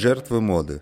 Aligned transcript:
Жертвы 0.00 0.40
моды. 0.40 0.80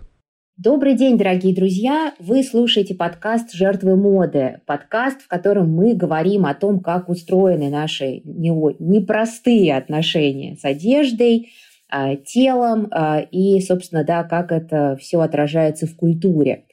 Добрый 0.56 0.94
день, 0.94 1.18
дорогие 1.18 1.52
друзья! 1.52 2.14
Вы 2.20 2.44
слушаете 2.44 2.94
подкаст 2.94 3.52
«Жертвы 3.52 3.96
моды». 3.96 4.60
Подкаст, 4.64 5.22
в 5.22 5.26
котором 5.26 5.74
мы 5.74 5.96
говорим 5.96 6.46
о 6.46 6.54
том, 6.54 6.78
как 6.78 7.08
устроены 7.08 7.68
наши 7.68 8.20
непростые 8.24 9.76
отношения 9.76 10.54
с 10.54 10.64
одеждой, 10.64 11.48
а, 11.88 12.14
телом 12.14 12.86
а, 12.92 13.18
и, 13.18 13.60
собственно, 13.60 14.04
да, 14.04 14.22
как 14.22 14.52
это 14.52 14.96
все 15.00 15.18
отражается 15.18 15.88
в 15.88 15.96
культуре. 15.96 16.66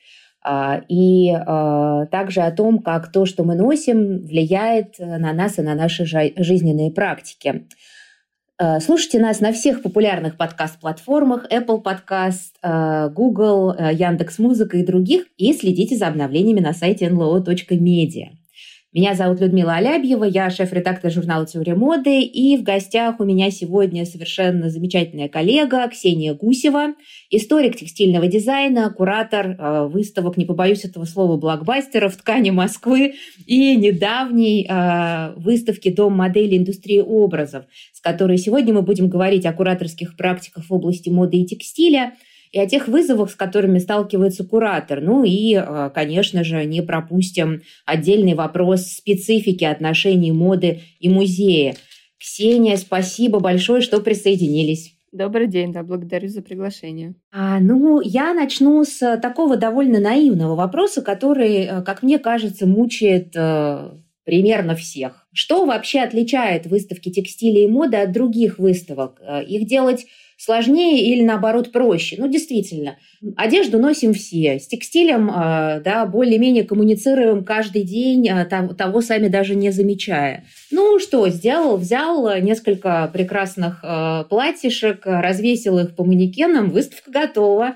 А, 0.43 0.83
и 0.87 1.31
также 2.11 2.41
о 2.41 2.51
том, 2.51 2.77
как 2.77 3.11
то, 3.11 3.25
что 3.25 3.43
мы 3.43 3.55
носим, 3.55 4.19
влияет 4.19 4.99
на 4.99 5.33
нас 5.33 5.57
и 5.57 5.63
на 5.63 5.73
наши 5.73 6.05
жизненные 6.05 6.91
практики. 6.91 7.65
Э, 8.57 8.79
слушайте 8.79 9.19
нас 9.19 9.41
на 9.41 9.51
всех 9.51 9.81
популярных 9.81 10.37
подкаст-платформах 10.37 11.45
Apple 11.51 11.83
Podcast, 11.83 12.53
э, 12.61 13.09
Google, 13.09 13.75
э, 13.77 13.93
Яндекс.Музыка 13.93 14.77
и 14.77 14.85
других, 14.85 15.25
и 15.37 15.53
следите 15.53 15.97
за 15.97 16.07
обновлениями 16.07 16.61
на 16.61 16.73
сайте 16.73 17.07
nlo.media. 17.07 18.44
Меня 18.95 19.13
зовут 19.13 19.41
Людмила 19.41 19.73
Алябьева, 19.73 20.23
я 20.23 20.49
шеф-редактор 20.49 21.11
журнала 21.11 21.45
«Теория 21.45 21.75
моды», 21.75 22.21
и 22.21 22.55
в 22.55 22.63
гостях 22.63 23.19
у 23.19 23.25
меня 23.25 23.51
сегодня 23.51 24.05
совершенно 24.05 24.69
замечательная 24.69 25.27
коллега 25.27 25.85
Ксения 25.89 26.33
Гусева, 26.33 26.93
историк 27.29 27.75
текстильного 27.75 28.27
дизайна, 28.27 28.89
куратор 28.89 29.47
э, 29.47 29.87
выставок, 29.87 30.37
не 30.37 30.45
побоюсь 30.45 30.85
этого 30.85 31.03
слова, 31.03 31.35
блокбастеров 31.35 32.15
«Ткани 32.15 32.51
Москвы» 32.51 33.15
и 33.45 33.75
недавней 33.75 34.65
э, 34.65 35.33
выставки 35.35 35.89
«Дом 35.91 36.13
модели 36.13 36.57
индустрии 36.57 37.01
образов», 37.01 37.65
с 37.91 37.99
которой 37.99 38.37
сегодня 38.37 38.73
мы 38.73 38.81
будем 38.81 39.09
говорить 39.09 39.45
о 39.45 39.51
кураторских 39.51 40.15
практиках 40.15 40.63
в 40.69 40.73
области 40.73 41.09
моды 41.09 41.39
и 41.39 41.45
текстиля– 41.45 42.13
и 42.55 42.59
о 42.59 42.67
тех 42.67 42.87
вызовах, 42.87 43.31
с 43.31 43.35
которыми 43.35 43.79
сталкивается 43.79 44.45
куратор. 44.45 45.01
Ну 45.01 45.25
и, 45.25 45.55
э, 45.55 45.89
конечно 45.93 46.45
же, 46.45 46.63
не 46.63 46.81
пропустим 46.81 47.63
отдельный 47.85 48.33
вопрос 48.33 48.83
специфики 48.83 49.65
отношений 49.65 50.31
моды 50.31 50.79
и 51.01 51.09
музея. 51.09 51.75
Ксения, 52.17 52.77
спасибо 52.77 53.41
большое, 53.41 53.81
что 53.81 53.99
присоединились. 53.99 54.93
Добрый 55.11 55.47
день, 55.47 55.73
да, 55.73 55.83
благодарю 55.83 56.29
за 56.29 56.41
приглашение. 56.41 57.15
А, 57.33 57.59
ну, 57.59 57.99
я 57.99 58.33
начну 58.33 58.85
с 58.85 59.17
такого 59.17 59.57
довольно 59.57 59.99
наивного 59.99 60.55
вопроса, 60.55 61.01
который, 61.01 61.65
э, 61.65 61.81
как 61.81 62.03
мне 62.03 62.19
кажется, 62.19 62.65
мучает 62.65 63.35
э, 63.35 63.89
примерно 64.23 64.75
всех. 64.75 65.27
Что 65.33 65.65
вообще 65.65 65.99
отличает 65.99 66.67
выставки 66.67 67.11
текстиля 67.11 67.65
и 67.65 67.67
моды 67.67 67.97
от 67.97 68.13
других 68.13 68.59
выставок? 68.59 69.19
Э, 69.19 69.43
их 69.43 69.67
делать 69.67 70.05
сложнее 70.37 71.01
или 71.05 71.23
наоборот 71.23 71.71
проще. 71.71 72.15
Ну, 72.19 72.27
действительно, 72.27 72.97
одежду 73.35 73.79
носим 73.79 74.13
все. 74.13 74.59
С 74.59 74.67
текстилем 74.67 75.29
э, 75.29 75.81
да, 75.83 76.05
более-менее 76.05 76.63
коммуницируем 76.63 77.43
каждый 77.43 77.83
день, 77.83 78.27
э, 78.27 78.45
того 78.45 79.01
сами 79.01 79.27
даже 79.27 79.55
не 79.55 79.71
замечая. 79.71 80.45
Ну 80.71 80.99
что, 80.99 81.27
сделал, 81.29 81.77
взял 81.77 82.37
несколько 82.41 83.09
прекрасных 83.13 83.79
э, 83.83 84.25
платьишек, 84.29 85.01
развесил 85.05 85.79
их 85.79 85.95
по 85.95 86.03
манекенам, 86.03 86.69
выставка 86.69 87.11
готова. 87.11 87.75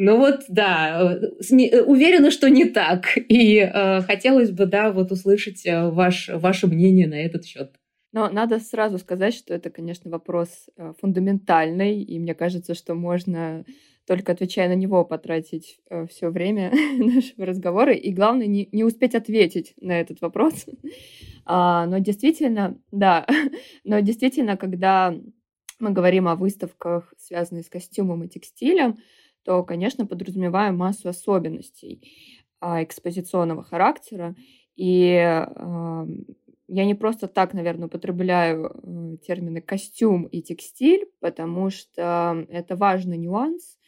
Ну 0.00 0.16
вот, 0.16 0.44
да, 0.48 1.18
уверена, 1.40 2.30
что 2.30 2.48
не 2.48 2.66
так. 2.66 3.16
И 3.16 3.58
э, 3.58 4.02
хотелось 4.02 4.50
бы, 4.52 4.66
да, 4.66 4.92
вот 4.92 5.10
услышать 5.10 5.62
ваш, 5.66 6.30
ваше 6.32 6.68
мнение 6.68 7.08
на 7.08 7.16
этот 7.16 7.44
счет. 7.44 7.72
Но 8.18 8.28
надо 8.28 8.58
сразу 8.58 8.98
сказать, 8.98 9.32
что 9.32 9.54
это, 9.54 9.70
конечно, 9.70 10.10
вопрос 10.10 10.48
э, 10.76 10.92
фундаментальный, 11.00 12.02
и 12.02 12.18
мне 12.18 12.34
кажется, 12.34 12.74
что 12.74 12.96
можно 12.96 13.64
только 14.08 14.32
отвечая 14.32 14.68
на 14.68 14.74
него 14.74 15.04
потратить 15.04 15.78
э, 15.88 16.04
все 16.08 16.30
время 16.30 16.72
нашего 16.98 17.46
разговора, 17.46 17.92
и 17.92 18.10
главное 18.10 18.48
не, 18.48 18.68
не 18.72 18.82
успеть 18.82 19.14
ответить 19.14 19.74
на 19.80 20.00
этот 20.00 20.20
вопрос. 20.20 20.66
А, 21.50 21.86
но 21.86 21.96
действительно, 21.96 22.78
да, 22.92 23.24
но 23.84 24.00
действительно, 24.00 24.58
когда 24.58 25.14
мы 25.78 25.92
говорим 25.92 26.28
о 26.28 26.36
выставках, 26.36 27.14
связанных 27.16 27.64
с 27.64 27.70
костюмом 27.70 28.24
и 28.24 28.28
текстилем, 28.28 28.98
то, 29.44 29.62
конечно, 29.62 30.04
подразумеваем 30.04 30.76
массу 30.76 31.08
особенностей 31.08 32.02
а, 32.60 32.82
экспозиционного 32.82 33.62
характера. 33.62 34.34
И 34.76 35.46
я 36.68 36.84
не 36.84 36.94
просто 36.94 37.28
так, 37.28 37.54
наверное, 37.54 37.86
употребляю 37.86 38.70
э, 38.70 39.16
термины 39.26 39.60
костюм 39.60 40.24
и 40.24 40.42
текстиль, 40.42 41.08
потому 41.20 41.70
что 41.70 42.46
это 42.50 42.76
важный 42.76 43.16
нюанс 43.16 43.78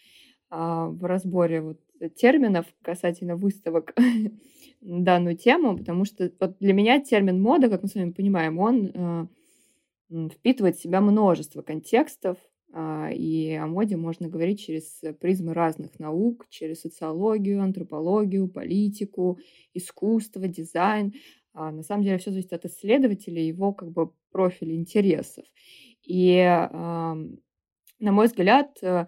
а, 0.49 0.89
в 0.89 1.05
разборе 1.05 1.61
вот 1.61 1.81
терминов 2.17 2.67
касательно 2.83 3.37
выставок 3.37 3.95
данную 4.81 5.37
тему, 5.37 5.77
потому 5.77 6.05
что 6.05 6.33
вот 6.41 6.57
для 6.59 6.73
меня 6.73 7.01
термин 7.01 7.41
мода, 7.41 7.69
как 7.69 7.83
мы 7.83 7.89
с 7.89 7.95
вами 7.95 8.13
понимаем, 8.13 8.59
он 8.59 9.29
э, 10.11 10.29
впитывает 10.31 10.77
в 10.77 10.83
себя 10.83 11.01
множество 11.01 11.62
контекстов, 11.62 12.39
а, 12.73 13.11
и 13.12 13.53
о 13.55 13.67
моде 13.67 13.97
можно 13.97 14.29
говорить 14.29 14.61
через 14.65 15.03
призмы 15.21 15.55
разных 15.55 15.99
наук, 15.99 16.47
через 16.51 16.81
социологию, 16.83 17.62
антропологию, 17.62 18.49
политику, 18.49 19.39
искусство, 19.75 20.47
дизайн. 20.47 21.12
А 21.53 21.71
на 21.71 21.83
самом 21.83 22.05
деле 22.05 22.19
все 22.19 22.31
зависит 22.31 22.53
от 22.53 22.65
исследователя, 22.65 23.43
его 23.43 23.72
как 23.72 23.91
бы 23.91 24.12
профиля 24.31 24.75
интересов. 24.75 25.44
И, 26.05 26.43
на 28.00 28.12
мой 28.12 28.27
взгляд, 28.27 28.78
э, 28.83 29.06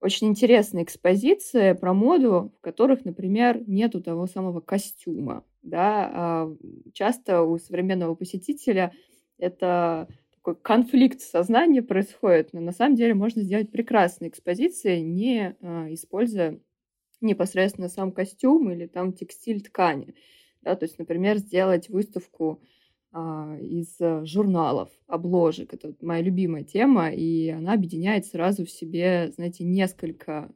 очень 0.00 0.28
интересная 0.28 0.82
экспозиция 0.82 1.74
про 1.74 1.94
моду, 1.94 2.52
в 2.58 2.60
которых, 2.60 3.04
например, 3.04 3.62
нету 3.68 4.02
того 4.02 4.26
самого 4.26 4.60
костюма. 4.60 5.44
Да? 5.62 6.10
А 6.12 6.56
часто 6.92 7.42
у 7.42 7.58
современного 7.58 8.14
посетителя 8.14 8.92
это 9.38 10.08
такой 10.34 10.56
конфликт 10.56 11.20
сознания 11.20 11.82
происходит, 11.82 12.52
но 12.52 12.60
на 12.60 12.72
самом 12.72 12.96
деле 12.96 13.14
можно 13.14 13.42
сделать 13.42 13.70
прекрасные 13.70 14.28
экспозиции, 14.28 14.98
не 14.98 15.56
а, 15.60 15.86
используя 15.92 16.58
непосредственно 17.20 17.88
сам 17.88 18.10
костюм 18.10 18.72
или 18.72 18.86
там 18.86 19.12
текстиль 19.12 19.62
ткани. 19.62 20.14
Да, 20.62 20.76
то 20.76 20.84
есть, 20.84 20.98
например, 20.98 21.38
сделать 21.38 21.88
выставку 21.88 22.60
а, 23.12 23.56
из 23.60 23.98
журналов, 24.26 24.90
обложек. 25.06 25.74
Это 25.74 25.94
моя 26.00 26.22
любимая 26.22 26.64
тема, 26.64 27.10
и 27.10 27.48
она 27.48 27.74
объединяет 27.74 28.26
сразу 28.26 28.64
в 28.64 28.70
себе, 28.70 29.32
знаете, 29.34 29.64
несколько 29.64 30.50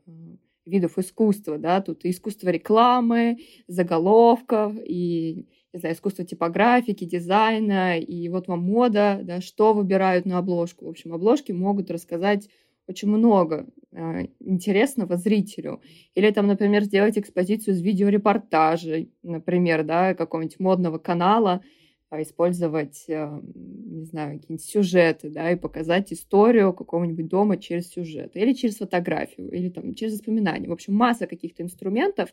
видов 0.65 0.99
искусства, 0.99 1.59
да, 1.59 1.81
тут 1.81 2.05
и 2.05 2.11
искусство 2.11 2.49
рекламы, 2.49 3.39
заголовков, 3.69 4.75
и, 4.85 5.47
не 5.73 5.79
знаю, 5.81 5.95
искусство 5.95 6.25
типографики, 6.25 7.05
дизайна, 7.05 7.99
и 7.99 8.29
вот 8.29 8.49
вам 8.49 8.61
мода, 8.63 9.21
да, 9.23 9.41
что 9.41 9.73
выбирают 9.75 10.27
на 10.27 10.39
обложку. 10.39 10.87
В 10.87 10.89
общем, 10.91 11.13
обложки 11.13 11.53
могут 11.53 11.91
рассказать 11.91 12.49
очень 12.89 13.09
много 13.09 13.67
э, 13.93 14.27
интересного 14.41 15.17
зрителю. 15.17 15.81
Или 16.15 16.31
там, 16.31 16.47
например, 16.47 16.85
сделать 16.85 17.19
экспозицию 17.19 17.75
из 17.75 17.81
видеорепортажей, 17.81 19.11
например, 19.23 19.85
да, 19.85 20.15
какого-нибудь 20.15 20.61
модного 20.61 20.99
канала, 20.99 21.63
а, 22.09 22.23
использовать, 22.23 23.05
э, 23.09 23.41
не 23.55 24.05
знаю, 24.05 24.39
какие-нибудь 24.39 24.65
сюжеты, 24.65 25.31
да, 25.31 25.51
и 25.51 25.57
показать 25.57 26.13
историю 26.13 26.73
какого-нибудь 26.73 27.27
дома 27.27 27.57
через 27.57 27.89
сюжет, 27.89 28.37
или 28.37 28.53
через 28.53 28.77
фотографию, 28.77 29.51
или 29.51 29.69
там 29.69 29.95
через 29.95 30.15
воспоминания. 30.15 30.69
В 30.69 30.73
общем, 30.73 30.95
масса 30.95 31.27
каких-то 31.27 31.65
инструментов, 31.65 32.33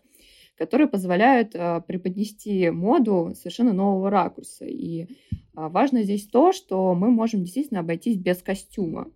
которые 0.55 0.87
позволяют 0.87 1.53
преподнести 1.87 2.69
моду 2.69 3.33
совершенно 3.35 3.73
нового 3.73 4.11
ракурса. 4.11 4.65
И 4.65 5.07
важно 5.55 6.03
здесь 6.03 6.27
то, 6.27 6.51
что 6.51 6.93
мы 6.93 7.09
можем 7.09 7.41
действительно 7.41 7.79
обойтись 7.79 8.17
без 8.17 8.43
костюма. 8.43 9.11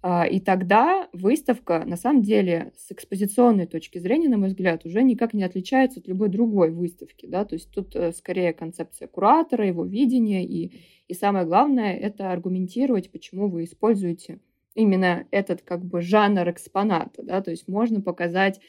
А, 0.00 0.26
и 0.26 0.38
тогда 0.38 1.08
выставка, 1.12 1.84
на 1.84 1.96
самом 1.96 2.22
деле, 2.22 2.72
с 2.76 2.92
экспозиционной 2.92 3.66
точки 3.66 3.98
зрения, 3.98 4.28
на 4.28 4.38
мой 4.38 4.48
взгляд, 4.48 4.86
уже 4.86 5.02
никак 5.02 5.34
не 5.34 5.42
отличается 5.42 5.98
от 5.98 6.06
любой 6.06 6.28
другой 6.28 6.70
выставки. 6.70 7.26
Да? 7.26 7.44
То 7.44 7.54
есть 7.54 7.70
тут 7.72 7.96
э, 7.96 8.12
скорее 8.12 8.52
концепция 8.52 9.08
куратора, 9.08 9.66
его 9.66 9.84
видение, 9.84 10.44
и, 10.44 10.72
и 11.08 11.14
самое 11.14 11.46
главное— 11.46 11.96
это 11.96 12.30
аргументировать, 12.30 13.10
почему 13.10 13.48
вы 13.48 13.64
используете 13.64 14.38
именно 14.74 15.26
этот 15.32 15.62
как 15.62 15.84
бы 15.84 16.00
жанр 16.00 16.48
экспоната. 16.48 17.24
Да? 17.24 17.42
То 17.42 17.50
есть 17.50 17.66
можно 17.66 18.00
показать 18.00 18.60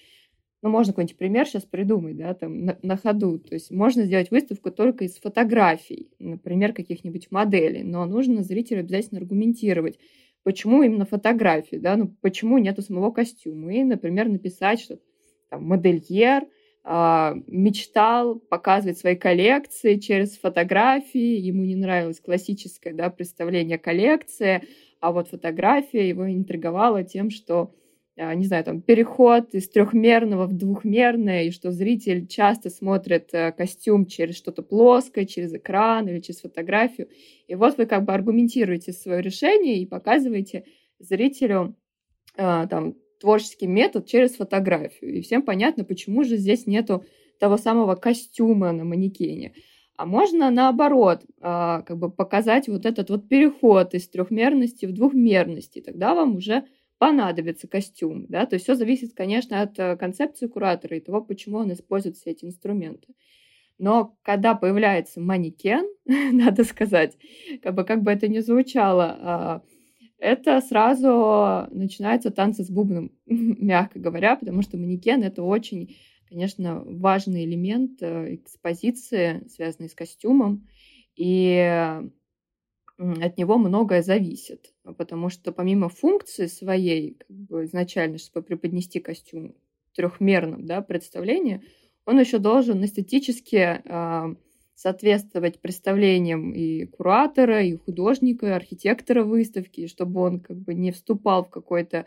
ну, 0.62 0.70
можно 0.70 0.92
какой-нибудь 0.92 1.18
пример 1.18 1.48
сейчас 1.48 1.64
придумать, 1.64 2.18
да, 2.18 2.34
там, 2.34 2.66
на, 2.66 2.78
на 2.82 2.98
ходу. 2.98 3.40
То 3.40 3.54
есть 3.54 3.72
можно 3.72 4.04
сделать 4.04 4.30
выставку 4.30 4.72
только 4.72 5.06
из 5.06 5.16
фотографий, 5.16 6.10
например, 6.20 6.74
каких-нибудь 6.74 7.32
моделей, 7.32 7.84
но 7.84 8.06
нужно 8.06 8.44
зрителю 8.44 8.82
обязательно 8.82 9.22
аргументировать, 9.22 9.98
почему 10.50 10.82
именно 10.82 11.06
фотографии, 11.06 11.76
да, 11.76 11.96
ну, 11.96 12.12
почему 12.22 12.58
нету 12.58 12.82
самого 12.82 13.12
костюма. 13.12 13.72
И, 13.72 13.84
например, 13.84 14.30
написать, 14.30 14.82
что 14.82 14.98
там, 15.48 15.64
модельер 15.64 16.42
э, 16.84 17.34
мечтал 17.46 18.40
показывать 18.40 18.98
свои 18.98 19.16
коллекции 19.16 19.98
через 19.98 20.40
фотографии, 20.40 21.38
ему 21.38 21.66
не 21.66 21.76
нравилось 21.76 22.20
классическое 22.20 22.96
да, 22.96 23.12
представление 23.12 23.78
коллекции, 23.78 24.64
а 25.00 25.12
вот 25.12 25.28
фотография 25.28 26.10
его 26.10 26.28
интриговала 26.28 27.04
тем, 27.04 27.30
что 27.30 27.76
не 28.20 28.46
знаю, 28.46 28.64
там, 28.66 28.82
переход 28.82 29.54
из 29.54 29.70
трехмерного 29.70 30.46
в 30.46 30.54
двухмерное, 30.54 31.44
и 31.44 31.52
что 31.52 31.72
зритель 31.72 32.28
часто 32.28 32.70
смотрит 32.70 33.30
э, 33.34 33.52
костюм 33.54 34.06
через 34.06 34.36
что-то 34.36 34.62
плоское, 34.62 35.26
через 35.26 35.54
экран 35.54 36.08
или 36.08 36.20
через 36.20 36.42
фотографию. 36.42 37.08
И 37.48 37.56
вот 37.56 37.78
вы 37.78 37.86
как 37.86 38.04
бы 38.04 38.14
аргументируете 38.14 38.92
свое 38.92 39.22
решение 39.22 39.78
и 39.80 39.86
показываете 39.86 40.66
зрителю 41.00 41.76
а, 42.38 42.68
там, 42.68 42.96
творческий 43.20 43.68
метод 43.68 44.06
через 44.06 44.36
фотографию. 44.36 45.14
И 45.14 45.22
всем 45.22 45.42
понятно, 45.42 45.84
почему 45.84 46.24
же 46.24 46.38
здесь 46.38 46.68
нету 46.68 47.06
того 47.40 47.58
самого 47.58 47.96
костюма 47.96 48.72
на 48.72 48.84
манекене. 48.84 49.54
А 49.96 50.06
можно 50.06 50.50
наоборот, 50.50 51.22
а, 51.42 51.82
как 51.82 51.98
бы 51.98 52.10
показать 52.12 52.68
вот 52.68 52.86
этот 52.86 53.10
вот 53.10 53.28
переход 53.28 53.94
из 53.94 54.08
трехмерности 54.08 54.86
в 54.86 54.94
двухмерность, 54.94 55.76
и 55.78 55.82
тогда 55.82 56.16
вам 56.16 56.36
уже 56.36 56.66
понадобится 57.00 57.68
костюм, 57.68 58.26
да, 58.28 58.46
то 58.46 58.56
есть 58.56 58.66
все 58.66 58.76
зависит, 58.76 59.14
конечно, 59.16 59.62
от 59.62 59.80
э, 59.80 59.96
концепции 59.96 60.48
куратора 60.48 60.98
и 60.98 61.00
того, 61.00 61.22
почему 61.22 61.58
он 61.58 61.72
использует 61.72 62.18
все 62.18 62.32
эти 62.32 62.46
инструменты. 62.46 63.16
Но 63.80 64.18
когда 64.22 64.54
появляется 64.54 65.22
манекен, 65.22 65.88
надо 66.06 66.66
сказать, 66.66 67.18
как 67.64 67.74
бы, 67.74 67.86
как 67.86 68.04
бы 68.04 68.12
это 68.12 68.28
ни 68.28 68.40
звучало, 68.40 69.18
а, 69.22 69.62
это 70.18 70.60
сразу 70.60 71.70
начинается 71.72 72.32
танцы 72.32 72.66
с 72.66 72.70
бубном, 72.70 73.12
мягко 73.26 73.98
говоря, 73.98 74.36
потому 74.36 74.62
что 74.62 74.78
манекен— 74.78 75.24
это 75.24 75.42
очень, 75.42 75.96
конечно, 76.28 76.84
важный 76.86 77.46
элемент 77.46 78.04
э, 78.04 78.36
экспозиции, 78.36 79.48
связанный 79.48 79.90
с 79.90 79.96
костюмом, 79.96 80.68
и 81.16 82.02
от 83.00 83.38
него 83.38 83.58
многое 83.58 84.02
зависит, 84.02 84.74
потому 84.98 85.30
что 85.30 85.54
помимо 85.54 85.88
функции 85.88 86.48
своей, 86.48 87.14
как 87.14 87.30
бы 87.30 87.64
изначально, 87.64 88.18
чтобы 88.18 88.46
преподнести 88.46 89.00
костюм 89.00 89.56
в 89.92 89.96
трехмерном 89.96 90.66
да, 90.66 90.82
представлении, 90.82 91.62
он 92.06 92.20
еще 92.20 92.40
должен 92.40 92.84
эстетически 92.84 93.82
э, 93.86 94.36
соответствовать 94.76 95.62
представлениям 95.62 96.52
и 96.52 96.86
куратора, 96.88 97.64
и 97.64 97.78
художника, 97.78 98.48
и 98.48 98.52
архитектора 98.52 99.24
выставки, 99.24 99.88
чтобы 99.88 100.20
он 100.22 100.42
как 100.42 100.58
бы 100.58 100.74
не 100.74 100.92
вступал 100.92 101.46
в 101.46 101.50
какой-то 101.50 102.06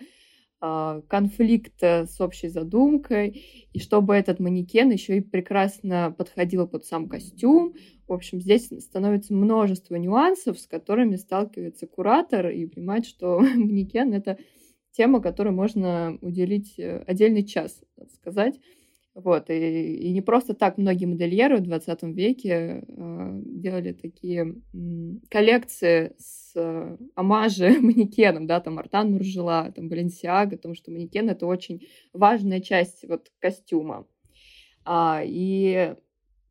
э, 0.61 1.03
конфликт 1.09 1.83
с 1.83 2.21
общей 2.21 2.49
задумкой, 2.49 3.43
и 3.73 3.79
чтобы 3.79 4.15
этот 4.15 4.41
манекен 4.41 4.91
еще 4.91 5.17
и 5.17 5.21
прекрасно 5.23 6.15
подходил 6.17 6.69
под 6.69 6.85
сам 6.85 7.09
костюм, 7.09 7.75
в 8.13 8.15
общем, 8.15 8.43
здесь 8.43 8.67
становится 8.67 9.33
множество 9.33 9.97
нюансов, 9.97 10.59
с 10.61 10.67
которыми 10.67 11.17
сталкивается 11.17 11.87
куратор 11.87 12.51
и 12.51 12.67
понимает, 12.67 13.07
что 13.07 13.41
манекен— 13.57 14.13
это 14.15 14.39
тема, 14.91 15.23
которой 15.23 15.49
можно 15.49 16.19
уделить 16.21 16.79
э, 16.79 17.03
отдельный 17.07 17.43
час, 17.43 17.81
так 17.97 18.11
сказать. 18.11 18.61
Вот, 19.15 19.49
и, 19.49 19.97
и 19.97 20.13
не 20.13 20.21
просто 20.21 20.53
так 20.53 20.77
многие 20.77 21.07
модельеры 21.07 21.57
в 21.57 21.63
20 21.63 22.03
веке 22.15 22.85
э, 22.87 23.41
делали 23.47 23.93
такие 23.93 24.57
э, 24.75 24.79
коллекции 25.31 26.15
с 26.19 26.53
э, 26.55 26.99
омажи 27.15 27.71
манекеном, 27.81 28.47
да, 28.47 28.61
там 28.61 28.79
Артан 28.79 29.11
Муржела, 29.11 29.73
там 29.75 29.89
Баленсиага, 29.89 30.59
потому 30.59 30.75
что 30.75 30.91
манекен— 30.91 31.29
это 31.31 31.47
очень 31.47 31.87
важная 32.13 32.61
часть 32.61 33.09
вот 33.09 33.33
костюма. 33.39 34.07
А, 34.85 35.23
и 35.25 35.95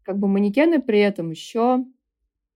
как 0.04 0.18
бы 0.18 0.28
манекены 0.28 0.82
при 0.82 1.00
этом 1.00 1.32
еще 1.32 1.86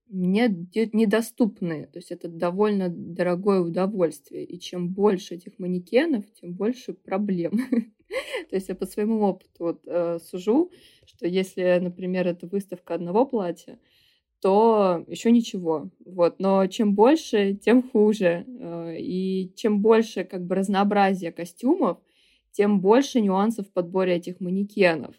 не 0.07 0.47
недоступны. 0.93 1.87
То 1.87 1.99
есть 1.99 2.11
это 2.11 2.27
довольно 2.27 2.89
дорогое 2.89 3.59
удовольствие. 3.59 4.45
И 4.45 4.59
чем 4.59 4.89
больше 4.89 5.35
этих 5.35 5.57
манекенов, 5.59 6.25
тем 6.33 6.53
больше 6.53 6.93
проблем. 6.93 7.51
То 8.49 8.55
есть 8.55 8.69
я 8.69 8.75
по 8.75 8.85
своему 8.85 9.21
опыту 9.21 9.49
вот, 9.59 9.81
э, 9.85 10.19
сужу, 10.19 10.71
что 11.05 11.27
если, 11.27 11.79
например, 11.81 12.27
это 12.27 12.47
выставка 12.47 12.93
одного 12.93 13.25
платья, 13.25 13.79
то 14.41 15.03
еще 15.07 15.31
ничего. 15.31 15.89
Вот. 16.05 16.39
Но 16.39 16.67
чем 16.67 16.93
больше, 16.93 17.55
тем 17.55 17.81
хуже. 17.89 18.45
Э, 18.47 18.95
и 18.97 19.51
чем 19.55 19.81
больше 19.81 20.23
как 20.23 20.45
бы 20.45 20.55
разнообразия 20.55 21.31
костюмов, 21.31 21.97
тем 22.51 22.79
больше 22.79 23.21
нюансов 23.21 23.67
в 23.67 23.71
подборе 23.71 24.15
этих 24.15 24.39
манекенов. 24.39 25.15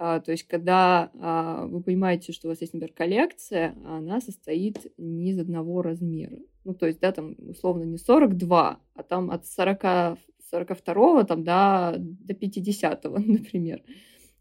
А, 0.00 0.20
то 0.20 0.30
есть, 0.30 0.44
когда 0.44 1.10
а, 1.14 1.66
вы 1.66 1.82
понимаете, 1.82 2.32
что 2.32 2.46
у 2.46 2.50
вас 2.50 2.60
есть, 2.60 2.72
например, 2.72 2.94
коллекция, 2.94 3.74
она 3.84 4.20
состоит 4.20 4.92
не 4.96 5.30
из 5.30 5.40
одного 5.40 5.82
размера. 5.82 6.38
Ну, 6.64 6.74
то 6.74 6.86
есть, 6.86 7.00
да, 7.00 7.10
там, 7.10 7.34
условно, 7.38 7.82
не 7.82 7.98
42, 7.98 8.80
а 8.94 9.02
там 9.02 9.30
от 9.32 9.46
40, 9.46 10.18
42 10.50 11.24
там, 11.24 11.42
до, 11.42 11.96
до 11.98 12.34
50, 12.34 13.04
например. 13.26 13.82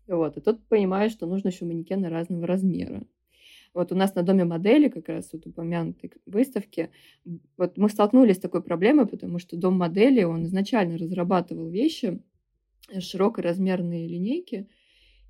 Вот, 0.08 0.38
и 0.38 0.42
тут 0.42 0.64
понимаешь, 0.68 1.12
что 1.12 1.26
нужно 1.26 1.48
еще 1.48 1.66
манекены 1.66 2.10
разного 2.10 2.46
размера. 2.46 3.04
Вот 3.74 3.92
у 3.92 3.96
нас 3.96 4.16
на 4.16 4.24
доме 4.24 4.46
модели, 4.46 4.90
как 4.90 5.10
раз 5.10 5.30
вот 5.34 5.46
упомянутой 5.48 6.12
выставки, 6.26 6.90
вот 7.58 7.78
мы 7.78 7.90
столкнулись 7.90 8.38
с 8.38 8.40
такой 8.40 8.62
проблемой, 8.62 9.08
потому 9.08 9.40
что 9.40 9.58
дом 9.58 9.76
модели, 9.78 10.24
он 10.24 10.46
изначально 10.46 10.98
разрабатывал 10.98 11.68
вещи, 11.68 12.22
широкоразмерные 13.00 14.08
линейки, 14.08 14.68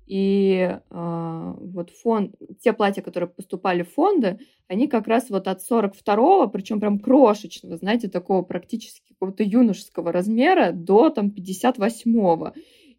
и 0.08 0.78
э, 0.90 1.54
вот 1.60 1.90
фонд, 1.90 2.34
те 2.60 2.72
платья, 2.72 3.02
которые 3.02 3.28
поступали 3.28 3.82
в 3.82 3.92
фонды, 3.92 4.40
они 4.66 4.88
как 4.88 5.06
раз 5.06 5.28
вот 5.28 5.46
от 5.48 5.60
42-го, 5.60 6.48
причем 6.48 6.80
прям 6.80 6.98
крошечного, 6.98 7.76
знаете, 7.76 8.08
такого 8.08 8.42
практически 8.42 9.12
какого-то 9.12 9.42
юношеского 9.42 10.10
размера 10.10 10.72
до 10.72 11.10
там 11.10 11.28
58-го. 11.28 12.54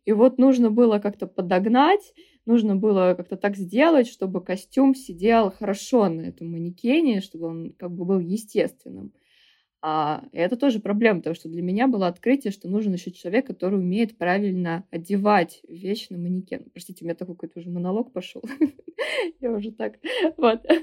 И 0.06 0.12
вот 0.12 0.38
нужно 0.38 0.70
было 0.70 1.00
как-то 1.00 1.26
подогнать, 1.26 2.14
нужно 2.46 2.76
было 2.76 3.16
как-то 3.18 3.38
так 3.38 3.58
сделать, 3.58 4.08
чтобы 4.08 4.44
костюм 4.44 4.94
сидел 4.94 5.52
хорошо 5.52 6.10
на 6.10 6.22
этом 6.22 6.52
манекене, 6.52 7.22
чтобы 7.22 7.48
он 7.48 7.74
как 7.74 7.92
бы 7.92 8.06
был 8.06 8.20
естественным. 8.20 9.14
А 9.82 10.24
это 10.34 10.58
тоже 10.58 10.80
проблема, 10.80 11.20
потому 11.20 11.36
что 11.36 11.48
для 11.48 11.62
меня 11.62 11.88
было 11.88 12.08
открытие, 12.08 12.52
что 12.52 12.68
нужен 12.68 12.94
еще 12.94 13.12
человек, 13.12 13.48
который 13.48 13.80
умеет 13.80 14.18
правильно 14.18 14.84
одевать 14.92 15.62
вещь 15.70 16.08
на 16.10 16.18
манекен. 16.18 16.66
Простите, 16.74 17.04
у 17.04 17.08
меня 17.08 17.16
такой 17.16 17.36
какой-то 17.36 17.60
уже 17.60 17.70
монолог 17.70 18.12
пошел. 18.12 18.44
Я 19.40 19.52
уже 19.52 19.72
так, 19.72 19.96
вот. 20.38 20.66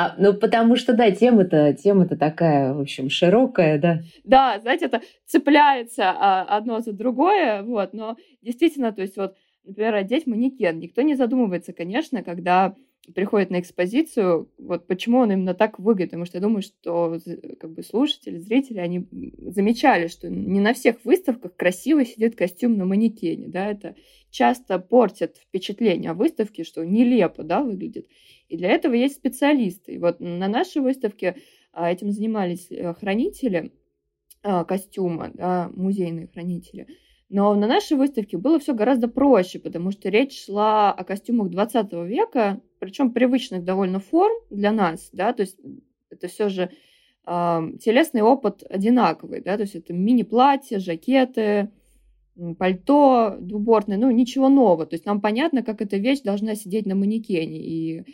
А, 0.00 0.14
ну, 0.16 0.32
потому 0.32 0.76
что, 0.76 0.92
да, 0.92 1.10
тема-то 1.10 1.72
тема 1.74 2.04
-то 2.04 2.16
такая, 2.16 2.72
в 2.72 2.80
общем, 2.80 3.10
широкая, 3.10 3.80
да. 3.80 4.00
Да, 4.22 4.60
знаете, 4.60 4.84
это 4.84 5.00
цепляется 5.26 6.10
а, 6.10 6.44
одно 6.56 6.78
за 6.78 6.92
другое, 6.92 7.64
вот, 7.64 7.94
но 7.94 8.16
действительно, 8.40 8.92
то 8.92 9.02
есть 9.02 9.16
вот, 9.16 9.34
например, 9.64 9.96
одеть 9.96 10.28
манекен. 10.28 10.78
Никто 10.78 11.02
не 11.02 11.16
задумывается, 11.16 11.72
конечно, 11.72 12.22
когда 12.22 12.76
приходит 13.14 13.50
на 13.50 13.60
экспозицию, 13.60 14.50
вот 14.58 14.86
почему 14.86 15.18
он 15.18 15.32
именно 15.32 15.54
так 15.54 15.78
выглядит, 15.78 16.10
потому 16.10 16.26
что 16.26 16.38
я 16.38 16.42
думаю, 16.42 16.62
что 16.62 17.18
как 17.60 17.72
бы 17.72 17.82
слушатели, 17.82 18.38
зрители, 18.38 18.78
они 18.78 19.06
замечали, 19.50 20.08
что 20.08 20.28
не 20.28 20.60
на 20.60 20.74
всех 20.74 21.04
выставках 21.04 21.56
красиво 21.56 22.04
сидит 22.04 22.36
костюм 22.36 22.76
на 22.76 22.84
манекене, 22.84 23.48
да, 23.48 23.70
это 23.70 23.96
часто 24.30 24.78
портит 24.78 25.36
впечатление 25.36 26.10
о 26.10 26.14
выставке, 26.14 26.64
что 26.64 26.84
нелепо, 26.84 27.42
да, 27.42 27.62
выглядит. 27.62 28.08
И 28.48 28.56
для 28.56 28.70
этого 28.70 28.94
есть 28.94 29.16
специалисты. 29.16 29.94
И 29.94 29.98
вот 29.98 30.20
на 30.20 30.48
нашей 30.48 30.82
выставке 30.82 31.36
а, 31.72 31.90
этим 31.90 32.10
занимались 32.10 32.68
э, 32.70 32.94
хранители 32.94 33.72
а, 34.42 34.64
костюма, 34.64 35.30
да, 35.34 35.70
музейные 35.74 36.26
хранители– 36.28 36.86
но 37.28 37.54
на 37.54 37.66
нашей 37.66 37.96
выставке 37.96 38.38
было 38.38 38.58
все 38.58 38.74
гораздо 38.74 39.08
проще, 39.08 39.58
потому 39.58 39.90
что 39.90 40.08
речь 40.08 40.46
шла 40.46 40.92
о 40.92 41.04
костюмах 41.04 41.50
20 41.50 41.92
века, 42.06 42.60
причем 42.78 43.12
привычных 43.12 43.64
довольно 43.64 44.00
форм 44.00 44.34
для 44.50 44.72
нас, 44.72 45.10
да, 45.12 45.32
то 45.32 45.42
есть 45.42 45.58
это 46.10 46.28
все 46.28 46.48
же 46.48 46.70
э, 47.26 47.60
телесный 47.80 48.22
опыт 48.22 48.62
одинаковый, 48.68 49.42
да, 49.42 49.56
то 49.56 49.62
есть 49.62 49.74
это 49.74 49.92
мини-платья, 49.92 50.78
жакеты, 50.78 51.70
пальто 52.58 53.36
двубортное, 53.40 53.98
ну, 53.98 54.10
ничего 54.10 54.48
нового. 54.48 54.86
То 54.86 54.94
есть 54.94 55.06
нам 55.06 55.20
понятно, 55.20 55.62
как 55.62 55.82
эта 55.82 55.96
вещь 55.96 56.20
должна 56.20 56.54
сидеть 56.54 56.86
на 56.86 56.94
манекене 56.94 57.58
и 57.58 58.04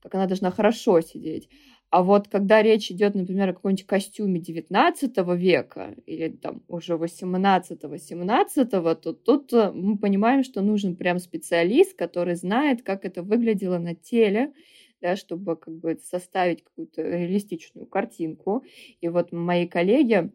как 0.00 0.14
она 0.14 0.26
должна 0.26 0.50
хорошо 0.50 1.00
сидеть. 1.00 1.48
А 1.94 2.02
вот 2.02 2.26
когда 2.26 2.60
речь 2.60 2.90
идет, 2.90 3.14
например, 3.14 3.50
о 3.50 3.52
каком-нибудь 3.52 3.86
костюме 3.86 4.40
19 4.40 5.16
века 5.36 5.94
или 6.06 6.28
там 6.28 6.64
уже 6.66 6.94
18-17, 6.94 8.94
то 8.96 9.12
тут 9.12 9.52
э, 9.52 9.70
мы 9.70 9.96
понимаем, 9.96 10.42
что 10.42 10.60
нужен 10.60 10.96
прям 10.96 11.20
специалист, 11.20 11.96
который 11.96 12.34
знает, 12.34 12.82
как 12.82 13.04
это 13.04 13.22
выглядело 13.22 13.78
на 13.78 13.94
теле, 13.94 14.52
да, 15.00 15.14
чтобы 15.14 15.54
как 15.54 15.72
бы 15.72 15.96
составить 16.02 16.64
какую-то 16.64 17.00
реалистичную 17.00 17.86
картинку. 17.86 18.64
И 19.00 19.06
вот 19.06 19.30
мои 19.30 19.68
коллеги, 19.68 20.32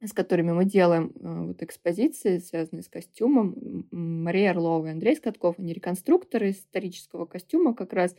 с 0.00 0.12
которыми 0.12 0.52
мы 0.52 0.64
делаем 0.64 1.10
э, 1.16 1.46
вот 1.48 1.60
экспозиции, 1.60 2.38
связанные 2.38 2.84
с 2.84 2.88
костюмом, 2.88 3.88
Мария 3.90 4.52
Орлова 4.52 4.86
и 4.86 4.90
Андрей 4.90 5.16
Скотков, 5.16 5.58
они 5.58 5.72
реконструкторы 5.72 6.50
исторического 6.50 7.26
костюма 7.26 7.74
как 7.74 7.94
раз, 7.94 8.14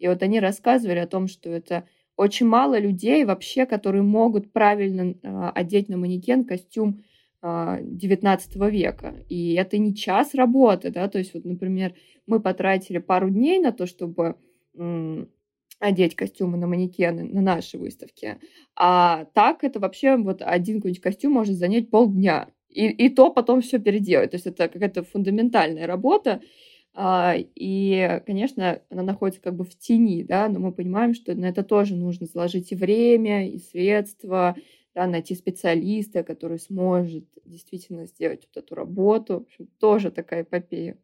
и 0.00 0.08
вот 0.08 0.24
они 0.24 0.40
рассказывали 0.40 0.98
о 0.98 1.06
том, 1.06 1.28
что 1.28 1.48
это 1.48 1.86
очень 2.22 2.46
мало 2.46 2.78
людей 2.78 3.24
вообще, 3.24 3.66
которые 3.66 4.02
могут 4.02 4.52
правильно 4.52 5.14
э, 5.22 5.50
одеть 5.54 5.88
на 5.88 5.96
манекен 5.96 6.44
костюм 6.44 7.02
XIX 7.42 8.38
а, 8.60 8.70
века. 8.70 9.14
И 9.28 9.54
это 9.54 9.76
не 9.76 9.94
час 9.94 10.34
работы, 10.34 10.90
да, 10.90 11.08
то 11.08 11.18
есть 11.18 11.34
вот, 11.34 11.44
например, 11.44 11.94
мы 12.26 12.40
потратили 12.40 12.98
пару 12.98 13.30
дней 13.30 13.58
на 13.58 13.72
то, 13.72 13.86
чтобы 13.86 14.36
одеть 15.80 16.14
костюмы 16.14 16.56
на 16.56 16.66
манекены 16.66 17.24
на 17.24 17.40
нашей 17.40 17.80
выставке. 17.80 18.38
А 18.76 19.26
так 19.34 19.64
это 19.64 19.80
вообще 19.80 20.16
вот 20.16 20.40
один 20.40 20.76
какой-нибудь 20.76 21.02
костюм 21.02 21.32
может 21.32 21.56
занять 21.56 21.90
полдня. 21.90 22.48
И, 22.68 22.86
и 22.86 23.08
то 23.10 23.30
потом 23.30 23.60
все 23.60 23.78
переделать. 23.78 24.30
То 24.30 24.36
есть 24.36 24.46
это 24.46 24.68
какая-то 24.68 25.02
фундаментальная 25.02 25.86
работа. 25.86 26.40
А, 26.94 27.34
и, 27.36 28.20
конечно, 28.26 28.82
она 28.90 29.02
находится 29.02 29.40
как 29.40 29.56
бы 29.56 29.64
в 29.64 29.76
тени, 29.78 30.24
да, 30.24 30.48
но 30.48 30.60
мы 30.60 30.72
понимаем, 30.72 31.14
что 31.14 31.34
на 31.34 31.46
это 31.46 31.62
тоже 31.62 31.96
нужно 31.96 32.26
заложить 32.26 32.72
и 32.72 32.74
время, 32.74 33.48
и 33.48 33.58
средства, 33.58 34.56
да, 34.94 35.06
найти 35.06 35.34
специалиста, 35.34 36.22
который 36.22 36.58
сможет 36.58 37.24
действительно 37.46 38.06
сделать 38.06 38.46
вот 38.46 38.62
эту 38.62 38.74
работу. 38.74 39.34
В 39.34 39.42
общем, 39.42 39.68
тоже 39.80 40.10
такая 40.10 40.42
эпопея. 40.42 40.98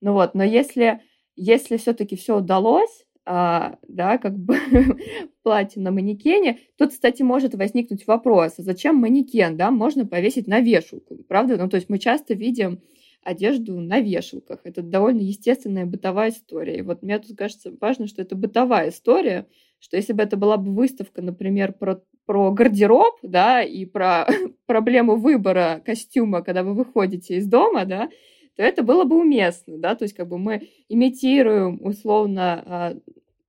Ну 0.00 0.14
вот, 0.14 0.34
но 0.34 0.42
если, 0.42 1.00
если 1.36 1.76
все-таки 1.76 2.16
все 2.16 2.38
удалось, 2.38 3.04
а, 3.26 3.78
да, 3.88 4.18
как 4.18 4.36
бы 4.36 4.56
платье 5.42 5.80
на 5.80 5.90
манекене. 5.90 6.58
Тут, 6.76 6.90
кстати, 6.90 7.22
может 7.22 7.54
возникнуть 7.54 8.06
вопрос, 8.06 8.54
а 8.58 8.62
зачем 8.62 8.96
манекен, 8.96 9.56
да, 9.56 9.70
можно 9.70 10.06
повесить 10.06 10.46
на 10.46 10.60
вешалку, 10.60 11.16
правда? 11.28 11.56
Ну, 11.56 11.68
то 11.70 11.76
есть 11.76 11.88
мы 11.88 11.98
часто 11.98 12.34
видим 12.34 12.80
одежду 13.24 13.80
на 13.80 14.00
вешалках. 14.00 14.60
Это 14.64 14.82
довольно 14.82 15.20
естественная 15.20 15.86
бытовая 15.86 16.30
история. 16.30 16.78
И 16.78 16.82
вот 16.82 17.02
мне 17.02 17.18
тут 17.18 17.36
кажется 17.36 17.72
важно, 17.80 18.06
что 18.06 18.22
это 18.22 18.36
бытовая 18.36 18.90
история, 18.90 19.46
что 19.78 19.96
если 19.96 20.12
бы 20.12 20.22
это 20.22 20.36
была 20.36 20.56
бы 20.56 20.72
выставка, 20.72 21.22
например, 21.22 21.72
про, 21.72 22.02
про 22.26 22.52
гардероб, 22.52 23.18
да, 23.22 23.62
и 23.62 23.84
про 23.84 24.26
проблему 24.66 25.16
выбора 25.16 25.82
костюма, 25.84 26.42
когда 26.42 26.62
вы 26.62 26.74
выходите 26.74 27.36
из 27.36 27.46
дома, 27.46 27.84
да, 27.84 28.08
то 28.56 28.62
это 28.62 28.82
было 28.82 29.04
бы 29.04 29.18
уместно, 29.18 29.78
да, 29.78 29.94
то 29.94 30.04
есть 30.04 30.14
как 30.14 30.28
бы 30.28 30.38
мы 30.38 30.68
имитируем 30.88 31.80
условно 31.84 32.62
а, 32.64 32.96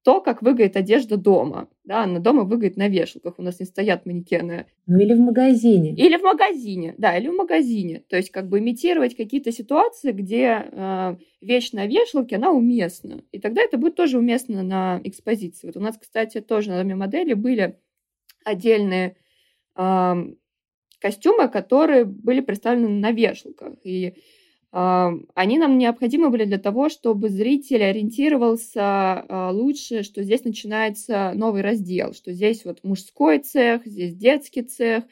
то, 0.06 0.22
как 0.22 0.44
выглядит 0.44 0.78
одежда 0.78 1.18
дома. 1.18 1.68
Да, 1.84 2.04
она 2.04 2.20
дома 2.20 2.44
выглядит 2.44 2.78
на 2.78 2.88
вешалках, 2.88 3.40
у 3.40 3.42
нас 3.42 3.60
не 3.60 3.66
стоят 3.66 4.06
манекены. 4.06 4.68
Ну 4.86 5.00
или 5.00 5.16
в 5.16 5.20
магазине. 5.20 5.96
Или 5.96 6.16
в 6.18 6.22
магазине, 6.22 6.94
да, 7.00 7.18
или 7.18 7.28
в 7.28 7.34
магазине. 7.34 8.04
То 8.08 8.16
есть 8.16 8.30
как 8.30 8.48
бы 8.48 8.60
имитировать 8.60 9.18
какие-то 9.18 9.52
ситуации, 9.52 10.12
где 10.12 10.64
э, 10.72 11.16
вещь 11.42 11.72
на 11.72 11.88
вешалке, 11.88 12.36
она 12.36 12.52
уместна. 12.52 13.24
И 13.32 13.40
тогда 13.40 13.64
это 13.64 13.80
будет 13.80 13.96
тоже 13.96 14.20
уместно 14.20 14.62
на 14.62 15.02
экспозиции. 15.04 15.66
Вот 15.66 15.76
у 15.76 15.80
нас, 15.80 15.98
кстати, 15.98 16.40
тоже 16.40 16.70
на 16.70 16.78
доме 16.78 16.94
модели 16.94 17.34
были 17.34 17.80
отдельные 18.44 19.18
э, 19.76 20.14
костюмы, 21.00 21.50
которые 21.50 22.06
были 22.06 22.42
представлены 22.42 22.90
на 22.90 23.12
вешалках. 23.12 23.74
И 23.84 24.14
они 24.75 25.58
нам 25.58 25.77
необходимы 25.77 26.29
были 26.29 26.44
для 26.44 26.58
того, 26.58 26.89
чтобы 26.89 27.29
зритель 27.29 27.82
ориентировался 27.82 28.82
а, 28.82 29.51
лучше, 29.51 30.03
что 30.03 30.22
здесь 30.22 30.44
начинается 30.44 31.32
новый 31.34 31.62
раздел, 31.62 32.13
что 32.13 32.34
здесь 32.34 32.65
вот 32.65 32.84
мужской 32.84 33.39
цех, 33.39 33.86
здесь 33.86 34.13
детский 34.15 34.63
цех, 34.63 35.05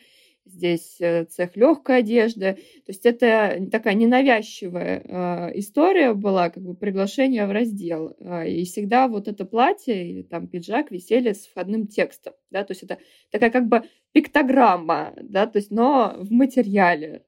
здесь 0.45 0.97
э, 0.99 1.25
цех 1.25 1.55
легкой 1.55 1.99
одежды. 1.99 2.55
То 2.85 2.89
есть 2.89 3.05
это 3.05 3.65
такая 3.71 3.93
ненавязчивая 3.93 5.01
а, 5.05 5.51
история 5.55 6.13
была, 6.13 6.49
как 6.49 6.63
бы 6.63 6.75
приглашение 6.75 7.45
в 7.45 7.51
раздел. 7.51 8.15
А, 8.19 8.45
и 8.45 8.65
всегда 8.65 9.07
вот 9.07 9.27
это 9.27 9.45
платье 9.45 10.09
или 10.09 10.23
там 10.23 10.47
пиджак 10.47 10.91
висели 10.91 11.31
с 11.31 11.47
входным 11.47 11.87
текстом. 11.87 12.33
Да? 12.51 12.63
То 12.63 12.71
есть 12.71 12.83
это 12.83 12.97
такая 13.31 13.49
как 13.49 13.67
бы 13.67 13.83
пиктограмма, 14.11 15.13
да? 15.21 15.47
то 15.47 15.57
есть, 15.57 15.71
но 15.71 16.15
в 16.17 16.31
материале. 16.31 17.23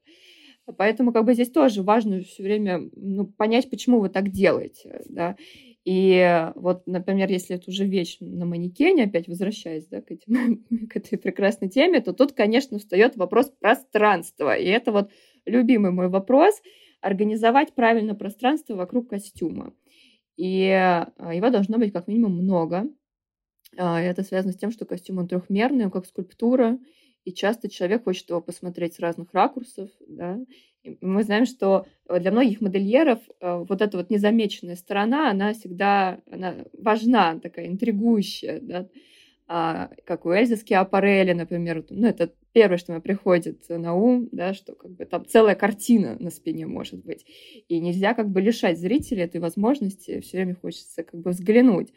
Поэтому 0.76 1.12
как 1.12 1.24
бы 1.24 1.34
здесь 1.34 1.50
тоже 1.50 1.82
важно 1.82 2.22
все 2.22 2.42
время 2.42 2.90
ну, 2.96 3.26
понять, 3.26 3.70
почему 3.70 4.00
вы 4.00 4.08
так 4.08 4.30
делаете, 4.30 5.02
да. 5.08 5.36
И 5.84 6.50
вот, 6.56 6.86
например, 6.86 7.30
если 7.30 7.54
это 7.54 7.70
уже 7.70 7.84
вещь 7.84 8.16
на 8.20 8.44
манекене, 8.44 9.04
опять 9.04 9.28
возвращаясь 9.28 9.86
да, 9.86 10.02
к, 10.02 10.10
этим, 10.10 10.64
к 10.90 10.96
этой 10.96 11.16
прекрасной 11.16 11.68
теме, 11.68 12.00
то 12.00 12.12
тут, 12.12 12.32
конечно, 12.32 12.78
встает 12.78 13.16
вопрос 13.16 13.52
пространства. 13.60 14.56
И 14.56 14.66
это 14.66 14.90
вот 14.90 15.10
любимый 15.44 15.92
мой 15.92 16.08
вопрос– 16.08 16.60
организовать 17.06 17.74
правильно 17.74 18.14
пространство 18.14 18.74
вокруг 18.74 19.08
костюма. 19.08 19.72
И 20.36 20.68
а, 20.70 21.34
его 21.34 21.50
должно 21.50 21.78
быть 21.78 21.92
как 21.92 22.08
минимум 22.08 22.42
много. 22.42 22.84
А, 23.78 24.00
это 24.00 24.22
связано 24.22 24.52
с 24.52 24.56
тем, 24.56 24.70
что 24.70 24.84
костюм 24.84 25.18
он 25.18 25.28
трехмерный, 25.28 25.86
он 25.86 25.90
как 25.90 26.06
скульптура, 26.06 26.78
и 27.26 27.32
часто 27.32 27.68
человек 27.68 28.04
хочет 28.04 28.30
его 28.30 28.40
посмотреть 28.40 28.94
с 28.94 29.00
разных 29.00 29.34
ракурсов, 29.34 29.90
да. 30.06 30.38
И 30.84 30.96
мы 31.00 31.24
знаем, 31.24 31.44
что 31.44 31.84
э, 32.08 32.20
для 32.20 32.30
многих 32.30 32.60
модельеров 32.60 33.18
э, 33.40 33.64
вот 33.68 33.82
эта 33.82 33.96
вот 33.96 34.10
незамеченная 34.10 34.76
сторона, 34.76 35.28
она 35.28 35.52
всегда 35.52 36.20
она 36.30 36.54
важна, 36.78 37.40
такая 37.40 37.66
интригующая, 37.66 38.60
да. 38.62 38.88
А, 39.48 39.90
как 40.04 40.24
у 40.24 40.30
Эльзы 40.30 40.56
Скиапарелли, 40.56 41.32
например, 41.32 41.84
ну, 41.90 42.06
это 42.06 42.32
первое, 42.52 42.78
что 42.78 42.92
мне 42.92 43.00
приходит 43.00 43.68
на 43.68 43.94
ум, 43.94 44.28
да, 44.30 44.54
что 44.54 44.76
как 44.76 44.92
бы 44.92 45.04
там 45.04 45.26
целая 45.26 45.56
картина 45.56 46.16
на 46.20 46.30
спине 46.30 46.66
может 46.66 47.04
быть. 47.04 47.26
И 47.66 47.80
нельзя 47.80 48.14
как 48.14 48.28
бы 48.28 48.40
лишать 48.40 48.78
зрителя 48.78 49.24
этой 49.24 49.40
возможности, 49.40 50.20
все 50.20 50.36
время 50.36 50.54
хочется 50.54 51.02
как 51.02 51.20
бы 51.20 51.30
взглянуть. 51.30 51.92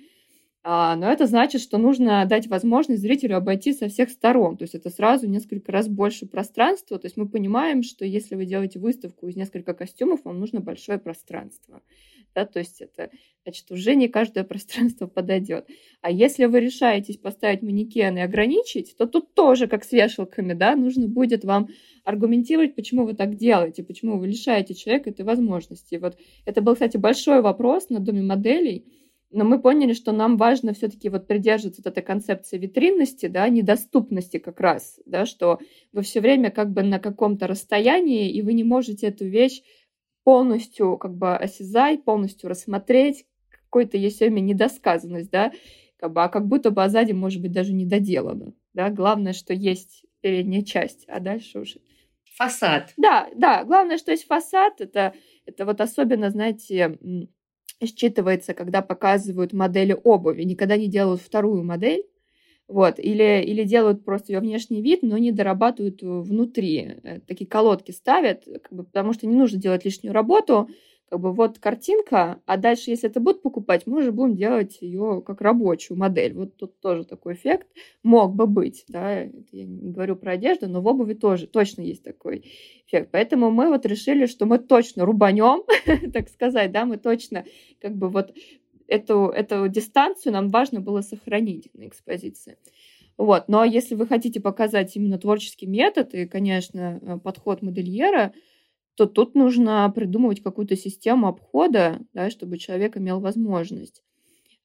А, 0.62 0.96
но 0.98 1.10
это 1.10 1.26
значит, 1.26 1.62
что 1.62 1.78
нужно 1.78 2.26
дать 2.26 2.48
возможность 2.48 3.02
зрителю 3.02 3.38
обойти 3.38 3.72
со 3.72 3.88
всех 3.88 4.10
сторон. 4.10 4.58
То 4.58 4.64
есть 4.64 4.76
это 4.76 4.90
сразу 4.90 5.28
несколько 5.28 5.72
раз 5.72 5.88
больше 5.88 6.26
пространства. 6.26 7.00
То 7.00 7.06
есть 7.06 7.16
мы 7.16 7.30
понимаем, 7.30 7.82
что 7.82 8.04
если 8.04 8.36
вы 8.36 8.46
делаете 8.46 8.80
выставку 8.80 9.28
из 9.28 9.38
нескольких 9.38 9.78
костюмов, 9.78 10.26
вам 10.26 10.40
нужно 10.40 10.60
большое 10.60 11.00
пространство. 11.00 11.82
Да, 12.36 12.46
то 12.46 12.60
есть 12.60 12.82
это, 12.82 13.10
значит, 13.44 13.72
уже 13.72 13.96
не 13.96 14.08
каждое 14.10 14.44
пространство 14.46 15.08
подойдет. 15.08 15.66
А 16.02 16.12
если 16.12 16.46
вы 16.46 16.60
решаетесь 16.60 17.18
поставить 17.18 17.62
манекен 17.62 18.18
и 18.18 18.22
ограничить, 18.22 18.96
то 18.98 19.08
тут 19.08 19.34
тоже, 19.34 19.68
как 19.68 19.86
с 19.86 19.94
вешалками, 19.94 20.54
да, 20.54 20.76
нужно 20.76 21.08
будет 21.08 21.46
вам 21.46 21.70
аргументировать, 22.04 22.76
почему 22.76 23.06
вы 23.06 23.14
так 23.14 23.36
делаете, 23.36 23.84
почему 23.84 24.20
вы 24.20 24.28
лишаете 24.28 24.74
человека 24.74 25.10
этой 25.10 25.24
возможности. 25.26 25.96
Вот 25.96 26.18
это 26.46 26.62
был, 26.62 26.74
кстати, 26.74 26.98
большой 26.98 27.42
вопрос 27.42 27.90
на 27.90 28.00
Доме 28.00 28.22
моделей, 28.22 28.86
но 29.32 29.46
мы 29.46 29.62
поняли, 29.62 29.94
что 29.94 30.12
нам 30.12 30.38
важно 30.38 30.74
все-таки 30.74 31.10
вот 31.10 31.28
придерживаться 31.28 31.82
вот 31.84 31.92
этой 31.92 32.04
концепции 32.04 32.58
витринности, 32.58 33.28
да, 33.28 33.48
недоступности 33.48 34.38
как 34.38 34.60
раз, 34.60 35.00
да, 35.06 35.26
что 35.26 35.60
вы 35.92 36.02
все 36.02 36.20
время 36.20 36.50
как 36.50 36.72
бы 36.72 36.82
на 36.82 37.00
каком-то 37.00 37.48
расстоянии, 37.48 38.32
и 38.32 38.42
вы 38.42 38.54
не 38.54 38.64
можете 38.64 39.08
эту 39.08 39.26
вещь 39.26 39.62
полностью 40.24 40.98
как 40.98 41.16
бы 41.16 41.36
осязать, 41.36 42.04
полностью 42.04 42.50
рассмотреть, 42.50 43.26
какой-то 43.50 43.98
есть 43.98 44.16
все 44.16 44.26
время 44.26 44.42
недосказанность, 44.42 45.30
да, 45.30 45.52
как 45.98 46.14
бы, 46.14 46.24
а 46.24 46.30
как 46.30 46.48
будто 46.48 46.72
бы 46.72 46.88
сзади, 46.90 47.12
может 47.12 47.42
быть, 47.42 47.52
даже 47.52 47.74
не 47.74 47.86
доделано, 47.86 48.54
да, 48.74 48.90
главное, 48.90 49.34
что 49.34 49.54
есть 49.54 50.06
передняя 50.22 50.64
часть, 50.64 51.06
а 51.08 51.20
дальше 51.20 51.60
уже... 51.60 51.80
Фасад. 52.36 52.94
Да, 52.96 53.28
да, 53.36 53.66
главное, 53.66 53.98
что 53.98 54.12
есть 54.12 54.26
фасад, 54.26 54.80
это, 54.80 55.14
это 55.46 55.66
вот 55.66 55.82
особенно, 55.82 56.30
знаете, 56.30 56.98
считывается, 57.86 58.54
когда 58.54 58.82
показывают 58.82 59.54
модели 59.54 59.98
обуви, 60.04 60.44
никогда 60.44 60.78
не 60.78 60.88
делают 60.88 61.22
вторую 61.22 61.64
модель, 61.64 62.04
вот, 62.68 63.00
или, 63.00 63.44
или 63.46 63.64
делают 63.64 64.06
просто 64.06 64.34
ее 64.34 64.40
внешний 64.40 64.82
вид, 64.82 65.02
но 65.04 65.18
не 65.18 65.32
дорабатывают 65.32 66.02
внутри. 66.04 66.98
Э, 67.04 67.20
такие 67.28 67.48
колодки 67.48 67.92
ставят, 67.92 68.46
как 68.46 68.72
бы, 68.72 68.84
потому 68.84 69.14
что 69.14 69.28
не 69.28 69.36
нужно 69.36 69.60
делать 69.60 69.86
лишнюю 69.86 70.14
работу, 70.14 70.70
как 71.10 71.20
бы 71.20 71.34
вот 71.34 71.60
картинка, 71.60 72.42
а 72.46 72.58
дальше, 72.58 72.92
если 72.92 73.10
это 73.10 73.20
будут 73.20 73.42
покупать, 73.42 73.88
мы 73.88 74.00
уже 74.00 74.12
будем 74.12 74.36
делать 74.36 74.78
ее 74.82 75.24
как 75.26 75.42
рабочую 75.42 75.98
модель. 75.98 76.34
Вот 76.34 76.56
тут 76.56 76.80
тоже 76.80 77.04
такой 77.04 77.34
эффект 77.34 77.68
мог 78.04 78.36
бы 78.36 78.46
быть, 78.46 78.86
да, 78.88 79.22
я 79.22 79.66
не 79.66 79.92
говорю 79.92 80.16
про 80.16 80.34
одежду, 80.34 80.68
но 80.68 80.82
в 80.82 80.88
обуви 80.88 81.14
тоже 81.14 81.48
точно 81.48 81.82
есть 81.82 82.04
такой 82.04 82.46
эффект. 82.86 83.10
Поэтому 83.12 83.50
мы 83.50 83.70
вот 83.70 83.86
решили, 83.86 84.28
что 84.28 84.46
мы 84.46 84.60
точно 84.60 85.06
рубанем, 85.06 85.64
так 86.14 86.30
сказать, 86.30 86.72
да, 86.72 86.86
мы 86.86 86.98
точно 86.98 87.46
как 87.82 87.96
бы 87.96 88.10
вот 88.10 88.34
эту, 88.88 89.30
эту 89.30 89.68
дистанцию 89.68 90.34
нам 90.34 90.50
важно 90.50 90.82
было 90.82 91.02
сохранить 91.02 91.70
на 91.74 91.88
экспозиции. 91.88 92.58
Вот. 93.18 93.50
Но 93.50 93.66
если 93.66 93.96
вы 93.96 94.08
хотите 94.08 94.40
показать 94.40 94.96
именно 94.96 95.18
творческий 95.18 95.68
метод 95.68 96.14
и, 96.14 96.26
конечно, 96.26 97.20
подход 97.24 97.62
модельера, 97.62 98.34
то 99.00 99.06
тут 99.06 99.34
нужно 99.34 99.90
придумывать 99.96 100.44
какую-то 100.44 100.76
систему 100.76 101.30
обхода, 101.30 102.02
да, 102.14 102.30
чтобы 102.30 102.58
человек 102.58 102.98
имел 102.98 103.22
возможность. 103.22 104.04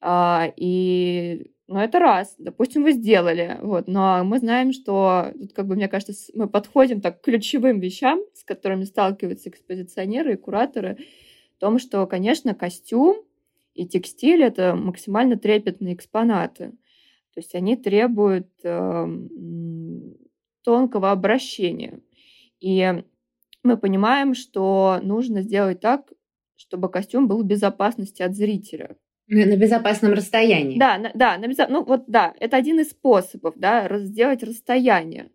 А, 0.01 0.53
и 0.57 1.53
ну, 1.69 1.79
это 1.79 2.01
раз, 2.01 2.35
допустим, 2.39 2.83
вы 2.83 2.95
сделали, 2.95 3.59
вот, 3.63 3.87
но 3.87 4.25
мы 4.25 4.41
знаем, 4.41 4.73
что 4.73 5.33
тут, 5.39 5.53
как 5.53 5.69
бы, 5.69 5.77
мне 5.77 5.87
кажется, 5.87 6.33
мы 6.35 6.49
подходим 6.49 7.01
так 7.01 7.21
к 7.21 7.25
ключевым 7.25 7.79
вещам, 7.79 8.23
с 8.35 8.43
которыми 8.43 8.83
сталкиваются 8.83 9.51
экспозиционеры 9.51 10.33
и 10.33 10.37
кураторы, 10.37 10.99
в 11.57 11.61
том, 11.61 11.79
что, 11.79 12.05
конечно, 12.09 12.57
костюм 12.57 13.23
и 13.75 13.87
текстиль— 13.87 14.43
это 14.45 14.75
максимально 14.75 15.39
трепетные 15.39 15.95
экспонаты. 15.95 16.71
То 17.35 17.39
есть 17.39 17.55
они 17.55 17.77
требуют 17.77 18.49
э, 18.65 19.07
тонкого 20.65 21.13
обращения. 21.13 22.01
И 22.59 23.05
мы 23.65 23.77
понимаем, 23.77 24.35
что 24.35 25.01
нужно 25.03 25.43
сделать 25.43 25.81
так, 25.81 26.13
чтобы 26.57 26.89
костюм 26.89 27.27
был 27.27 27.43
в 27.43 27.47
безопасности 27.47 28.23
от 28.23 28.35
зрителя. 28.35 28.97
На 29.27 29.57
безопасном 29.57 30.13
расстоянии. 30.13 30.79
Да, 30.79 30.99
на, 30.99 31.11
да, 31.15 31.39
на 31.39 31.49
безо... 31.49 31.67
ну 31.69 31.83
вот 31.83 32.05
да, 32.07 32.35
это 32.39 32.59
один 32.59 32.79
из 32.81 32.91
способов, 32.91 33.55
да, 33.57 33.89
сделать 34.01 34.43
расстояние. 34.43 35.31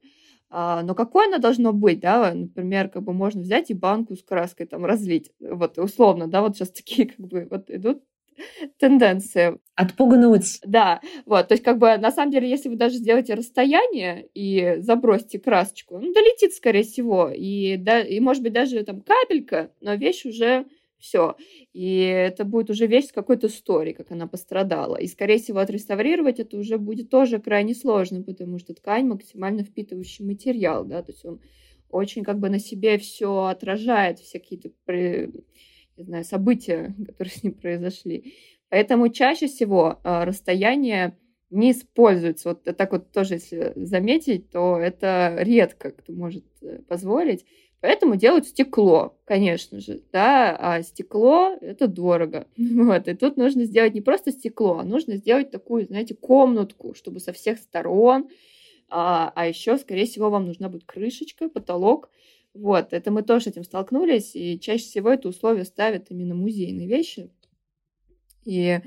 А, 0.51 0.83
но 0.83 0.93
какое 0.93 1.27
оно 1.27 1.39
должно 1.39 1.73
быть, 1.73 1.99
да, 1.99 2.33
например, 2.33 2.89
как 2.89 3.03
бы 3.03 3.13
можно 3.13 3.41
взять 3.41 3.71
и 3.71 3.73
банку 3.73 4.15
с 4.15 4.23
краской 4.23 4.67
там 4.67 4.85
разлить, 4.85 5.31
вот 5.39 5.79
условно, 5.79 6.27
да, 6.27 6.41
вот 6.41 6.55
сейчас 6.55 6.71
такие 6.71 7.07
как 7.17 7.19
бы 7.19 7.47
вот 7.49 7.69
идут 7.69 8.03
тенденции. 8.79 9.59
Отпугнуть. 9.75 10.59
Да, 10.63 11.01
вот, 11.25 11.47
то 11.47 11.53
есть 11.53 11.63
как 11.63 11.77
бы 11.77 11.97
на 11.97 12.11
самом 12.11 12.31
деле, 12.31 12.49
если 12.49 12.69
вы 12.69 12.75
даже 12.75 12.95
сделаете 12.95 13.33
расстояние 13.33 14.27
и 14.33 14.77
забросите 14.79 15.39
красочку, 15.39 15.99
ну, 15.99 16.13
долетит, 16.13 16.53
скорее 16.53 16.83
всего, 16.83 17.29
и, 17.33 17.77
да, 17.77 18.01
и 18.01 18.19
может 18.19 18.43
быть 18.43 18.53
даже 18.53 18.83
там 18.83 19.01
капелька, 19.01 19.71
но 19.79 19.95
вещь 19.95 20.25
уже 20.25 20.65
все. 20.99 21.35
И 21.73 22.01
это 22.01 22.43
будет 22.43 22.69
уже 22.69 22.85
вещь 22.85 23.07
с 23.07 23.11
какой-то 23.11 23.47
историей, 23.47 23.93
как 23.93 24.11
она 24.11 24.27
пострадала. 24.27 24.97
И, 24.97 25.07
скорее 25.07 25.37
всего, 25.37 25.59
отреставрировать 25.59 26.39
это 26.39 26.57
уже 26.57 26.77
будет 26.77 27.09
тоже 27.09 27.39
крайне 27.39 27.73
сложно, 27.73 28.21
потому 28.21 28.59
что 28.59 28.73
ткань 28.73 29.07
максимально 29.07 29.63
впитывающий 29.63 30.25
материал, 30.25 30.83
да, 30.85 31.01
то 31.01 31.11
есть 31.11 31.25
он 31.25 31.39
очень 31.89 32.23
как 32.23 32.39
бы 32.39 32.49
на 32.49 32.59
себе 32.59 32.97
все 32.97 33.45
отражает, 33.45 34.19
все 34.19 34.39
какие-то, 34.39 34.69
не 35.99 36.05
знаю, 36.05 36.23
события, 36.23 36.95
которые 37.07 37.31
с 37.31 37.43
ним 37.43 37.53
произошли. 37.53 38.33
Поэтому 38.69 39.09
чаще 39.09 39.47
всего 39.47 39.99
а, 40.03 40.25
расстояние 40.25 41.17
не 41.49 41.71
используется. 41.71 42.49
Вот 42.49 42.63
так 42.63 42.91
вот 42.91 43.11
тоже, 43.11 43.35
если 43.35 43.73
заметить, 43.75 44.51
то 44.51 44.77
это 44.77 45.35
редко 45.39 45.91
кто 45.91 46.13
может 46.13 46.45
э, 46.61 46.79
позволить. 46.87 47.45
Поэтому 47.81 48.17
делают 48.17 48.45
стекло, 48.45 49.17
конечно 49.25 49.79
же, 49.79 50.01
да, 50.11 50.55
а 50.59 50.83
стекло– 50.83 51.57
это 51.61 51.87
дорого. 51.87 52.47
Вот, 52.57 53.07
и 53.07 53.13
тут 53.13 53.37
нужно 53.37 53.63
сделать 53.63 53.93
не 53.93 54.01
просто 54.01 54.31
стекло, 54.31 54.79
а 54.79 54.83
нужно 54.83 55.15
сделать 55.15 55.49
такую, 55.49 55.85
знаете, 55.85 56.13
комнатку, 56.13 56.93
чтобы 56.93 57.19
со 57.19 57.31
всех 57.31 57.57
сторон, 57.57 58.29
а, 58.89 59.31
а 59.35 59.47
еще, 59.47 59.77
скорее 59.77 60.05
всего, 60.05 60.29
вам 60.29 60.45
нужна 60.45 60.67
будет 60.67 60.83
крышечка, 60.83 61.47
потолок. 61.47 62.09
Вот, 62.59 62.91
это 62.91 63.09
мы 63.09 63.23
тоже 63.23 63.45
с 63.45 63.47
этим 63.47 63.63
столкнулись, 63.63 64.35
и 64.35 64.59
чаще 64.59 64.83
всего 64.83 65.09
это 65.09 65.29
условие 65.29 65.63
ставят 65.63 66.11
именно 66.11 66.35
музейные 66.35 66.87
вещи. 66.87 67.31
И 68.43 68.81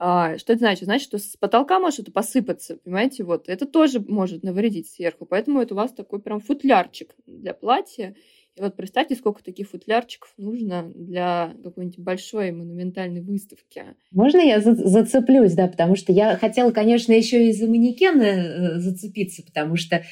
а, 0.00 0.36
что 0.38 0.54
это 0.54 0.58
значит? 0.58 0.84
Значит, 0.86 1.06
что 1.06 1.18
с 1.18 1.36
потолка 1.36 1.78
может 1.78 2.00
это 2.00 2.10
посыпаться, 2.10 2.78
понимаете, 2.78 3.22
вот. 3.22 3.48
Это 3.48 3.64
тоже 3.66 4.00
может 4.00 4.42
навредить 4.42 4.88
сверху, 4.90 5.24
поэтому 5.24 5.60
это 5.60 5.74
у 5.74 5.76
вас 5.76 5.92
такой 5.92 6.20
прям 6.20 6.40
футлярчик 6.40 7.14
для 7.24 7.54
платья. 7.54 8.16
И 8.56 8.60
вот 8.60 8.76
представьте, 8.76 9.14
сколько 9.14 9.42
таких 9.42 9.70
футлярчиков 9.70 10.32
нужно 10.36 10.92
для 10.94 11.54
какой-нибудь 11.64 11.98
большой 11.98 12.52
монументальной 12.52 13.22
выставки. 13.22 13.82
Можно 14.10 14.38
я 14.38 14.60
за 14.60 14.74
зацеплюсь, 14.74 15.54
да, 15.54 15.68
потому 15.68 15.96
что 15.96 16.12
я 16.12 16.36
хотела, 16.36 16.70
конечно, 16.70 17.12
еще 17.12 17.48
и 17.48 17.52
за 17.52 17.66
манекены 17.66 18.22
э, 18.24 18.78
зацепиться, 18.78 19.42
потому 19.42 19.76
что 19.76 19.96
э, 19.96 20.02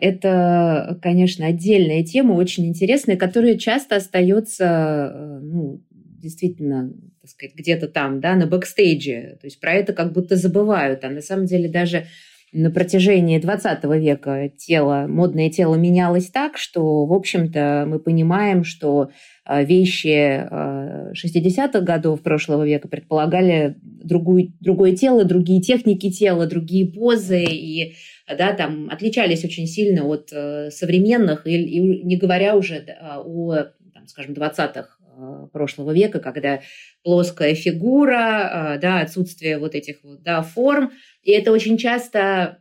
это, 0.00 0.98
конечно, 1.00 1.46
отдельная 1.46 2.04
тема, 2.04 2.34
очень 2.34 2.66
интересная, 2.66 3.16
которая 3.16 3.56
часто 3.56 3.96
остается, 3.96 5.12
э, 5.14 5.38
ну, 5.40 5.82
действительно 5.90 6.92
так 7.22 7.30
сказать, 7.30 7.54
где-то 7.54 7.88
там, 7.88 8.20
да, 8.20 8.34
на 8.34 8.46
бэкстейдже. 8.46 9.38
То 9.40 9.46
есть 9.46 9.58
про 9.58 9.72
это 9.72 9.94
как 9.94 10.12
будто 10.12 10.36
забывают. 10.36 11.04
А 11.04 11.08
на 11.08 11.22
самом 11.22 11.46
деле 11.46 11.70
даже 11.70 12.06
на 12.54 12.70
протяжении 12.70 13.38
20 13.38 13.84
века 13.84 14.48
тело, 14.56 15.06
модное 15.08 15.50
тело 15.50 15.74
менялось 15.74 16.28
так, 16.28 16.56
что, 16.56 17.04
в 17.04 17.12
общем-то, 17.12 17.84
мы 17.86 17.98
понимаем, 17.98 18.62
что 18.62 19.10
а, 19.44 19.62
вещи 19.62 20.46
60-х 20.48 21.78
а, 21.78 21.80
годов 21.80 22.22
прошлого 22.22 22.64
века 22.64 22.86
предполагали 22.86 23.76
другую, 23.82 24.52
другое 24.60 24.94
тело, 24.94 25.24
другие 25.24 25.60
техники 25.60 26.10
тела, 26.10 26.46
другие 26.46 26.86
позы, 26.86 27.44
и 27.44 27.96
да, 28.28 28.52
там 28.52 28.88
отличались 28.88 29.44
очень 29.44 29.66
сильно 29.66 30.04
от 30.04 30.30
э, 30.32 30.70
современных, 30.70 31.46
и, 31.46 31.50
и 31.50 32.04
не 32.04 32.16
говоря 32.16 32.56
уже 32.56 32.86
о, 33.02 33.64
там, 33.92 34.06
скажем, 34.06 34.32
20-х 34.32 34.94
Э, 35.16 35.46
прошлого 35.52 35.92
века, 35.92 36.18
когда 36.18 36.60
плоская 37.04 37.54
фигура, 37.54 38.74
э, 38.74 38.80
да, 38.80 39.00
отсутствие 39.00 39.58
вот 39.58 39.74
этих 39.74 40.02
вот, 40.02 40.22
да, 40.22 40.42
форм. 40.42 40.90
И 41.24 41.32
это 41.32 41.52
очень 41.52 41.78
часто 41.78 42.58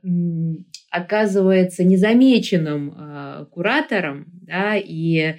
оказывается 0.89 1.83
незамеченным 1.83 2.93
э, 2.95 3.45
куратором, 3.51 4.25
да, 4.43 4.75
и 4.77 5.35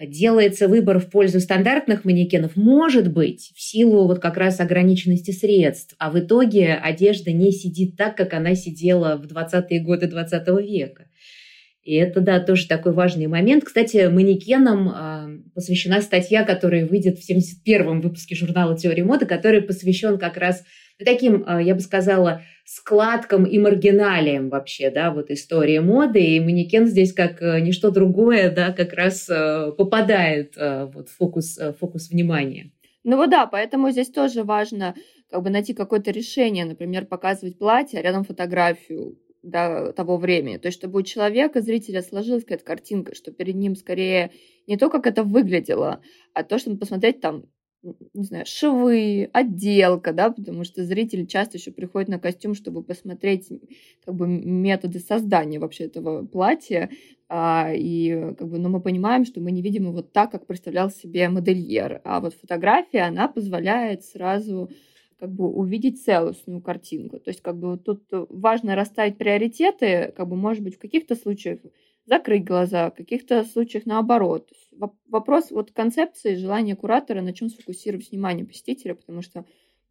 делается 0.00 0.68
выбор 0.68 0.98
в 0.98 1.10
пользу 1.10 1.40
стандартных 1.40 2.04
манекенов, 2.04 2.56
может 2.56 3.12
быть, 3.12 3.52
в 3.56 3.60
силу 3.60 4.06
вот 4.06 4.20
как 4.20 4.36
раз 4.36 4.60
ограниченности 4.60 5.30
средств, 5.30 5.94
а 5.98 6.10
в 6.10 6.18
итоге 6.18 6.74
одежда 6.74 7.32
не 7.32 7.52
сидит 7.52 7.96
так, 7.96 8.16
как 8.16 8.34
она 8.34 8.54
сидела 8.54 9.16
в 9.16 9.26
20-е 9.26 9.80
годы 9.80 10.06
20 10.06 10.48
века. 10.60 11.06
И 11.82 11.94
это, 11.94 12.20
да, 12.20 12.38
тоже 12.38 12.68
такой 12.68 12.92
важный 12.92 13.28
момент. 13.28 13.64
Кстати, 13.64 14.08
манекенам 14.08 14.90
э, 14.90 15.52
посвящена 15.54 16.02
статья, 16.02 16.44
которая 16.44 16.84
выйдет 16.86 17.18
в 17.18 17.30
71-м 17.30 18.02
выпуске 18.02 18.34
журнала 18.34 18.76
«Теория 18.76 19.04
моды», 19.04 19.24
который 19.24 19.62
посвящен 19.62 20.18
как 20.18 20.36
раз 20.36 20.64
таким, 21.04 21.44
э, 21.46 21.62
я 21.62 21.74
бы 21.74 21.80
сказала, 21.80 22.42
складкам 22.64 23.44
и 23.44 23.58
маргиналиям 23.58 24.50
вообще, 24.50 24.90
да, 24.90 25.10
вот 25.10 25.30
истории 25.30 25.78
моды. 25.78 26.20
И 26.20 26.40
манекен 26.40 26.86
здесь 26.86 27.14
как 27.14 27.40
э, 27.40 27.60
ничто 27.60 27.90
другое, 27.90 28.50
да, 28.50 28.72
как 28.72 28.92
раз 28.92 29.26
э, 29.30 29.72
попадает 29.76 30.52
э, 30.56 30.84
вот, 30.92 31.08
в 31.08 31.16
фокус, 31.16 31.58
фокус 31.80 32.10
внимания. 32.10 32.70
Ну 33.04 33.16
вот 33.16 33.30
да, 33.30 33.46
поэтому 33.46 33.90
здесь 33.90 34.10
тоже 34.10 34.42
важно 34.42 34.94
как 35.30 35.42
бы 35.42 35.48
найти 35.48 35.72
какое-то 35.72 36.10
решение, 36.10 36.66
например, 36.66 37.06
показывать 37.06 37.58
платье, 37.58 38.00
а 38.00 38.02
рядом 38.02 38.24
фотографию 38.24 39.16
до 39.42 39.92
того 39.94 40.18
времени. 40.18 40.58
То 40.58 40.68
есть, 40.68 40.78
чтобы 40.78 40.98
у 40.98 41.02
человека, 41.02 41.62
зрителя 41.62 42.02
сложилась 42.02 42.42
какая-то 42.42 42.64
картинка, 42.64 43.14
что 43.14 43.32
перед 43.32 43.54
ним 43.54 43.76
скорее 43.76 44.30
не 44.66 44.76
то, 44.76 44.90
как 44.90 45.06
это 45.06 45.22
выглядело, 45.22 46.02
а 46.34 46.42
то, 46.42 46.58
чтобы 46.58 46.76
посмотреть 46.76 47.20
там, 47.20 47.44
не 47.82 48.24
знаю, 48.24 48.44
швы, 48.46 49.30
отделка, 49.32 50.12
да, 50.12 50.30
потому 50.30 50.64
что 50.64 50.84
зритель 50.84 51.26
часто 51.26 51.58
еще 51.58 51.70
приходит 51.70 52.08
на 52.08 52.18
костюм, 52.18 52.54
чтобы 52.54 52.82
посмотреть 52.82 53.48
как 54.04 54.14
бы 54.14 54.26
методы 54.26 54.98
создания 54.98 55.58
вообще 55.58 55.84
этого 55.84 56.26
платья, 56.26 56.90
а, 57.28 57.70
и 57.74 58.34
как 58.36 58.48
бы, 58.48 58.58
но 58.58 58.68
мы 58.68 58.80
понимаем, 58.80 59.24
что 59.24 59.40
мы 59.40 59.52
не 59.52 59.62
видим 59.62 59.86
его 59.86 60.02
так, 60.02 60.32
как 60.32 60.46
представлял 60.46 60.90
себе 60.90 61.28
модельер, 61.28 62.00
а 62.04 62.20
вот 62.20 62.34
фотография, 62.34 63.02
она 63.02 63.28
позволяет 63.28 64.04
сразу 64.04 64.70
как 65.20 65.30
бы 65.32 65.48
увидеть 65.48 66.02
целостную 66.02 66.60
картинку. 66.62 67.18
То 67.18 67.30
есть 67.30 67.42
как 67.42 67.58
бы 67.58 67.76
тут 67.76 68.04
важно 68.10 68.76
расставить 68.76 69.18
приоритеты, 69.18 70.12
как 70.16 70.28
бы 70.28 70.36
может 70.36 70.62
быть 70.62 70.76
в 70.76 70.78
каких-то 70.78 71.16
случаях 71.16 71.58
закрыть 72.08 72.44
глаза, 72.44 72.90
в 72.90 72.94
каких-то 72.94 73.44
случаях 73.44 73.86
наоборот. 73.86 74.50
Вопрос 75.06 75.50
вот 75.50 75.72
концепции, 75.72 76.34
желания 76.34 76.74
куратора, 76.74 77.20
на 77.20 77.32
чем 77.32 77.50
сфокусировать 77.50 78.10
внимание 78.10 78.46
посетителя, 78.46 78.94
потому 78.94 79.22
что 79.22 79.44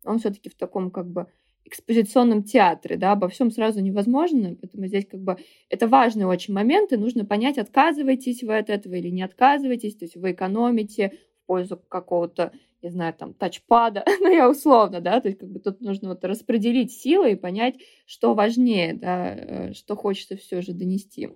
он 0.03 0.19
все-таки 0.19 0.49
в 0.49 0.55
таком 0.55 0.89
как 0.89 1.07
бы 1.07 1.27
экспозиционном 1.65 2.43
театре, 2.43 2.95
да, 2.95 3.11
обо 3.11 3.27
всем 3.27 3.51
сразу 3.51 3.81
невозможно, 3.81 4.55
поэтому 4.59 4.87
здесь 4.87 5.05
как 5.05 5.19
бы 5.19 5.37
это 5.69 5.87
важные 5.87 6.25
очень 6.25 6.53
моменты, 6.53 6.97
нужно 6.97 7.25
понять, 7.25 7.57
отказываетесь 7.57 8.41
вы 8.41 8.57
от 8.57 8.69
этого 8.69 8.95
или 8.95 9.09
не 9.09 9.21
отказываетесь, 9.21 9.97
то 9.97 10.05
есть 10.05 10.15
вы 10.15 10.31
экономите 10.31 11.19
в 11.43 11.45
пользу 11.45 11.77
какого-то 11.77 12.53
не 12.81 12.89
знаю, 12.89 13.13
там, 13.13 13.33
тачпада, 13.33 14.05
ну, 14.21 14.31
я 14.31 14.49
условно, 14.49 15.01
да, 15.01 15.19
то 15.19 15.27
есть 15.27 15.39
как 15.39 15.49
бы 15.49 15.59
тут 15.59 15.81
нужно 15.81 16.09
вот 16.09 16.23
распределить 16.23 16.93
силы 16.93 17.31
и 17.31 17.35
понять, 17.35 17.75
что 18.05 18.33
важнее, 18.33 18.93
да, 18.93 19.35
э, 19.35 19.73
что 19.73 19.95
хочется 19.95 20.37
все 20.37 20.61
же 20.61 20.73
донести 20.73 21.29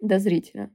до 0.00 0.18
зрителя. 0.18 0.70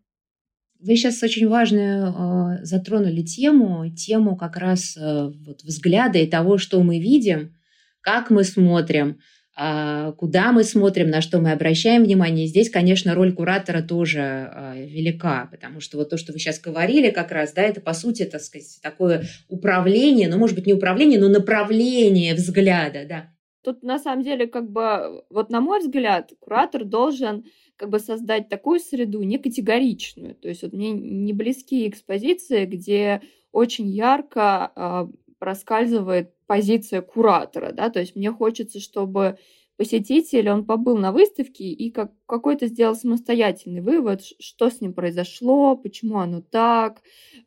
Вы 0.80 0.98
сейчас 0.98 1.24
очень 1.24 1.48
важную 1.48 2.08
э, 2.08 2.66
затронули 2.66 3.22
тему, 3.22 3.90
тему 3.96 4.36
как 4.36 4.58
раз 4.58 4.98
э, 4.98 5.32
вот 5.46 5.64
взгляда 5.64 6.20
и 6.20 6.28
того, 6.28 6.58
что 6.58 6.82
мы 6.84 7.00
видим, 7.00 7.56
как 8.02 8.30
мы 8.30 8.44
смотрим, 8.44 9.20
а, 9.58 10.12
куда 10.12 10.52
мы 10.52 10.66
смотрим, 10.66 11.10
на 11.10 11.22
что 11.22 11.40
мы 11.40 11.54
обращаем 11.54 12.04
внимание. 12.04 12.46
Здесь, 12.46 12.70
конечно, 12.70 13.16
роль 13.16 13.34
куратора 13.34 13.82
тоже 13.82 14.20
а, 14.22 14.76
велика, 14.76 15.48
потому 15.50 15.80
что 15.80 15.98
вот 15.98 16.10
то, 16.10 16.18
что 16.18 16.34
вы 16.34 16.40
сейчас 16.40 16.60
говорили 16.60 17.10
как 17.10 17.32
раз, 17.32 17.54
да, 17.54 17.62
это, 17.62 17.80
по 17.80 17.94
сути, 17.94 18.26
так 18.26 18.42
сказать, 18.42 18.80
такое 18.84 19.24
управление, 19.48 20.28
ну, 20.28 20.38
может 20.38 20.58
быть, 20.58 20.68
не 20.68 20.74
управление, 20.74 21.20
но 21.20 21.30
направление 21.30 22.36
взгляда, 22.36 23.06
да. 23.08 23.30
Тут, 23.64 23.82
на 23.82 23.98
самом 23.98 24.24
деле, 24.24 24.46
как 24.46 24.70
бы, 24.70 25.24
вот 25.30 25.50
на 25.50 25.62
мой 25.62 25.80
взгляд, 25.80 26.32
куратор 26.40 26.84
должен 26.84 27.46
как 27.78 27.90
бы 27.90 28.00
создать 28.00 28.50
такую 28.50 28.80
среду 28.80 29.22
не 29.24 29.38
категоричную. 29.38 30.36
То 30.36 30.48
есть 30.48 30.64
вот 30.64 30.74
мне 30.74 30.92
не 30.92 31.34
близкие 31.34 31.90
экспозиции, 31.90 32.66
где 32.66 33.22
очень 33.52 33.88
ярко 33.88 34.72
э, 34.76 35.08
проскальзывает 35.40 36.34
позиция 36.48 37.02
куратора, 37.02 37.72
да, 37.72 37.90
то 37.90 38.00
есть 38.00 38.16
мне 38.16 38.32
хочется, 38.32 38.80
чтобы 38.80 39.38
посетитель, 39.78 40.50
он 40.50 40.66
побыл 40.66 40.98
на 40.98 41.12
выставке 41.12 41.66
и 41.66 41.92
как, 41.92 42.12
какой-то 42.26 42.68
сделал 42.68 42.96
самостоятельный 42.96 43.82
вывод, 43.82 44.22
что 44.40 44.70
с 44.70 44.80
ним 44.82 44.94
произошло, 44.94 45.76
почему 45.76 46.20
оно 46.20 46.42
так. 46.42 47.02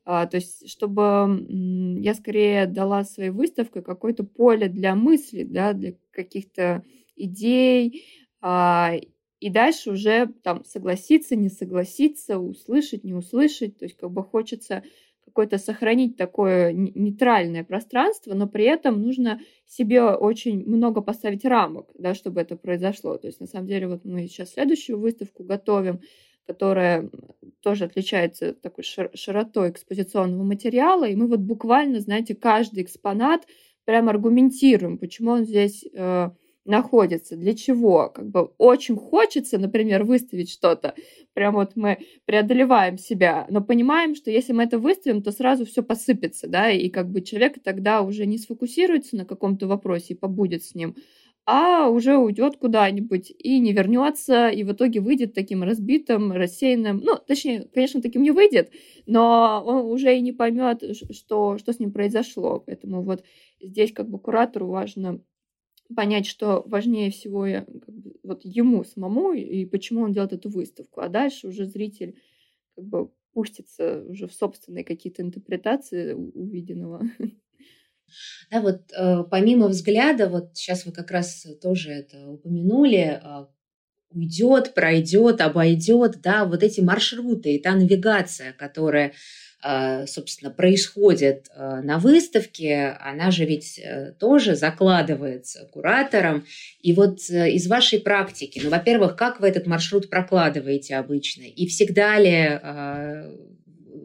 А, 0.05 0.27
то 0.27 0.37
есть, 0.37 0.69
чтобы 0.69 1.47
я 2.01 2.15
скорее 2.15 2.67
дала 2.67 3.05
своей 3.05 3.31
выставкой 3.31 3.83
какое-то 3.83 4.25
поле 4.25 4.69
для 4.69 4.95
мысли, 4.95 5.45
да, 5.45 5.73
для 5.73 5.95
каких-то 6.11 6.85
идей, 7.17 8.05
а, 8.41 8.93
и 9.41 9.51
дальше 9.51 9.93
уже 9.93 10.29
там 10.43 10.65
согласиться, 10.65 11.37
не 11.37 11.49
согласиться, 11.49 12.39
услышать, 12.39 13.05
не 13.05 13.15
услышать. 13.15 13.79
То 13.79 13.85
есть 13.85 13.97
как 13.97 14.11
бы 14.11 14.23
хочется 14.23 14.83
какое-то 15.25 15.59
сохранить 15.59 16.17
такое 16.17 16.73
нейтральное 16.73 17.63
пространство, 17.63 18.35
но 18.35 18.49
при 18.49 18.65
этом 18.65 19.01
нужно 19.01 19.41
себе 19.67 20.03
очень 20.03 20.65
много 20.67 21.01
поставить 21.03 21.45
рамок, 21.45 21.91
да, 21.99 22.15
чтобы 22.15 22.41
это 22.41 22.57
произошло. 22.57 23.17
То 23.19 23.27
есть 23.29 23.39
на 23.39 23.47
самом 23.47 23.67
деле 23.67 23.89
вот 23.89 24.05
мы 24.05 24.27
сейчас 24.27 24.53
следующую 24.53 24.99
выставку 24.99 25.45
готовим, 25.45 26.01
которая 26.47 27.11
тоже 27.61 27.85
отличается 27.85 28.55
такой 28.55 28.83
широтой 28.83 29.71
экспозиционного 29.71 30.43
материала, 30.43 31.05
и 31.05 31.15
мы 31.15 31.29
вот 31.29 31.41
буквально, 31.41 32.01
знаете, 32.01 32.35
каждый 32.35 32.83
экспонат 32.83 33.47
прям 33.85 34.09
аргументируем, 34.09 34.99
почему 34.99 35.33
он 35.33 35.45
здесь 35.45 35.85
э, 35.93 36.31
находится, 36.69 37.37
для 37.37 37.55
чего. 37.55 38.11
Как 38.15 38.29
бы 38.29 38.53
очень 38.59 38.97
хочется, 38.97 39.59
например, 39.59 40.05
выставить 40.05 40.51
что-то. 40.51 40.95
Прям 41.33 41.55
вот 41.55 41.73
мы 41.75 41.99
преодолеваем 42.27 42.99
себя, 42.99 43.47
но 43.51 43.63
понимаем, 43.63 44.15
что 44.15 44.31
если 44.31 44.53
мы 44.53 44.65
это 44.65 44.79
выставим, 44.79 45.23
то 45.23 45.33
сразу 45.33 45.65
все 45.65 45.83
посыпется, 45.83 46.47
да, 46.49 46.71
и 46.71 46.89
как 46.91 47.11
бы 47.11 47.23
человек 47.23 47.63
тогда 47.63 48.03
уже 48.03 48.27
не 48.27 48.39
сфокусируется 48.39 49.17
на 49.17 49.25
каком-то 49.25 49.67
вопросе 49.67 50.15
и 50.15 50.17
побудет 50.17 50.63
с 50.63 50.75
ним, 50.75 50.95
а 51.47 51.89
уже 51.89 52.19
уйдет 52.19 52.59
куда-нибудь 52.59 53.33
и 53.39 53.59
не 53.59 53.73
вернется, 53.73 54.49
и 54.49 54.65
в 54.65 54.73
итоге 54.73 55.01
выйдет 55.01 55.33
таким 55.33 55.63
разбитым, 55.63 56.31
рассеянным. 56.31 56.99
Ну, 56.99 57.17
точнее, 57.27 57.67
конечно, 57.73 58.03
таким 58.03 58.23
не 58.23 58.33
выйдет, 58.33 58.71
но 59.07 59.63
он 59.65 59.87
уже 59.87 60.15
и 60.15 60.21
не 60.21 60.33
поймет, 60.33 60.83
что, 61.13 61.57
что 61.57 61.73
с 61.73 61.79
ним 61.79 61.91
произошло. 61.93 62.63
Поэтому 62.67 63.03
вот 63.03 63.25
здесь 63.63 63.95
как 63.95 64.11
бы 64.11 64.19
куратору 64.19 64.67
важно 64.67 65.23
понять, 65.95 66.27
что 66.27 66.63
важнее 66.67 67.11
всего 67.11 67.47
бы, 67.47 67.67
вот 68.23 68.45
ему 68.45 68.85
самому 68.85 69.33
и 69.33 69.65
почему 69.65 70.03
он 70.03 70.13
делает 70.13 70.33
эту 70.33 70.51
выставку. 70.51 71.01
А 71.01 71.09
дальше 71.09 71.49
уже 71.49 71.67
зритель 71.67 72.17
как 72.75 72.85
бы 72.85 73.11
пустится 73.33 74.05
уже 74.07 74.27
в 74.27 74.33
собственные 74.33 74.85
какие-то 74.85 75.23
интерпретации 75.23 76.13
увиденного. 76.13 77.03
Да, 78.51 78.63
вот 78.63 78.91
э, 78.97 79.23
помимо 79.31 79.69
взгляда, 79.69 80.31
вот 80.31 80.57
сейчас 80.57 80.87
вы 80.87 80.93
как 80.93 81.11
раз 81.11 81.47
тоже 81.61 81.91
это 81.91 82.27
упомянули, 82.31 83.21
э, 83.23 83.47
уйдет, 84.11 84.73
пройдет, 84.75 85.43
обойдет, 85.43 86.21
да, 86.23 86.45
вот 86.47 86.63
эти 86.63 86.81
маршруты 86.81 87.55
и 87.55 87.61
та 87.61 87.75
навигация, 87.75 88.53
которая 88.55 89.09
а, 89.09 89.13
собственно, 90.07 90.53
происходит 90.53 91.49
а, 91.55 91.83
на 91.83 91.99
выставке, 91.99 92.97
она 93.01 93.31
же 93.33 93.45
ведь 93.45 93.79
э, 93.79 94.13
тоже 94.19 94.55
закладывается 94.55 95.69
куратором. 95.73 96.47
И 96.81 96.93
вот 96.93 97.19
э, 97.29 97.51
из 97.51 97.67
вашей 97.67 97.99
практики, 97.99 98.61
ну, 98.63 98.71
во-первых, 98.71 99.17
как 99.17 99.41
вы 99.41 99.49
этот 99.49 99.67
маршрут 99.67 100.11
прокладываете 100.11 100.95
обычно? 100.95 101.43
И 101.43 101.67
всегда 101.67 102.19
ли, 102.19 102.61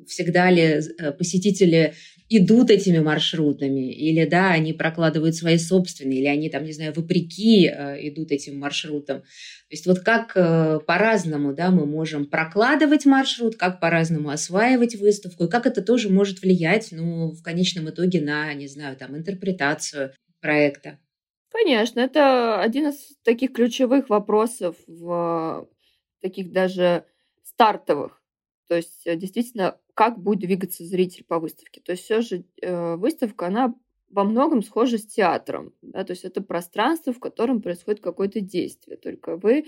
всегда 0.07 0.49
ли 0.49 0.63
э, 0.63 1.11
посетители 1.11 1.93
идут 2.37 2.69
этими 2.69 2.99
маршрутами, 2.99 3.91
или 3.91 4.25
да, 4.25 4.51
они 4.51 4.73
прокладывают 4.73 5.35
свои 5.35 5.57
собственные, 5.57 6.19
или 6.19 6.27
они 6.27 6.49
там, 6.49 6.63
не 6.63 6.71
знаю, 6.73 6.93
вопреки 6.95 7.67
э, 7.67 8.07
идут 8.07 8.31
этим 8.31 8.59
маршрутом. 8.59 9.21
То 9.21 9.25
есть 9.69 9.85
вот 9.85 9.99
как 9.99 10.33
э, 10.35 10.79
по-разному, 10.85 11.53
да, 11.53 11.71
мы 11.71 11.85
можем 11.85 12.25
прокладывать 12.25 13.05
маршрут, 13.05 13.55
как 13.55 13.79
по-разному 13.79 14.29
осваивать 14.29 14.95
выставку, 14.95 15.45
и 15.45 15.49
как 15.49 15.65
это 15.65 15.81
тоже 15.81 16.09
может 16.09 16.41
влиять, 16.41 16.89
ну, 16.91 17.31
в 17.31 17.41
конечном 17.41 17.89
итоге 17.89 18.21
на, 18.21 18.53
не 18.53 18.67
знаю, 18.67 18.95
там, 18.97 19.15
интерпретацию 19.17 20.11
проекта. 20.41 20.99
Конечно, 21.51 21.99
это 21.99 22.61
один 22.61 22.89
из 22.89 22.95
таких 23.23 23.53
ключевых 23.53 24.09
вопросов 24.09 24.75
в 24.87 25.67
таких 26.19 26.51
даже 26.51 27.05
стартовых. 27.43 28.21
То 28.67 28.75
есть 28.75 29.05
э, 29.05 29.15
действительно 29.15 29.77
как 29.93 30.19
будет 30.19 30.39
двигаться 30.39 30.83
зритель 30.83 31.23
по 31.23 31.39
выставке. 31.39 31.81
То 31.81 31.91
есть 31.93 32.03
все 32.03 32.21
же 32.21 32.45
э, 32.61 32.95
выставка, 32.95 33.47
она 33.47 33.75
во 34.09 34.23
многом 34.23 34.61
схожа 34.61 34.97
с 34.97 35.05
театром. 35.05 35.73
Да? 35.81 36.03
То 36.03 36.11
есть 36.11 36.23
это 36.23 36.41
пространство, 36.41 37.13
в 37.13 37.19
котором 37.19 37.61
происходит 37.61 38.01
какое-то 38.01 38.41
действие. 38.41 38.97
Только 38.97 39.37
вы 39.37 39.65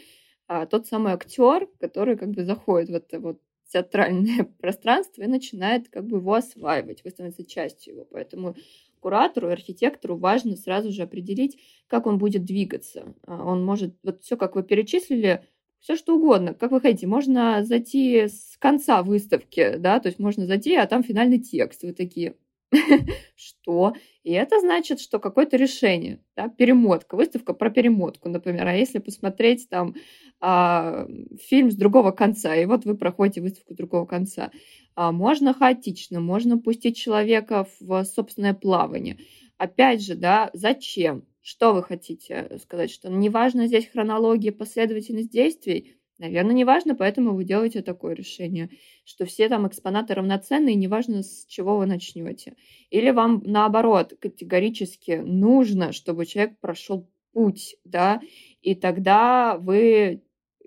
а, 0.47 0.65
тот 0.67 0.88
самый 0.88 1.13
актер, 1.13 1.67
который 1.79 2.15
как 2.15 2.29
бы 2.29 2.45
заходит 2.45 2.89
в 2.89 2.93
это 2.93 3.19
вот 3.19 3.41
театральное 3.67 4.43
пространство 4.59 5.23
и 5.23 5.27
начинает 5.27 5.89
как 5.89 6.05
бы 6.05 6.17
его 6.17 6.35
осваивать, 6.35 7.03
вы 7.03 7.09
становитесь 7.09 7.47
частью 7.47 7.95
его. 7.95 8.05
Поэтому 8.05 8.55
куратору, 8.99 9.49
архитектору 9.49 10.17
важно 10.17 10.55
сразу 10.55 10.91
же 10.91 11.03
определить, 11.03 11.59
как 11.88 12.05
он 12.05 12.17
будет 12.17 12.43
двигаться. 12.45 13.15
А, 13.25 13.43
он 13.43 13.65
может, 13.65 13.95
вот 14.03 14.23
все, 14.23 14.38
как 14.38 14.55
вы 14.55 14.63
перечислили, 14.63 15.43
все 15.86 15.95
что 15.95 16.15
угодно, 16.15 16.56
как 16.56 16.71
вы 16.71 16.82
хотите. 16.82 17.06
Можно 17.06 17.63
зайти 17.63 18.28
с 18.28 18.58
конца 18.58 19.04
выставки, 19.04 19.76
да, 19.78 20.00
то 20.00 20.08
есть 20.08 20.17
можно 20.17 20.48
зайти, 20.48 20.76
а 20.76 20.88
там 20.88 21.04
финальный 21.04 21.38
текст. 21.38 21.84
Вы 21.84 21.93
такие, 21.93 22.38
что? 23.36 23.93
И 24.24 24.32
это 24.32 24.60
значит, 24.62 25.00
что 25.00 25.19
какое-то 25.19 25.58
решение, 25.58 26.19
да, 26.36 26.50
перемотка, 26.50 27.15
выставка 27.15 27.54
про 27.54 27.69
перемотку, 27.69 28.30
например. 28.30 28.65
А 28.65 28.74
если 28.74 28.98
посмотреть 28.98 29.69
там 29.69 29.93
а, 30.41 31.08
фильм 31.39 31.69
с 31.69 31.76
другого 31.76 32.10
конца, 32.10 32.56
и 32.56 32.65
вот 32.65 32.86
вы 32.86 32.98
проходите 32.98 33.41
выставку 33.41 33.76
другого 33.76 34.08
конца, 34.08 34.50
а, 34.95 35.12
можно 35.12 35.54
хаотично, 35.54 36.19
можно 36.19 36.58
пустить 36.58 36.98
человека 36.98 37.67
в 37.80 38.04
собственное 38.06 38.56
плавание. 38.56 39.19
Опять 39.58 40.04
же, 40.04 40.15
да, 40.15 40.50
зачем? 40.54 41.26
Что 41.41 41.74
вы 41.74 41.84
хотите 41.84 42.58
сказать? 42.62 42.91
Что 42.91 43.10
не 43.10 43.30
важно 43.30 43.68
здесь 43.68 43.88
хронология, 43.88 44.52
последовательность 44.52 45.30
действий? 45.30 45.96
Наверное, 46.18 46.54
не 46.54 46.63
важно, 46.65 46.96
поэтому 46.96 47.36
вы 47.36 47.44
делаете 47.44 47.82
такое 47.82 48.15
решение, 48.15 48.70
что 49.04 49.26
все 49.26 49.50
там 49.50 49.68
экспонаты 49.68 50.13
равноценны, 50.13 50.72
и 50.72 50.76
неважно, 50.76 51.24
с 51.24 51.46
чего 51.46 51.78
вы 51.78 51.86
начнете. 51.86 52.56
Или 52.89 53.12
вам, 53.12 53.44
наоборот, 53.46 54.13
категорически 54.20 55.22
нужно, 55.26 55.91
чтобы 55.91 56.26
человек 56.26 56.58
прошел 56.60 57.10
путь, 57.34 57.76
да, 57.84 58.22
и 58.62 58.76
тогда 58.76 59.58
вы 59.58 60.24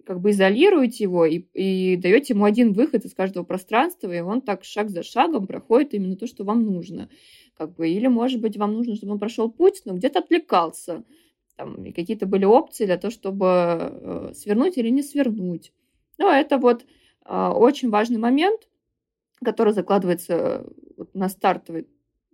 как 0.08 0.20
бы 0.20 0.30
изолируете 0.30 1.04
его 1.04 1.26
и, 1.26 1.40
и 1.52 1.98
даете 1.98 2.32
ему 2.32 2.46
один 2.46 2.72
выход 2.72 3.04
из 3.04 3.12
каждого 3.12 3.44
пространства, 3.44 4.10
и 4.10 4.20
он 4.20 4.40
так 4.40 4.64
шаг 4.64 4.88
за 4.88 5.02
шагом 5.02 5.46
проходит 5.46 5.92
именно 5.92 6.16
то, 6.16 6.26
что 6.26 6.44
вам 6.44 6.64
нужно 6.64 7.10
как 7.58 7.74
бы, 7.74 7.90
или, 7.90 8.06
может 8.06 8.40
быть, 8.40 8.56
вам 8.56 8.72
нужно, 8.72 8.94
чтобы 8.94 9.12
он 9.12 9.18
прошел 9.18 9.50
путь, 9.50 9.82
но 9.84 9.92
где-то 9.92 10.20
отвлекался, 10.20 11.04
там, 11.56 11.84
какие-то 11.92 12.24
были 12.24 12.46
опции 12.46 12.86
для 12.86 12.96
того, 12.96 13.10
чтобы 13.10 13.46
э, 13.46 14.32
свернуть 14.34 14.78
или 14.78 14.88
не 14.88 15.02
свернуть. 15.02 15.74
Ну, 16.16 16.30
это 16.30 16.56
вот 16.56 16.86
э, 17.26 17.48
очень 17.48 17.90
важный 17.90 18.18
момент, 18.18 18.66
который 19.44 19.74
закладывается 19.74 20.64
вот 20.96 21.14
на 21.14 21.28
стартовой 21.28 21.86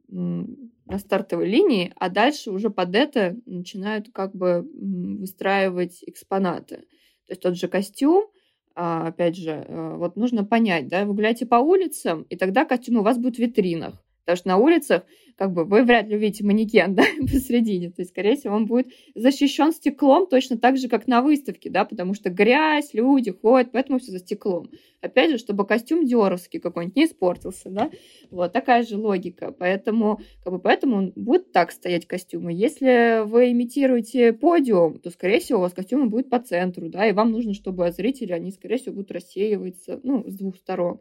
на 0.07 0.99
стартовой 0.99 1.49
линии, 1.49 1.93
а 1.97 2.09
дальше 2.09 2.53
уже 2.53 2.71
под 2.71 2.95
это 2.95 3.37
начинают 3.47 4.11
как 4.13 4.37
бы 4.37 4.65
выстраивать 4.75 6.05
экспонаты. 6.07 6.85
То 7.27 7.33
есть 7.33 7.43
тот 7.43 7.57
же 7.57 7.69
костюм, 7.69 8.27
а, 8.75 9.09
опять 9.09 9.37
же, 9.37 9.51
э, 9.51 9.97
вот 9.97 10.17
нужно 10.17 10.45
понять, 10.45 10.89
да, 10.89 11.05
вы 11.05 11.15
гуляете 11.15 11.47
по 11.47 11.57
улицам, 11.57 12.23
и 12.25 12.37
тогда 12.37 12.65
костюм 12.65 12.99
у 12.99 13.03
вас 13.03 13.19
будет 13.19 13.37
в 13.37 13.39
витринах. 13.39 14.04
Потому 14.25 14.37
что 14.37 14.49
на 14.49 14.57
улицах 14.57 15.03
как 15.37 15.53
бы 15.53 15.65
вы 15.65 15.83
вряд 15.83 16.07
ли 16.07 16.17
увидите 16.17 16.45
манекен, 16.45 16.95
да, 16.95 17.05
посредине. 17.21 17.91
То 17.91 18.03
есть, 18.03 18.11
скорее 18.11 18.37
всего, 18.37 18.55
он 18.55 18.67
будет 18.67 18.89
защищен 19.15 19.73
стеклом 19.73 20.27
точно 20.27 20.59
так 20.59 20.77
же, 20.77 20.89
как 20.89 21.07
на 21.07 21.23
выставке, 21.23 21.71
да, 21.71 21.85
потому 21.85 22.15
что 22.15 22.31
грязь, 22.31 22.95
люди 22.95 23.33
ходят, 23.33 23.73
поэтому 23.73 23.99
все 23.99 24.13
за 24.13 24.19
стеклом. 24.19 24.71
Опять 25.01 25.33
же, 25.33 25.39
чтобы 25.39 25.67
костюм 25.67 26.07
диоровский 26.07 26.61
какой-нибудь 26.61 26.97
не 26.97 27.05
испортился, 27.05 27.69
да. 27.69 27.91
Вот 28.31 28.53
такая 28.53 28.85
же 28.85 28.97
логика. 28.97 29.53
Поэтому, 29.53 30.21
как 30.43 30.53
бы, 30.53 30.59
поэтому 30.59 30.97
он 30.97 31.13
будет 31.15 31.53
так 31.53 31.73
стоять 31.73 32.07
костюмы. 32.07 32.53
Если 32.53 33.25
вы 33.25 33.51
имитируете 33.53 34.33
подиум, 34.33 34.99
то, 34.99 35.11
скорее 35.11 35.41
всего, 35.41 35.59
у 35.59 35.63
вас 35.63 35.73
костюмы 35.75 36.07
будут 36.07 36.31
по 36.31 36.39
центру, 36.39 36.89
да, 36.89 37.07
и 37.07 37.13
вам 37.13 37.33
нужно, 37.33 37.55
чтобы 37.55 37.91
зрители, 37.91 38.33
они, 38.33 38.51
скорее 38.51 38.79
всего, 38.79 38.95
будут 38.95 39.11
рассеиваться, 39.11 40.01
ну, 40.03 40.25
с 40.27 40.35
двух 40.35 40.57
сторон 40.57 41.01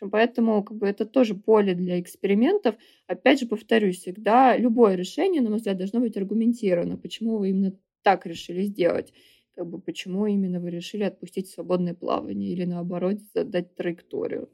поэтому 0.00 0.62
как 0.62 0.76
бы 0.76 0.86
это 0.86 1.06
тоже 1.06 1.34
поле 1.34 1.74
для 1.74 2.00
экспериментов. 2.00 2.74
Опять 3.06 3.40
же, 3.40 3.46
повторюсь, 3.46 3.98
всегда 3.98 4.56
любое 4.56 4.94
решение, 4.94 5.42
на 5.42 5.48
мой 5.48 5.58
взгляд, 5.58 5.78
должно 5.78 6.00
быть 6.00 6.16
аргументировано. 6.16 6.96
Почему 6.98 7.38
вы 7.38 7.50
именно 7.50 7.78
так 8.02 8.26
решили 8.26 8.62
сделать? 8.62 9.12
Как 9.54 9.66
бы 9.66 9.80
почему 9.80 10.26
именно 10.26 10.60
вы 10.60 10.70
решили 10.70 11.04
отпустить 11.04 11.48
свободное 11.48 11.94
плавание 11.94 12.52
или 12.52 12.64
наоборот 12.64 13.18
задать 13.34 13.74
траекторию? 13.74 14.50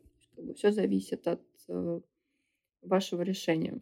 Все 0.57 0.71
зависит 0.71 1.27
от 1.27 1.43
э, 1.69 2.01
вашего 2.83 3.23
решения. 3.23 3.81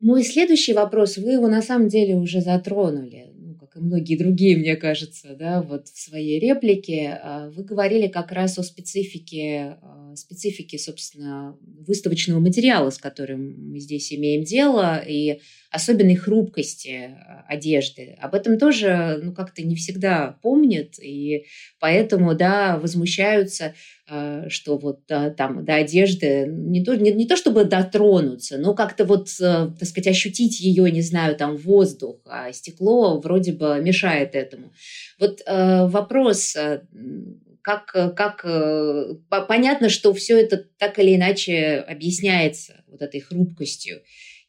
Мой 0.00 0.24
следующий 0.24 0.74
вопрос, 0.74 1.16
вы 1.16 1.32
его 1.32 1.48
на 1.48 1.62
самом 1.62 1.88
деле 1.88 2.16
уже 2.16 2.40
затронули 2.40 3.32
как 3.74 3.82
и 3.82 3.84
многие 3.84 4.16
другие, 4.16 4.56
мне 4.56 4.76
кажется, 4.76 5.34
да, 5.38 5.62
вот 5.62 5.88
в 5.88 5.98
своей 6.00 6.38
реплике, 6.38 7.18
а, 7.22 7.50
вы 7.50 7.64
говорили 7.64 8.06
как 8.06 8.32
раз 8.32 8.58
о 8.58 8.62
специфике, 8.62 9.78
а, 9.82 10.14
специфике, 10.16 10.78
собственно, 10.78 11.58
выставочного 11.86 12.40
материала, 12.40 12.90
с 12.90 12.98
которым 12.98 13.70
мы 13.70 13.80
здесь 13.80 14.12
имеем 14.12 14.44
дело, 14.44 15.02
и 15.06 15.40
особенной 15.74 16.14
хрупкости 16.14 17.16
одежды. 17.48 18.16
Об 18.20 18.34
этом 18.34 18.58
тоже, 18.58 19.20
ну, 19.22 19.32
как-то 19.32 19.62
не 19.62 19.74
всегда 19.74 20.38
помнят, 20.40 21.00
и 21.02 21.46
поэтому, 21.80 22.34
да, 22.36 22.78
возмущаются 22.78 23.74
а, 24.06 24.48
что 24.50 24.76
вот 24.78 25.06
там 25.06 25.64
до 25.64 25.76
одежды 25.76 26.46
не 26.46 26.84
то, 26.84 26.94
не, 26.94 27.10
не 27.10 27.26
то 27.26 27.36
чтобы 27.36 27.64
дотронуться, 27.64 28.58
но 28.58 28.74
как-то 28.74 29.04
вот, 29.04 29.28
э, 29.40 29.70
так 29.78 29.88
сказать, 29.88 30.08
ощутить 30.08 30.60
ее, 30.60 30.90
не 30.92 31.00
знаю, 31.00 31.36
там 31.36 31.56
воздух, 31.56 32.20
а 32.26 32.52
стекло 32.52 33.18
вроде 33.18 33.52
бы 33.52 33.80
мешает 33.80 34.34
этому. 34.34 34.72
Вот 35.18 35.40
э, 35.44 35.86
вопрос, 35.86 36.54
э, 36.54 36.82
как, 37.62 37.86
как 38.14 38.44
понятно, 39.48 39.88
что 39.88 40.12
все 40.12 40.38
это 40.38 40.58
так 40.78 40.98
или 40.98 41.16
иначе 41.16 41.76
объясняется 41.88 42.84
вот 42.86 43.00
этой 43.00 43.20
хрупкостью. 43.20 44.02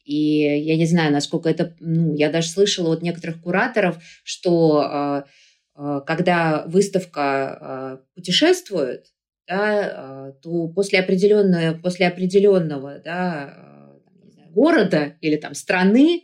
И 0.06 0.14
я 0.14 0.78
не 0.78 0.86
знаю, 0.86 1.12
насколько 1.12 1.50
это, 1.50 1.76
ну, 1.80 2.16
я 2.16 2.30
даже 2.30 2.48
слышала 2.48 2.94
от 2.94 3.02
некоторых 3.02 3.42
кураторов, 3.42 3.98
что 4.24 5.26
когда 5.76 6.64
выставка 6.68 8.02
путешествует, 8.16 9.08
да, 9.48 10.34
то 10.42 10.70
после 10.70 11.00
определенного, 11.00 11.78
после 11.78 12.08
определенного 12.08 13.00
да, 13.04 13.66
города 14.56 15.16
или 15.22 15.36
там 15.36 15.54
страны 15.54 16.22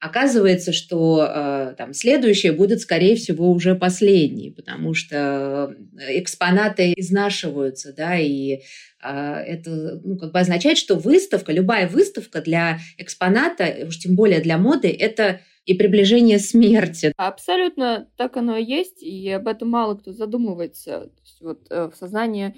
оказывается, 0.00 0.72
что 0.72 1.26
э, 1.28 1.74
там 1.76 1.92
следующее 1.92 2.52
будет, 2.52 2.80
скорее 2.80 3.16
всего, 3.16 3.50
уже 3.50 3.74
последний, 3.74 4.50
потому 4.50 4.94
что 4.94 5.74
экспонаты 6.08 6.94
изнашиваются, 6.96 7.92
да, 7.92 8.18
и 8.18 8.54
э, 8.54 8.60
это 9.02 10.00
ну, 10.04 10.18
как 10.18 10.32
бы 10.32 10.38
означает, 10.38 10.78
что 10.78 10.96
выставка, 10.96 11.52
любая 11.52 11.88
выставка 11.88 12.40
для 12.40 12.78
экспоната, 12.98 13.86
уж 13.86 13.98
тем 13.98 14.14
более 14.14 14.40
для 14.40 14.58
моды, 14.58 14.88
это 14.88 15.40
и 15.66 15.74
приближение 15.74 16.38
смерти. 16.38 17.12
Абсолютно 17.16 18.08
так 18.16 18.36
оно 18.36 18.56
и 18.56 18.64
есть, 18.64 19.02
и 19.02 19.28
об 19.30 19.48
этом 19.48 19.70
мало 19.70 19.94
кто 19.94 20.12
задумывается. 20.12 21.10
Вот 21.40 21.66
э, 21.70 21.90
в 21.90 21.96
сознании 21.96 22.54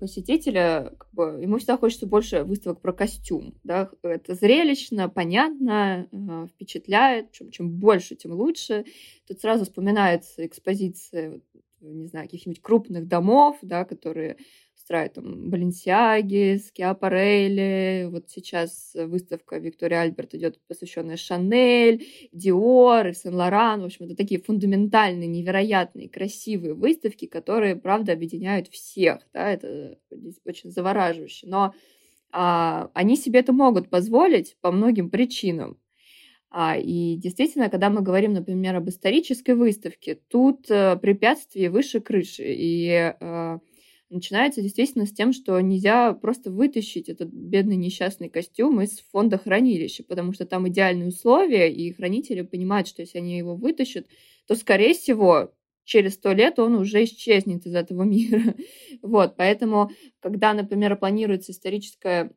посетителя, 0.00 0.94
как 0.96 1.08
бы, 1.12 1.38
ему 1.42 1.58
всегда 1.58 1.76
хочется 1.76 2.06
больше 2.06 2.44
выставок 2.44 2.80
про 2.80 2.92
костюм. 2.92 3.54
Да? 3.64 3.90
Это 4.02 4.34
зрелищно, 4.34 5.08
понятно, 5.08 6.08
э, 6.10 6.46
впечатляет. 6.48 7.32
Чем, 7.32 7.50
чем 7.50 7.70
больше, 7.70 8.14
тем 8.14 8.32
лучше. 8.32 8.84
Тут 9.26 9.40
сразу 9.40 9.64
вспоминается 9.64 10.46
экспозиция, 10.46 11.40
не 11.80 12.06
знаю, 12.06 12.26
каких-нибудь 12.26 12.62
крупных 12.62 13.06
домов, 13.06 13.58
да, 13.60 13.84
которые 13.84 14.38
устраивают 14.88 15.12
там 15.12 15.50
Баленсиаги, 15.50 16.56
Скиапарелли. 16.66 18.08
Вот 18.10 18.30
сейчас 18.30 18.92
выставка 18.94 19.58
Виктория 19.58 20.00
Альберт 20.00 20.34
идет, 20.34 20.58
посвященная 20.66 21.18
Шанель, 21.18 22.06
Диор 22.32 23.14
Сен-Лоран. 23.14 23.82
В 23.82 23.84
общем, 23.84 24.06
это 24.06 24.16
такие 24.16 24.40
фундаментальные, 24.40 25.28
невероятные, 25.28 26.08
красивые 26.08 26.72
выставки, 26.72 27.26
которые, 27.26 27.76
правда, 27.76 28.12
объединяют 28.12 28.68
всех. 28.68 29.18
Да? 29.34 29.50
Это 29.50 29.98
очень 30.46 30.70
завораживающе. 30.70 31.46
Но 31.46 31.74
а, 32.32 32.90
они 32.94 33.16
себе 33.16 33.40
это 33.40 33.52
могут 33.52 33.90
позволить 33.90 34.56
по 34.62 34.72
многим 34.72 35.10
причинам. 35.10 35.78
А, 36.50 36.78
и 36.78 37.16
действительно, 37.16 37.68
когда 37.68 37.90
мы 37.90 38.00
говорим, 38.00 38.32
например, 38.32 38.76
об 38.76 38.88
исторической 38.88 39.54
выставке, 39.54 40.18
тут 40.28 40.70
а, 40.70 40.96
препятствий 40.96 41.68
выше 41.68 42.00
крыши. 42.00 42.44
И 42.46 42.88
а, 43.20 43.58
начинается 44.10 44.62
действительно 44.62 45.06
с 45.06 45.12
тем, 45.12 45.32
что 45.32 45.60
нельзя 45.60 46.12
просто 46.14 46.50
вытащить 46.50 47.08
этот 47.08 47.30
бедный 47.30 47.76
несчастный 47.76 48.28
костюм 48.28 48.80
из 48.80 49.00
фонда 49.12 49.38
хранилища, 49.38 50.04
потому 50.04 50.32
что 50.32 50.46
там 50.46 50.68
идеальные 50.68 51.08
условия, 51.08 51.72
и 51.72 51.92
хранители 51.92 52.42
понимают, 52.42 52.88
что 52.88 53.02
если 53.02 53.18
они 53.18 53.36
его 53.36 53.54
вытащат, 53.54 54.06
то, 54.46 54.54
скорее 54.54 54.94
всего, 54.94 55.52
через 55.84 56.14
сто 56.14 56.32
лет 56.32 56.58
он 56.58 56.74
уже 56.74 57.04
исчезнет 57.04 57.66
из 57.66 57.74
этого 57.74 58.02
мира. 58.04 58.54
Вот, 59.02 59.36
поэтому, 59.36 59.90
когда, 60.20 60.54
например, 60.54 60.96
планируется 60.96 61.52
историческая 61.52 62.32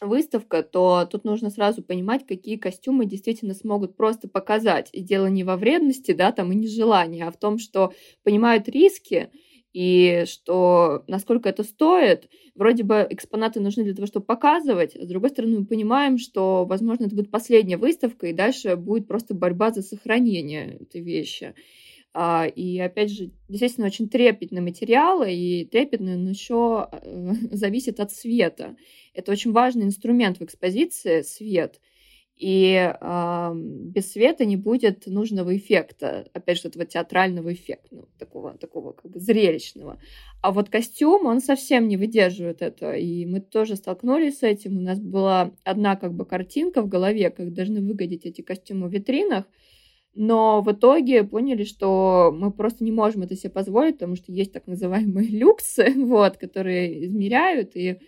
выставка, 0.00 0.62
то 0.62 1.06
тут 1.10 1.24
нужно 1.24 1.50
сразу 1.50 1.82
понимать, 1.82 2.26
какие 2.26 2.56
костюмы 2.56 3.04
действительно 3.06 3.54
смогут 3.54 3.96
просто 3.96 4.28
показать. 4.28 4.88
И 4.92 5.02
дело 5.02 5.26
не 5.26 5.44
во 5.44 5.56
вредности, 5.56 6.12
да, 6.12 6.32
там 6.32 6.52
и 6.52 6.56
нежелании, 6.56 7.22
а 7.22 7.30
в 7.30 7.36
том, 7.36 7.58
что 7.58 7.92
понимают 8.22 8.68
риски, 8.68 9.30
и 9.72 10.24
что 10.26 11.04
насколько 11.06 11.48
это 11.48 11.62
стоит. 11.62 12.28
Вроде 12.54 12.82
бы 12.82 13.06
экспонаты 13.08 13.60
нужны 13.60 13.84
для 13.84 13.94
того, 13.94 14.06
чтобы 14.06 14.26
показывать, 14.26 14.96
а 14.96 15.04
с 15.04 15.08
другой 15.08 15.30
стороны 15.30 15.60
мы 15.60 15.66
понимаем, 15.66 16.18
что, 16.18 16.64
возможно, 16.64 17.04
это 17.04 17.14
будет 17.14 17.30
последняя 17.30 17.76
выставка, 17.76 18.26
и 18.26 18.32
дальше 18.32 18.76
будет 18.76 19.06
просто 19.06 19.34
борьба 19.34 19.70
за 19.70 19.82
сохранение 19.82 20.78
этой 20.80 21.00
вещи. 21.00 21.54
А, 22.12 22.46
и 22.46 22.78
опять 22.80 23.12
же, 23.12 23.30
действительно 23.48 23.86
очень 23.86 24.08
трепетный 24.08 24.60
материал, 24.60 25.22
и 25.22 25.64
трепетный 25.64 26.16
он 26.16 26.28
еще 26.28 26.88
э, 26.90 27.32
зависит 27.52 28.00
от 28.00 28.10
света. 28.12 28.76
Это 29.14 29.30
очень 29.30 29.52
важный 29.52 29.84
инструмент 29.84 30.38
в 30.38 30.44
экспозиции 30.44 31.22
свет. 31.22 31.80
И 32.40 32.72
э, 32.74 33.52
без 33.54 34.12
света 34.12 34.46
не 34.46 34.56
будет 34.56 35.06
нужного 35.06 35.54
эффекта, 35.54 36.26
опять 36.32 36.58
же, 36.62 36.68
этого 36.68 36.86
театрального 36.86 37.52
эффекта, 37.52 37.88
ну, 37.90 38.08
такого, 38.18 38.56
такого 38.56 38.92
как 38.92 39.10
бы 39.10 39.20
зрелищного. 39.20 40.00
А 40.40 40.50
вот 40.50 40.70
костюм, 40.70 41.26
он 41.26 41.42
совсем 41.42 41.86
не 41.86 41.98
выдерживает 41.98 42.62
это. 42.62 42.92
И 42.92 43.26
мы 43.26 43.40
тоже 43.40 43.76
столкнулись 43.76 44.38
с 44.38 44.42
этим. 44.42 44.78
У 44.78 44.80
нас 44.80 44.98
была 44.98 45.52
одна 45.64 45.96
как 45.96 46.14
бы 46.14 46.24
картинка 46.24 46.80
в 46.80 46.88
голове, 46.88 47.28
как 47.28 47.52
должны 47.52 47.82
выглядеть 47.82 48.24
эти 48.24 48.40
костюмы 48.40 48.88
в 48.88 48.92
витринах. 48.92 49.44
Но 50.14 50.62
в 50.62 50.72
итоге 50.72 51.24
поняли, 51.24 51.64
что 51.64 52.34
мы 52.34 52.52
просто 52.52 52.84
не 52.84 52.90
можем 52.90 53.20
это 53.20 53.36
себе 53.36 53.50
позволить, 53.50 53.96
потому 53.96 54.16
что 54.16 54.32
есть 54.32 54.52
так 54.52 54.66
называемые 54.66 55.28
люксы, 55.28 55.92
вот, 55.94 56.38
которые 56.38 57.04
измеряют, 57.04 57.76
и 57.76 57.98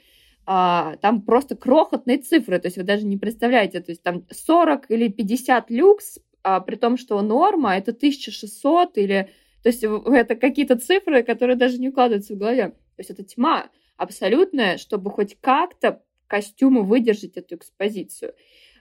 а, 0.45 0.97
там 0.97 1.23
просто 1.23 1.57
крохотные 1.57 2.19
цифры, 2.19 2.59
то 2.59 2.67
есть 2.67 2.77
вы 2.77 2.83
даже 2.83 3.07
не 3.07 3.17
представляете, 3.17 3.81
то 3.81 3.93
есть 3.93 4.03
там 4.03 4.25
40 4.31 4.91
или 4.91 5.09
50 5.09 5.71
люкс, 5.71 6.19
а, 6.43 6.61
при 6.61 6.77
том, 6.77 6.97
что 6.97 7.21
норма 7.23 7.77
это 7.77 7.93
1600 7.93 8.99
или... 8.99 9.31
То 9.63 9.69
есть 9.69 9.85
это 9.85 10.35
какие-то 10.35 10.77
цифры, 10.77 11.23
которые 11.23 11.55
даже 11.55 11.79
не 11.79 11.91
укладываются 11.91 12.35
в 12.35 12.39
голове. 12.39 12.71
То 12.71 12.99
есть 12.99 13.11
это 13.11 13.23
тьма 13.23 13.71
абсолютная, 13.97 14.77
чтобы 14.77 15.11
хоть 15.11 15.37
как-то 15.41 16.03
костюму 16.27 16.83
выдержать 16.83 17.37
эту 17.37 17.55
экспозицию. 17.55 18.35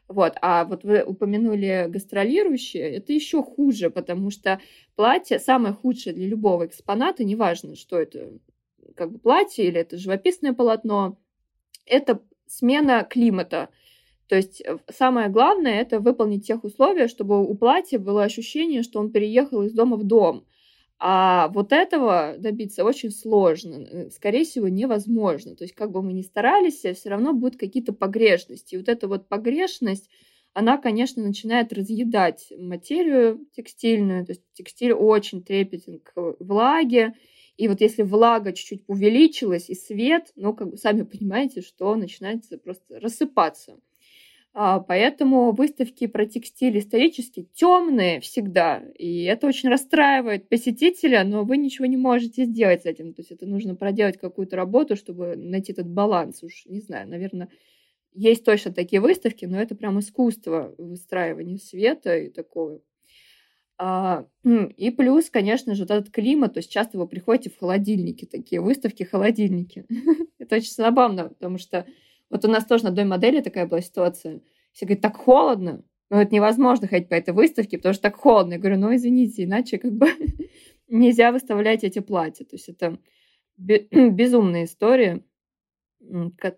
Вот, 0.07 0.33
а 0.41 0.65
вот 0.65 0.83
вы 0.83 1.03
упомянули 1.03 1.85
гастролирующие, 1.87 2.97
это 2.97 3.13
еще 3.13 3.43
хуже, 3.43 3.89
потому 3.89 4.29
что 4.29 4.59
платье 4.95 5.39
самое 5.39 5.73
худшее 5.73 6.13
для 6.13 6.27
любого 6.27 6.65
экспоната, 6.65 7.23
неважно, 7.23 7.75
что 7.75 7.97
это, 7.97 8.31
как 8.95 9.11
бы 9.11 9.19
платье 9.19 9.65
или 9.65 9.79
это 9.79 9.97
живописное 9.97 10.53
полотно, 10.53 11.17
это 11.85 12.21
смена 12.47 13.03
климата. 13.09 13.69
То 14.27 14.35
есть 14.35 14.61
э, 14.61 14.77
самое 14.89 15.29
главное 15.29 15.81
это 15.81 15.99
выполнить 15.99 16.47
тех 16.47 16.63
условия, 16.63 17.07
чтобы 17.07 17.45
у 17.45 17.53
платья 17.55 17.99
было 17.99 18.23
ощущение, 18.23 18.83
что 18.83 18.99
он 18.99 19.11
переехал 19.11 19.63
из 19.63 19.73
дома 19.73 19.97
в 19.97 20.03
дом. 20.03 20.45
А 21.03 21.47
вот 21.47 21.71
этого 21.73 22.35
добиться 22.37 22.83
очень 22.85 23.09
сложно, 23.09 23.87
э, 23.89 24.09
скорее 24.11 24.45
всего, 24.45 24.67
невозможно. 24.67 25.55
То 25.55 25.63
есть 25.63 25.73
как 25.73 25.91
бы 25.91 26.03
мы 26.03 26.13
ни 26.13 26.21
старались, 26.21 26.81
все 26.81 27.09
равно 27.09 27.33
будут 27.33 27.59
какие-то 27.59 27.91
погрешности. 27.91 28.75
И 28.75 28.77
вот 28.77 28.87
эта 28.87 29.07
вот 29.07 29.27
погрешность, 29.27 30.09
она, 30.53 30.77
конечно, 30.77 31.23
начинает 31.23 31.73
разъедать 31.73 32.53
материю 32.57 33.45
текстильную. 33.55 34.25
То 34.25 34.33
есть 34.33 34.43
текстиль 34.53 34.93
очень 34.93 35.43
трепетен 35.43 35.99
к 35.99 36.35
влаге, 36.39 37.15
и 37.57 37.67
вот 37.67 37.81
если 37.81 38.03
влага 38.03 38.53
чуть-чуть 38.53 38.83
увеличилась 38.87 39.69
и 39.69 39.75
свет, 39.75 40.31
ну, 40.35 40.53
как 40.53 40.69
бы 40.71 40.77
сами 40.77 41.03
понимаете, 41.03 41.61
что 41.61 41.95
начинается 41.95 42.57
просто 42.57 42.99
рассыпаться. 42.99 43.77
А, 44.53 44.81
поэтому 44.81 45.53
выставки 45.53 46.07
про 46.07 46.25
текстиль 46.25 46.77
исторически 46.77 47.47
темные 47.53 48.19
всегда, 48.19 48.83
и 48.97 49.23
это 49.23 49.47
очень 49.47 49.69
расстраивает 49.69 50.49
посетителя, 50.49 51.23
но 51.23 51.45
вы 51.45 51.55
ничего 51.55 51.85
не 51.85 51.95
можете 51.95 52.43
сделать 52.45 52.83
с 52.83 52.85
этим. 52.85 53.13
То 53.13 53.21
есть 53.21 53.31
это 53.31 53.45
нужно 53.45 53.75
проделать 53.75 54.17
какую-то 54.17 54.57
работу, 54.57 54.97
чтобы 54.97 55.37
найти 55.37 55.71
этот 55.71 55.87
баланс. 55.87 56.43
Уж 56.43 56.65
не 56.65 56.81
знаю, 56.81 57.07
наверное, 57.07 57.47
есть 58.13 58.43
точно 58.43 58.73
такие 58.73 59.01
выставки, 59.01 59.45
но 59.45 59.61
это 59.61 59.73
прям 59.75 59.99
искусство 59.99 60.75
выстраивания 60.77 61.57
света 61.57 62.17
и 62.17 62.29
такого 62.29 62.81
и 64.43 64.91
плюс, 64.91 65.29
конечно 65.29 65.75
же, 65.75 65.83
вот 65.83 65.91
этот 65.91 66.11
климат, 66.11 66.53
то 66.53 66.59
есть 66.59 66.71
часто 66.71 66.97
вы 66.97 67.07
приходите 67.07 67.49
в 67.49 67.57
холодильники, 67.57 68.25
такие 68.25 68.61
выставки 68.61 69.03
холодильники. 69.03 69.85
Это 70.39 70.57
очень 70.57 70.71
забавно, 70.71 71.29
потому 71.29 71.57
что 71.57 71.85
вот 72.29 72.45
у 72.45 72.47
нас 72.47 72.65
тоже 72.65 72.83
на 72.83 72.89
одной 72.89 73.05
модели 73.05 73.41
такая 73.41 73.65
была 73.67 73.81
ситуация. 73.81 74.41
Все 74.71 74.85
говорят, 74.85 75.01
так 75.01 75.17
холодно. 75.17 75.83
ну, 76.09 76.17
это 76.17 76.33
невозможно 76.33 76.87
ходить 76.87 77.09
по 77.09 77.13
этой 77.13 77.33
выставке, 77.33 77.77
потому 77.77 77.93
что 77.93 78.03
так 78.03 78.15
холодно. 78.15 78.53
Я 78.53 78.59
говорю, 78.59 78.77
ну, 78.77 78.95
извините, 78.95 79.43
иначе 79.43 79.77
как 79.77 79.93
бы 79.93 80.07
нельзя 80.87 81.31
выставлять 81.31 81.83
эти 81.83 81.99
платья. 81.99 82.45
То 82.45 82.55
есть 82.55 82.69
это 82.69 82.97
безумная 83.57 84.65
история, 84.65 85.23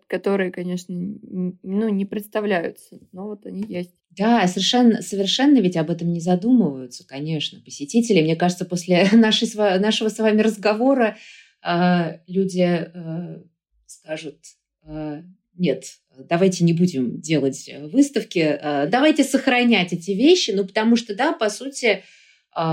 которые, 0.08 0.51
конечно, 0.51 0.95
ну, 0.95 1.89
не 1.89 2.06
представляются, 2.06 2.99
но 3.12 3.27
вот 3.27 3.45
они 3.45 3.63
есть. 3.67 3.91
Да, 4.12 4.47
совершенно, 4.47 5.01
совершенно 5.01 5.60
ведь 5.60 5.77
об 5.77 5.89
этом 5.89 6.12
не 6.12 6.19
задумываются, 6.19 7.06
конечно, 7.06 7.60
посетители. 7.60 8.21
Мне 8.21 8.36
кажется, 8.36 8.65
после 8.65 9.08
нашей, 9.13 9.47
нашего 9.79 10.10
с 10.10 10.17
вами 10.19 10.41
разговора 10.41 11.17
э, 11.65 12.19
люди 12.27 12.89
э, 12.93 13.41
скажут, 13.86 14.38
э, 14.86 15.23
нет, 15.56 15.84
давайте 16.17 16.63
не 16.63 16.73
будем 16.73 17.19
делать 17.21 17.69
выставки, 17.91 18.39
э, 18.39 18.88
давайте 18.88 19.23
сохранять 19.23 19.93
эти 19.93 20.12
вещи, 20.12 20.51
ну, 20.51 20.65
потому 20.65 20.95
что, 20.95 21.15
да, 21.15 21.34
по 21.34 21.49
сути, 21.49 22.03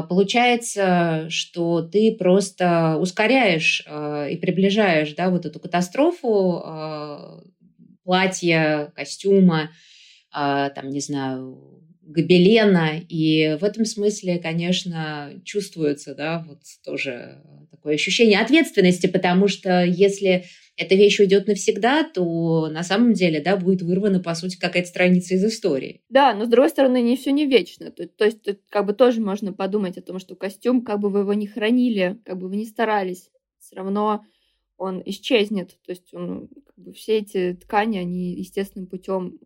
получается, 0.02 1.26
что 1.30 1.82
ты 1.82 2.14
просто 2.18 2.96
ускоряешь 3.00 3.82
а, 3.86 4.26
и 4.26 4.36
приближаешь 4.36 5.14
да, 5.14 5.30
вот 5.30 5.46
эту 5.46 5.58
катастрофу 5.60 6.62
а, 6.64 7.42
платья, 8.04 8.92
костюма, 8.94 9.70
там, 10.32 10.90
не 10.90 11.00
знаю, 11.00 11.80
гобелена. 12.02 12.98
И 13.08 13.56
в 13.60 13.64
этом 13.64 13.84
смысле, 13.84 14.38
конечно, 14.38 15.32
чувствуется 15.44 16.14
да, 16.14 16.44
вот 16.46 16.60
тоже 16.84 17.42
такое 17.70 17.94
ощущение 17.94 18.40
ответственности, 18.40 19.06
потому 19.06 19.48
что 19.48 19.84
если 19.84 20.44
эта 20.80 20.94
вещь 20.94 21.20
уйдет 21.20 21.46
навсегда, 21.46 22.04
то 22.04 22.68
на 22.68 22.82
самом 22.82 23.12
деле, 23.12 23.42
да, 23.42 23.58
будет 23.58 23.82
вырвана, 23.82 24.18
по 24.18 24.34
сути, 24.34 24.58
какая-то 24.58 24.88
страница 24.88 25.34
из 25.34 25.44
истории. 25.44 26.00
Да, 26.08 26.32
но 26.32 26.46
с 26.46 26.48
другой 26.48 26.70
стороны, 26.70 27.02
не 27.02 27.18
все 27.18 27.32
не 27.32 27.44
вечно. 27.44 27.90
То, 27.90 28.08
то 28.08 28.24
есть, 28.24 28.42
тут 28.42 28.60
как 28.70 28.86
бы 28.86 28.94
тоже 28.94 29.20
можно 29.20 29.52
подумать 29.52 29.98
о 29.98 30.02
том, 30.02 30.18
что 30.18 30.36
костюм, 30.36 30.82
как 30.82 30.98
бы 30.98 31.10
вы 31.10 31.20
его 31.20 31.34
не 31.34 31.46
хранили, 31.46 32.18
как 32.24 32.38
бы 32.38 32.48
вы 32.48 32.56
не 32.56 32.64
старались, 32.64 33.30
все 33.58 33.76
равно 33.76 34.24
он 34.78 35.02
исчезнет. 35.04 35.76
То 35.84 35.92
есть 35.92 36.14
он, 36.14 36.48
как 36.48 36.78
бы, 36.78 36.92
все 36.94 37.18
эти 37.18 37.58
ткани, 37.60 37.98
они 37.98 38.32
естественным 38.32 38.86
путем 38.86 39.38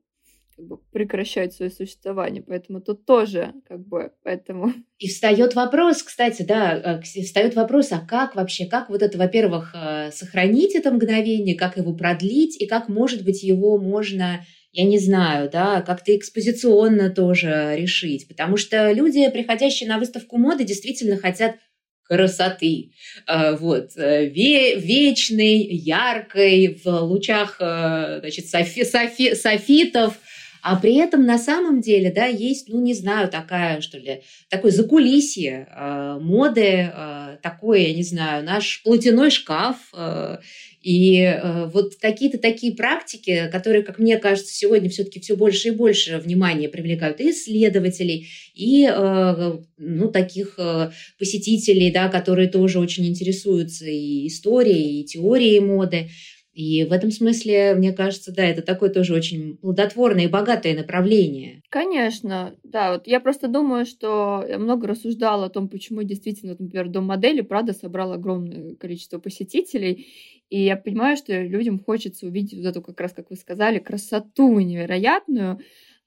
как 0.56 0.66
бы 0.66 0.78
прекращают 0.92 1.52
свое 1.52 1.70
существование. 1.70 2.42
Поэтому 2.42 2.80
тут 2.80 3.04
тоже 3.04 3.54
как 3.68 3.86
бы 3.86 4.12
поэтому... 4.22 4.72
И 4.98 5.08
встает 5.08 5.54
вопрос, 5.54 6.02
кстати, 6.02 6.42
да, 6.42 7.00
э, 7.00 7.22
встает 7.22 7.54
вопрос, 7.54 7.92
а 7.92 8.00
как 8.00 8.36
вообще, 8.36 8.66
как 8.66 8.88
вот 8.88 9.02
это, 9.02 9.18
во-первых, 9.18 9.74
э, 9.74 10.10
сохранить 10.12 10.74
это 10.74 10.92
мгновение, 10.92 11.56
как 11.56 11.76
его 11.76 11.94
продлить, 11.94 12.60
и 12.60 12.66
как, 12.66 12.88
может 12.88 13.24
быть, 13.24 13.42
его 13.42 13.78
можно 13.78 14.44
я 14.76 14.82
не 14.82 14.98
знаю, 14.98 15.48
да, 15.52 15.82
как-то 15.82 16.16
экспозиционно 16.16 17.08
тоже 17.08 17.76
решить. 17.78 18.26
Потому 18.26 18.56
что 18.56 18.90
люди, 18.90 19.30
приходящие 19.30 19.88
на 19.88 19.98
выставку 19.98 20.36
моды, 20.36 20.64
действительно 20.64 21.16
хотят 21.16 21.54
красоты, 22.02 22.90
э, 23.28 23.54
вот, 23.54 23.94
вечной, 23.94 25.58
яркой, 25.58 26.80
в 26.84 26.88
лучах, 26.88 27.58
значит, 27.58 28.48
софи, 28.48 28.84
софи, 28.84 29.36
софитов, 29.36 30.18
а 30.64 30.76
при 30.76 30.94
этом 30.94 31.26
на 31.26 31.38
самом 31.38 31.82
деле, 31.82 32.10
да, 32.10 32.24
есть, 32.24 32.70
ну, 32.70 32.80
не 32.80 32.94
знаю, 32.94 33.28
такая, 33.28 33.82
что 33.82 33.98
ли, 33.98 34.22
такое 34.48 34.70
закулисье 34.70 35.68
э, 35.70 36.18
моды, 36.22 36.90
э, 36.90 37.36
такой, 37.42 37.82
я 37.82 37.92
не 37.92 38.02
знаю, 38.02 38.42
наш 38.42 38.82
платяной 38.82 39.30
шкаф, 39.30 39.76
э, 39.92 40.38
и 40.80 41.18
э, 41.18 41.66
вот 41.66 41.96
какие-то 41.96 42.38
такие 42.38 42.74
практики, 42.74 43.50
которые, 43.52 43.82
как 43.82 43.98
мне 43.98 44.16
кажется, 44.16 44.54
сегодня 44.54 44.88
все-таки 44.88 45.20
все 45.20 45.36
больше 45.36 45.68
и 45.68 45.72
больше 45.72 46.16
внимания 46.16 46.70
привлекают 46.70 47.20
и 47.20 47.30
исследователей, 47.30 48.28
и 48.54 48.88
э, 48.90 49.58
ну, 49.76 50.10
таких 50.10 50.54
э, 50.56 50.92
посетителей, 51.18 51.90
да, 51.90 52.08
которые 52.08 52.48
тоже 52.48 52.78
очень 52.78 53.06
интересуются 53.06 53.84
и 53.84 54.28
историей, 54.28 55.02
и 55.02 55.04
теорией 55.04 55.60
моды. 55.60 56.08
И 56.54 56.84
в 56.84 56.92
этом 56.92 57.10
смысле, 57.10 57.74
мне 57.74 57.92
кажется, 57.92 58.32
да, 58.32 58.44
это 58.44 58.62
такое 58.62 58.88
тоже 58.88 59.12
очень 59.12 59.56
плодотворное 59.56 60.24
и 60.24 60.28
богатое 60.28 60.76
направление. 60.76 61.62
Конечно, 61.68 62.54
да. 62.62 62.92
Вот 62.92 63.08
я 63.08 63.18
просто 63.18 63.48
думаю, 63.48 63.84
что 63.86 64.44
я 64.48 64.58
много 64.58 64.86
рассуждала 64.86 65.46
о 65.46 65.50
том, 65.50 65.68
почему 65.68 66.04
действительно, 66.04 66.54
например, 66.56 66.88
дом 66.88 67.06
модели, 67.06 67.40
правда, 67.40 67.72
собрал 67.72 68.12
огромное 68.12 68.76
количество 68.76 69.18
посетителей. 69.18 70.06
И 70.50 70.62
я 70.62 70.76
понимаю, 70.76 71.16
что 71.16 71.32
людям 71.42 71.80
хочется 71.80 72.26
увидеть 72.26 72.58
вот 72.58 72.66
эту, 72.66 72.82
как 72.82 73.00
раз, 73.00 73.12
как 73.12 73.30
вы 73.30 73.36
сказали, 73.36 73.80
красоту 73.80 74.60
невероятную. 74.60 75.58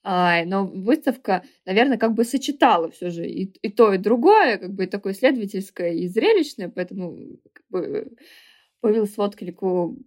Но 0.05 0.65
выставка, 0.73 1.43
наверное, 1.65 1.97
как 1.97 2.13
бы 2.13 2.23
сочетала 2.23 2.89
все 2.91 3.09
же 3.09 3.27
и, 3.27 3.51
и 3.61 3.69
то, 3.69 3.91
и 3.93 3.97
другое, 3.97 4.57
как 4.57 4.73
бы 4.73 4.85
и 4.85 4.87
такое 4.87 5.11
исследовательское, 5.11 5.91
и 5.91 6.07
зрелищное, 6.07 6.69
поэтому 6.69 7.17
как 7.51 7.65
бы 7.69 8.11
появилась 8.79 9.17
в 9.17 9.21
отклику 9.21 9.97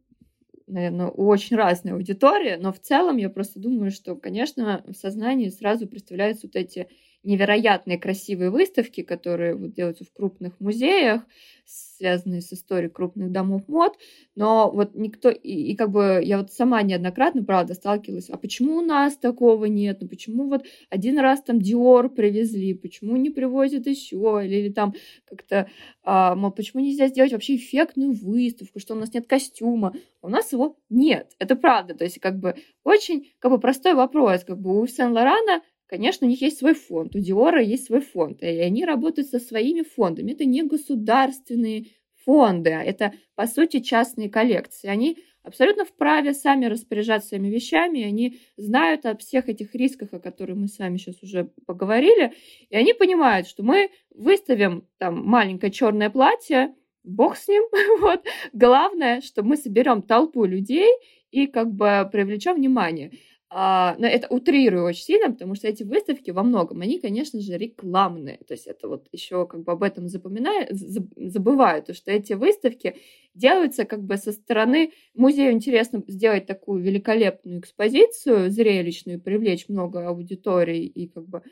наверное, 0.71 1.09
очень 1.09 1.57
разная 1.57 1.95
аудитория, 1.95 2.57
но 2.59 2.73
в 2.73 2.81
целом 2.81 3.17
я 3.19 3.29
просто 3.31 3.61
думаю, 3.61 3.91
что, 3.91 4.17
конечно, 4.17 4.83
в 4.87 4.95
сознании 4.95 5.49
сразу 5.49 5.87
представляются 5.87 6.47
вот 6.47 6.57
эти 6.57 6.89
невероятные 7.23 7.99
красивые 7.99 8.51
выставки, 8.51 9.03
которые 9.03 9.55
вот 9.55 9.73
делаются 9.73 10.05
в 10.05 10.13
крупных 10.13 10.59
музеях, 10.61 11.23
связанные 11.65 12.41
с 12.41 12.53
историей 12.53 12.91
крупных 12.91 13.31
домов 13.31 13.63
мод, 13.69 13.97
но 14.35 14.71
вот 14.71 14.95
никто, 14.95 15.29
и, 15.31 15.73
и 15.73 15.77
как 15.77 15.91
бы 15.91 16.21
я 16.25 16.39
вот 16.39 16.53
сама 16.53 16.83
неоднократно, 16.83 17.45
правда, 17.45 17.75
сталкивалась, 17.75 18.31
а 18.31 18.39
почему 18.39 18.79
у 18.79 18.81
нас 18.81 19.17
такого 19.17 19.67
нет, 19.67 19.99
ну 20.01 20.09
почему 20.09 20.49
вот 20.49 20.65
один 20.89 21.19
раз 21.19 21.43
там 21.43 21.61
Диор 21.61 22.09
привезли, 22.09 22.75
почему 22.75 23.17
не 23.17 23.31
привозят 23.31 23.87
еще, 23.87 24.41
или, 24.43 24.57
или 24.57 24.73
там 24.73 24.95
как-то, 25.27 25.69
а, 26.03 26.35
мол, 26.35 26.51
почему 26.51 26.83
нельзя 26.83 27.09
сделать 27.09 27.33
вообще 27.33 27.57
эффектную 27.57 28.13
выставку, 28.13 28.81
что 28.81 28.95
у 28.95 28.99
нас 28.99 29.13
нет 29.13 29.27
костюма, 29.27 29.95
а 30.23 30.27
у 30.27 30.31
нас 30.31 30.53
его 30.53 30.79
нет, 30.89 31.33
это 31.39 31.55
правда, 31.55 31.95
то 31.95 32.05
есть 32.05 32.19
как 32.19 32.39
бы 32.39 32.57
очень 32.83 33.31
как 33.39 33.53
бы 33.53 33.61
простой 33.61 33.95
вопрос, 33.95 34.45
как 34.45 34.59
бы 34.59 34.81
у 34.81 34.87
Сен-Лорана 34.87 35.63
Конечно, 35.91 36.25
у 36.25 36.31
них 36.31 36.41
есть 36.41 36.59
свой 36.59 36.75
фонд, 36.75 37.17
у 37.17 37.19
Диора 37.19 37.61
есть 37.61 37.87
свой 37.87 38.01
фонд, 38.01 38.45
и 38.45 38.47
они 38.47 38.85
работают 38.85 39.27
со 39.27 39.41
своими 39.41 39.83
фондами. 39.83 40.31
Это 40.31 40.45
не 40.45 40.63
государственные 40.63 41.87
фонды, 42.25 42.71
а 42.71 42.85
это, 42.85 43.13
по 43.35 43.49
сути, 43.49 43.81
частные 43.81 44.31
коллекции. 44.31 44.87
Они 44.87 45.19
абсолютно 45.43 45.85
вправе 45.85 46.33
сами 46.33 46.67
распоряжаться 46.67 47.31
своими 47.31 47.49
вещами, 47.49 48.05
они 48.05 48.39
знают 48.57 49.05
о 49.05 49.17
всех 49.17 49.49
этих 49.49 49.75
рисках, 49.75 50.13
о 50.13 50.21
которых 50.21 50.57
мы 50.57 50.69
с 50.69 50.79
вами 50.79 50.97
сейчас 50.97 51.21
уже 51.25 51.51
поговорили, 51.67 52.35
и 52.69 52.77
они 52.77 52.95
понимают, 52.95 53.49
что 53.49 53.65
мы 53.65 53.91
выставим 54.15 54.87
там 54.99 55.27
маленькое 55.27 55.73
черное 55.73 56.09
платье, 56.09 56.73
бог 57.03 57.37
с 57.37 57.49
ним, 57.49 57.65
вот. 58.01 58.25
Главное, 58.53 59.23
что 59.23 59.43
мы 59.43 59.57
соберем 59.57 60.03
толпу 60.03 60.45
людей 60.45 60.89
и 61.33 61.49
как 61.49 61.73
бы 61.73 62.09
привлечем 62.13 62.55
внимание. 62.55 63.11
А, 63.53 63.97
но 63.99 64.07
это 64.07 64.29
утрирую 64.29 64.85
очень 64.85 65.03
сильно, 65.03 65.33
потому 65.33 65.57
что 65.57 65.67
эти 65.67 65.83
выставки 65.83 66.31
во 66.31 66.45
многом, 66.45 66.83
они, 66.83 67.01
конечно 67.01 67.41
же, 67.41 67.59
рекламные. 67.59 68.39
То 68.47 68.55
есть 68.55 68.69
это 68.69 68.87
вот 68.87 69.09
еще 69.11 69.45
как 69.45 69.65
бы 69.65 69.73
об 69.73 69.83
этом 69.83 70.09
запоминаю, 70.09 70.69
забывают, 70.71 71.95
что 71.97 72.13
эти 72.13 72.35
выставки 72.35 72.97
делаются 73.35 73.85
как 73.85 74.05
бы 74.05 74.17
со 74.19 74.31
стороны 74.31 74.93
музею 75.15 75.51
интересно 75.51 76.01
сделать 76.07 76.47
такую 76.47 76.81
великолепную 76.81 77.59
экспозицию 77.59 78.51
зрелищную, 78.51 79.21
привлечь 79.21 79.69
много 79.69 80.07
аудиторий 80.07 80.87
и 80.87 81.09
как 81.09 81.29
бы 81.29 81.43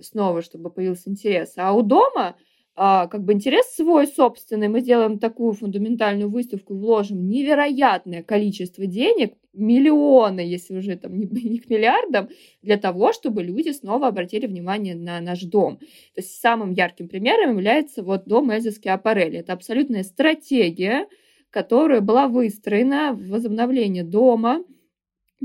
снова, 0.00 0.40
чтобы 0.40 0.70
появился 0.70 1.10
интерес. 1.10 1.52
А 1.56 1.74
у 1.74 1.82
дома 1.82 2.36
а, 2.74 3.08
как 3.08 3.24
бы 3.24 3.32
интерес 3.32 3.66
свой 3.74 4.06
собственный, 4.06 4.68
мы 4.68 4.80
сделаем 4.80 5.18
такую 5.18 5.52
фундаментальную 5.52 6.30
выставку, 6.30 6.74
вложим 6.74 7.28
невероятное 7.28 8.22
количество 8.22 8.86
денег, 8.86 9.34
миллионы, 9.58 10.40
если 10.40 10.76
уже 10.76 10.96
там 10.96 11.18
не, 11.18 11.26
не 11.50 11.58
к 11.58 11.68
миллиардам, 11.68 12.28
для 12.62 12.76
того, 12.76 13.12
чтобы 13.12 13.42
люди 13.42 13.70
снова 13.70 14.08
обратили 14.08 14.46
внимание 14.46 14.94
на 14.94 15.20
наш 15.20 15.42
дом. 15.42 15.78
То 15.78 16.20
есть 16.20 16.40
самым 16.40 16.72
ярким 16.72 17.08
примером 17.08 17.52
является 17.52 18.02
вот 18.02 18.24
дом 18.26 18.50
Эльза 18.50 18.70
Скиапарелли. 18.70 19.38
Это 19.38 19.52
абсолютная 19.52 20.02
стратегия, 20.02 21.06
которая 21.50 22.00
была 22.00 22.28
выстроена 22.28 23.12
в 23.12 23.28
возобновление 23.28 24.04
дома, 24.04 24.62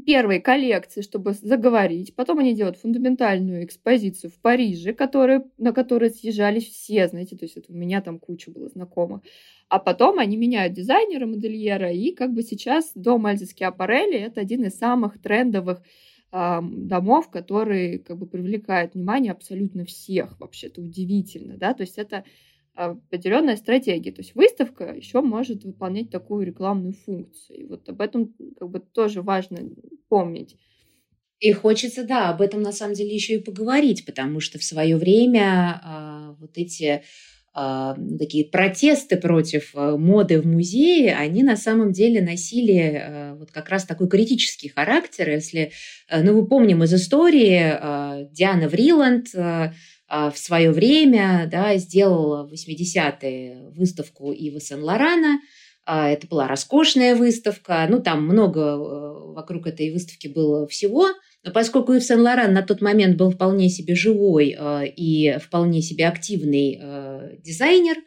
первой 0.01 0.39
коллекции, 0.39 1.01
чтобы 1.01 1.33
заговорить. 1.33 2.15
Потом 2.15 2.39
они 2.39 2.53
делают 2.53 2.77
фундаментальную 2.77 3.63
экспозицию 3.63 4.31
в 4.31 4.39
Париже, 4.39 4.93
которые, 4.93 5.45
на 5.57 5.71
которой 5.71 6.09
съезжались 6.09 6.67
все, 6.67 7.07
знаете, 7.07 7.37
то 7.37 7.45
есть 7.45 7.57
это 7.57 7.71
у 7.71 7.75
меня 7.75 8.01
там 8.01 8.19
куча 8.19 8.51
было 8.51 8.69
знакомых. 8.69 9.21
А 9.69 9.79
потом 9.79 10.19
они 10.19 10.35
меняют 10.37 10.73
дизайнера, 10.73 11.25
модельера, 11.25 11.91
и 11.91 12.11
как 12.11 12.33
бы 12.33 12.43
сейчас 12.43 12.91
дом 12.95 13.27
Эльзы 13.27 13.45
Скиапарелли– 13.45 14.17
это 14.19 14.41
один 14.41 14.65
из 14.65 14.77
самых 14.77 15.21
трендовых 15.21 15.81
домов, 16.31 17.29
который 17.29 17.99
как 17.99 18.17
бы 18.17 18.25
привлекает 18.25 18.95
внимание 18.95 19.31
абсолютно 19.31 19.85
всех. 19.85 20.39
Вообще, 20.39 20.67
это 20.67 20.81
удивительно, 20.81 21.57
да, 21.57 21.75
то 21.75 21.81
есть 21.81 21.99
это 21.99 22.23
определенная 22.75 23.55
стратегия. 23.55 24.11
То 24.11 24.21
есть 24.21 24.35
выставка 24.35 24.85
еще 24.95 25.21
может 25.21 25.63
выполнять 25.63 26.09
такую 26.09 26.45
рекламную 26.45 26.93
функцию. 26.93 27.59
И 27.59 27.65
вот 27.65 27.87
об 27.89 28.01
этом 28.01 28.33
как 28.59 28.69
бы 28.69 28.79
тоже 28.79 29.21
важно 29.21 29.59
помнить. 30.09 30.55
И 31.39 31.51
хочется, 31.51 32.03
да, 32.03 32.29
об 32.29 32.41
этом 32.41 32.61
на 32.61 32.71
самом 32.71 32.93
деле 32.93 33.13
еще 33.13 33.35
и 33.35 33.43
поговорить, 33.43 34.05
потому 34.05 34.39
что 34.39 34.59
в 34.59 34.63
свое 34.63 34.95
время 34.95 35.81
э, 35.83 36.35
вот 36.39 36.51
эти 36.57 37.03
э, 37.53 37.95
такие 38.17 38.45
протесты 38.45 39.17
против 39.17 39.75
э, 39.75 39.97
моды 39.97 40.39
в 40.39 40.47
музее, 40.47 41.15
они 41.15 41.43
на 41.43 41.57
самом 41.57 41.91
деле 41.91 42.21
носили 42.21 42.75
э, 42.75 43.33
вот 43.35 43.51
как 43.51 43.67
раз 43.67 43.83
такой 43.83 44.07
критический 44.07 44.69
характер. 44.69 45.31
Если, 45.31 45.73
э, 46.07 46.23
ну, 46.23 46.33
вы 46.33 46.47
помним 46.47 46.83
из 46.83 46.93
истории, 46.93 47.59
э, 47.61 48.29
Диана 48.31 48.69
Вриланд 48.69 49.27
э, 49.35 49.73
в 50.09 50.33
свое 50.35 50.71
время 50.71 51.49
да, 51.51 51.75
сделала 51.77 52.47
в 52.47 52.53
80-е 52.53 53.71
выставку 53.75 54.31
Ива 54.31 54.59
Сен-Лорана– 54.59 55.39
а, 55.85 56.09
это 56.09 56.27
была 56.27 56.47
роскошная 56.47 57.15
выставка. 57.15 57.85
Ну, 57.89 58.01
там 58.01 58.23
много 58.23 58.61
э, 58.61 59.33
вокруг 59.33 59.67
этой 59.67 59.91
выставки 59.91 60.27
было 60.27 60.65
всего. 60.67 61.07
Но 61.43 61.51
поскольку 61.51 61.93
Ив 61.93 62.03
Сен-Лоран 62.03 62.53
на 62.53 62.61
тот 62.61 62.81
момент 62.81 63.17
был 63.17 63.31
вполне 63.31 63.69
себе 63.69 63.95
живой 63.95 64.55
э, 64.57 64.87
и 64.87 65.37
вполне 65.39 65.81
себе 65.81 66.07
активный 66.07 66.79
э, 66.81 67.37
дизайнер, 67.39 67.97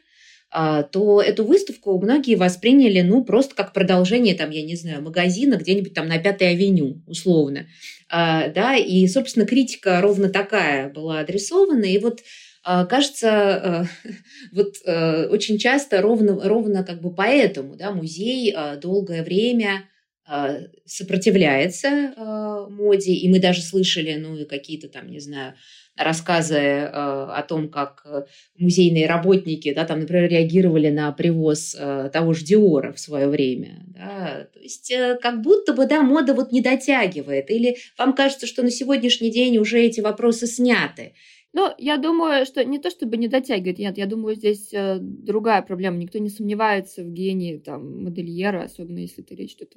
то 0.49 1.21
эту 1.21 1.45
выставку 1.45 1.99
многие 1.99 2.35
восприняли, 2.35 3.01
ну, 3.01 3.23
просто 3.23 3.53
как 3.53 3.73
продолжение, 3.73 4.33
там, 4.33 4.49
я 4.49 4.63
не 4.63 4.75
знаю, 4.75 5.01
магазина 5.01 5.55
где-нибудь 5.55 5.93
там 5.93 6.07
на 6.07 6.19
Пятой 6.19 6.51
авеню, 6.51 7.01
условно. 7.05 7.67
Да, 8.09 8.75
и, 8.77 9.05
собственно, 9.07 9.45
критика 9.45 9.99
ровно 9.99 10.29
такая 10.29 10.89
была 10.89 11.19
адресована. 11.19 11.83
И 11.83 11.97
вот 11.97 12.21
а, 12.69 12.85
кажется, 12.85 13.87
э, 14.03 14.11
вот 14.51 14.75
э, 14.83 15.27
очень 15.27 15.57
часто 15.57 16.01
ровно, 16.01 16.37
ровно 16.43 16.83
как 16.83 16.99
бы 16.99 17.15
поэтому 17.15 17.77
да, 17.77 17.91
музей 17.91 18.53
а, 18.53 18.75
долгое 18.75 19.23
время 19.23 19.69
а, 19.77 19.96
сопротивляется 20.85 22.67
моде, 22.69 23.13
и 23.13 23.29
мы 23.29 23.39
даже 23.39 23.61
слышали, 23.61 24.15
ну, 24.15 24.37
и 24.37 24.45
какие-то 24.45 24.87
там, 24.87 25.09
не 25.09 25.19
знаю, 25.19 25.53
рассказы 25.95 26.57
о 26.57 27.43
том, 27.47 27.69
как 27.69 28.05
музейные 28.57 29.07
работники, 29.07 29.73
да, 29.73 29.85
там, 29.85 30.01
например, 30.01 30.29
реагировали 30.29 30.89
на 30.89 31.11
привоз 31.11 31.75
того 32.13 32.33
же 32.33 32.45
Диора 32.45 32.93
в 32.93 32.99
свое 32.99 33.27
время. 33.27 33.85
Да. 33.87 34.47
То 34.53 34.59
есть 34.59 34.91
э, 34.91 35.17
как 35.21 35.41
будто 35.41 35.73
бы, 35.73 35.87
да, 35.87 36.03
мода 36.03 36.33
вот 36.33 36.51
не 36.51 36.61
дотягивает. 36.61 37.49
Или 37.49 37.77
вам 37.97 38.13
кажется, 38.13 38.45
что 38.45 38.61
на 38.61 38.69
сегодняшний 38.69 39.31
день 39.31 39.57
уже 39.57 39.79
эти 39.79 40.01
вопросы 40.01 40.45
сняты. 40.45 41.13
Ну, 41.53 41.71
я 41.77 41.97
думаю, 41.97 42.45
что 42.45 42.63
не 42.63 42.77
то 42.77 42.91
чтобы 42.91 43.17
не 43.17 43.27
дотягивает, 43.27 43.79
нет, 43.79 43.97
я 43.97 44.05
думаю, 44.05 44.35
здесь 44.35 44.71
э, 44.73 44.99
другая 45.01 45.61
проблема. 45.61 45.97
Никто 45.97 46.19
не 46.19 46.29
сомневается 46.29 47.03
в 47.03 47.11
гении 47.11 47.57
там, 47.57 48.03
модельера, 48.03 48.63
особенно 48.63 48.99
если 48.99 49.21
ты 49.23 49.35
речь 49.35 49.55
идет 49.55 49.75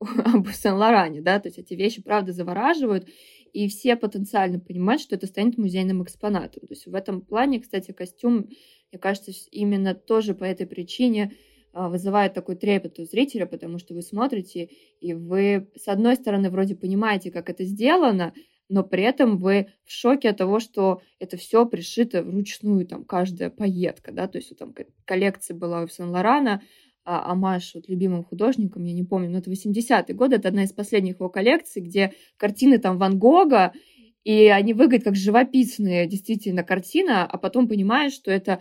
об 0.34 0.48
Сен-Лоране, 0.48 1.20
да, 1.22 1.40
то 1.40 1.48
есть 1.48 1.58
эти 1.58 1.74
вещи, 1.74 2.02
правда, 2.02 2.32
завораживают, 2.32 3.08
и 3.52 3.68
все 3.68 3.96
потенциально 3.96 4.60
понимают, 4.60 5.00
что 5.00 5.14
это 5.14 5.26
станет 5.26 5.56
музейным 5.56 6.02
экспонатом. 6.02 6.66
То 6.66 6.74
есть 6.74 6.86
в 6.86 6.94
этом 6.94 7.22
плане, 7.22 7.60
кстати, 7.60 7.92
костюм, 7.92 8.48
мне 8.92 9.00
кажется, 9.00 9.32
именно 9.50 9.94
тоже 9.94 10.34
по 10.34 10.44
этой 10.44 10.66
причине 10.66 11.32
а, 11.72 11.88
вызывает 11.88 12.34
такой 12.34 12.56
трепет 12.56 12.98
у 12.98 13.04
зрителя, 13.04 13.46
потому 13.46 13.78
что 13.78 13.94
вы 13.94 14.02
смотрите, 14.02 14.68
и 15.00 15.14
вы, 15.14 15.70
с 15.76 15.88
одной 15.88 16.16
стороны, 16.16 16.50
вроде 16.50 16.76
понимаете, 16.76 17.30
как 17.30 17.48
это 17.48 17.64
сделано, 17.64 18.34
но 18.68 18.82
при 18.82 19.04
этом 19.04 19.38
вы 19.38 19.68
в 19.84 19.92
шоке 19.92 20.30
от 20.30 20.38
того, 20.38 20.60
что 20.60 21.00
это 21.18 21.36
все 21.36 21.66
пришито 21.66 22.22
вручную, 22.22 22.86
там, 22.86 23.04
каждая 23.04 23.50
пайетка, 23.50 24.12
да, 24.12 24.26
то 24.26 24.38
есть 24.38 24.56
там 24.58 24.74
коллекция 25.04 25.56
была 25.56 25.82
у 25.82 25.88
Сен-Лорана, 25.88 26.62
а 27.06 27.30
Амаш 27.30 27.74
вот 27.74 27.88
любимым 27.88 28.24
художником, 28.24 28.84
я 28.84 28.92
не 28.92 29.04
помню, 29.04 29.30
но 29.30 29.38
это 29.38 29.50
80-е 29.50 30.14
годы, 30.14 30.36
это 30.36 30.48
одна 30.48 30.64
из 30.64 30.72
последних 30.72 31.20
его 31.20 31.28
коллекций, 31.28 31.80
где 31.80 32.14
картины 32.36 32.78
там 32.78 32.98
Ван 32.98 33.18
Гога, 33.18 33.72
и 34.24 34.46
они 34.48 34.74
выглядят 34.74 35.04
как 35.04 35.14
живописные 35.14 36.06
действительно 36.06 36.64
картина, 36.64 37.24
а 37.24 37.38
потом 37.38 37.68
понимаешь, 37.68 38.12
что 38.12 38.32
это 38.32 38.60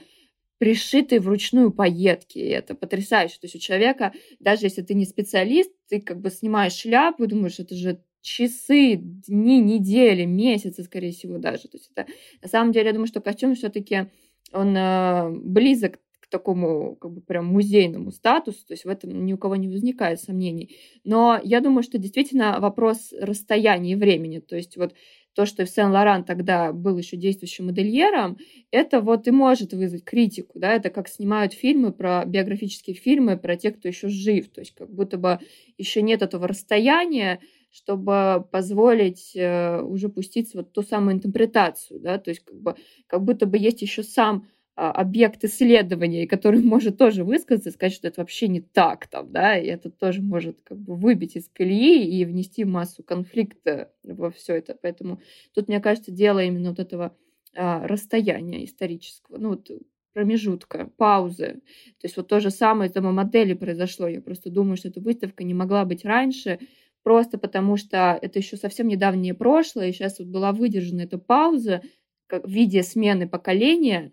пришитые 0.59 1.19
вручную 1.19 1.71
пайетки. 1.71 2.37
И 2.37 2.47
это 2.47 2.75
потрясающе. 2.75 3.39
То 3.39 3.45
есть 3.45 3.55
у 3.55 3.59
человека, 3.59 4.13
даже 4.39 4.67
если 4.67 4.83
ты 4.83 4.93
не 4.93 5.05
специалист, 5.05 5.71
ты 5.89 5.99
как 5.99 6.21
бы 6.21 6.29
снимаешь 6.29 6.73
шляпу 6.73 7.23
и 7.23 7.27
думаешь, 7.27 7.59
это 7.59 7.75
же 7.75 7.99
часы, 8.21 8.95
дни, 8.95 9.59
недели, 9.59 10.25
месяцы, 10.25 10.83
скорее 10.83 11.11
всего, 11.11 11.39
даже. 11.39 11.67
То 11.67 11.77
есть 11.77 11.91
это, 11.95 12.07
на 12.41 12.47
самом 12.47 12.71
деле, 12.71 12.87
я 12.87 12.93
думаю, 12.93 13.07
что 13.07 13.21
костюм 13.21 13.55
все-таки 13.55 14.07
он 14.51 14.75
э, 14.75 15.29
близок 15.29 15.99
к 16.25 16.29
такому 16.29 16.95
как 16.95 17.11
бы 17.11 17.21
прям 17.21 17.45
музейному 17.45 18.11
статусу, 18.11 18.65
то 18.67 18.73
есть 18.73 18.85
в 18.85 18.89
этом 18.89 19.25
ни 19.25 19.33
у 19.33 19.37
кого 19.37 19.55
не 19.55 19.67
возникает 19.67 20.19
сомнений. 20.19 20.75
Но 21.03 21.39
я 21.43 21.61
думаю, 21.61 21.83
что 21.83 21.97
действительно 21.97 22.59
вопрос 22.59 23.13
расстояния 23.19 23.93
и 23.93 23.95
времени, 23.95 24.39
то 24.39 24.55
есть 24.55 24.77
вот 24.77 24.93
то, 25.35 25.45
что 25.45 25.65
Сен-Лоран 25.65 26.23
тогда 26.23 26.71
был 26.71 26.97
еще 26.97 27.17
действующим 27.17 27.65
модельером, 27.65 28.37
это 28.71 29.01
вот 29.01 29.27
и 29.27 29.31
может 29.31 29.73
вызвать 29.73 30.05
критику, 30.05 30.59
да, 30.59 30.73
это 30.73 30.89
как 30.89 31.09
снимают 31.09 31.53
фильмы 31.53 31.91
про 31.91 32.23
биографические 32.25 32.95
фильмы 32.95 33.37
про 33.37 33.57
тех, 33.57 33.77
кто 33.77 33.89
еще 33.89 34.07
жив, 34.07 34.47
то 34.49 34.61
есть 34.61 34.73
как 34.73 34.89
будто 34.89 35.17
бы 35.17 35.39
еще 35.77 36.01
нет 36.01 36.21
этого 36.21 36.47
расстояния, 36.47 37.41
чтобы 37.69 38.47
позволить 38.51 39.33
э, 39.35 39.81
уже 39.81 40.07
пуститься 40.07 40.59
вот 40.59 40.71
ту 40.71 40.81
самую 40.81 41.15
интерпретацию, 41.15 41.99
да, 41.99 42.17
то 42.17 42.29
есть 42.29 42.45
как, 42.45 42.55
бы, 42.55 42.75
как 43.07 43.21
будто 43.21 43.45
бы 43.45 43.57
есть 43.57 43.81
еще 43.81 44.01
сам 44.01 44.47
объект 44.75 45.43
исследования, 45.43 46.27
который 46.27 46.59
может 46.63 46.97
тоже 46.97 47.23
высказаться 47.23 47.69
и 47.69 47.73
сказать, 47.73 47.93
что 47.93 48.07
это 48.07 48.21
вообще 48.21 48.47
не 48.47 48.61
так 48.61 49.07
там, 49.07 49.31
да, 49.31 49.57
и 49.57 49.67
это 49.67 49.89
тоже 49.89 50.21
может 50.21 50.61
как 50.63 50.77
бы 50.77 50.95
выбить 50.95 51.35
из 51.35 51.49
колеи 51.49 52.05
и 52.05 52.25
внести 52.25 52.65
массу 52.65 53.03
конфликта 53.03 53.91
во 54.03 54.31
все 54.31 54.55
это. 54.55 54.77
Поэтому 54.81 55.21
тут, 55.53 55.67
мне 55.67 55.79
кажется, 55.79 56.11
дело 56.11 56.39
именно 56.43 56.69
вот 56.69 56.79
этого 56.79 57.15
а, 57.55 57.87
расстояния 57.87 58.65
исторического, 58.65 59.37
ну 59.37 59.49
вот 59.49 59.69
промежутка, 60.13 60.89
паузы. 60.97 61.61
То 61.99 62.05
есть 62.05 62.15
вот 62.15 62.29
то 62.29 62.39
же 62.39 62.49
самое 62.49 62.89
с 62.89 62.93
домомодели 62.93 63.53
произошло. 63.53 64.07
Я 64.07 64.21
просто 64.21 64.49
думаю, 64.49 64.77
что 64.77 64.87
эта 64.87 65.01
выставка 65.01 65.43
не 65.43 65.53
могла 65.53 65.83
быть 65.83 66.05
раньше, 66.05 66.59
просто 67.03 67.37
потому 67.37 67.75
что 67.75 68.17
это 68.21 68.39
еще 68.39 68.55
совсем 68.55 68.87
недавнее 68.87 69.33
прошлое, 69.33 69.89
и 69.89 69.91
сейчас 69.91 70.19
вот 70.19 70.29
была 70.29 70.53
выдержана 70.53 71.01
эта 71.01 71.17
пауза 71.17 71.81
как 72.27 72.47
в 72.47 72.49
виде 72.49 72.81
смены 72.81 73.27
поколения, 73.27 74.11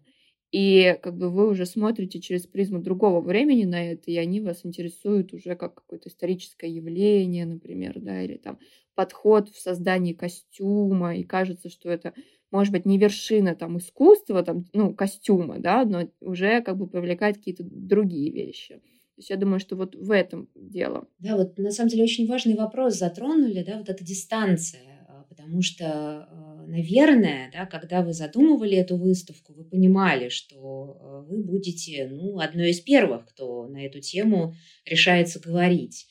и 0.52 0.98
как 1.02 1.16
бы 1.16 1.30
вы 1.30 1.48
уже 1.48 1.66
смотрите 1.66 2.20
через 2.20 2.46
призму 2.46 2.80
другого 2.80 3.20
времени 3.20 3.64
на 3.64 3.92
это, 3.92 4.10
и 4.10 4.16
они 4.16 4.40
вас 4.40 4.64
интересуют 4.64 5.32
уже 5.32 5.56
как 5.56 5.74
какое-то 5.76 6.08
историческое 6.10 6.70
явление, 6.70 7.46
например, 7.46 7.94
да, 8.00 8.22
или 8.22 8.36
там 8.36 8.58
подход 8.94 9.48
в 9.48 9.58
создании 9.58 10.12
костюма, 10.12 11.16
и 11.16 11.24
кажется, 11.24 11.70
что 11.70 11.90
это 11.90 12.12
может 12.50 12.72
быть 12.72 12.84
не 12.86 12.98
вершина 12.98 13.54
там 13.54 13.78
искусства, 13.78 14.42
там, 14.42 14.66
ну, 14.74 14.94
костюма, 14.94 15.58
да, 15.58 15.84
но 15.84 16.08
уже 16.20 16.60
как 16.62 16.76
бы 16.76 16.86
привлекает 16.86 17.38
какие-то 17.38 17.64
другие 17.64 18.30
вещи. 18.30 18.74
То 18.76 19.18
есть 19.18 19.30
я 19.30 19.36
думаю, 19.36 19.60
что 19.60 19.76
вот 19.76 19.94
в 19.94 20.10
этом 20.10 20.48
дело. 20.54 21.08
Да, 21.18 21.36
вот 21.36 21.58
на 21.58 21.70
самом 21.70 21.88
деле 21.90 22.04
очень 22.04 22.26
важный 22.26 22.54
вопрос 22.54 22.94
затронули, 22.96 23.62
да, 23.62 23.78
вот 23.78 23.88
эта 23.88 24.04
дистанция, 24.04 24.91
потому 25.34 25.62
что, 25.62 25.86
а, 25.86 26.64
наверное, 26.66 27.50
да, 27.52 27.66
когда 27.66 28.02
вы 28.02 28.12
задумывали 28.12 28.76
эту 28.76 28.96
выставку, 28.96 29.52
вы 29.54 29.64
понимали, 29.64 30.28
что 30.28 30.98
а, 31.00 31.20
вы 31.22 31.42
будете, 31.42 32.08
ну, 32.10 32.38
одной 32.38 32.70
из 32.70 32.80
первых, 32.80 33.26
кто 33.26 33.66
на 33.66 33.84
эту 33.84 34.00
тему 34.00 34.54
решается 34.84 35.40
говорить. 35.40 36.06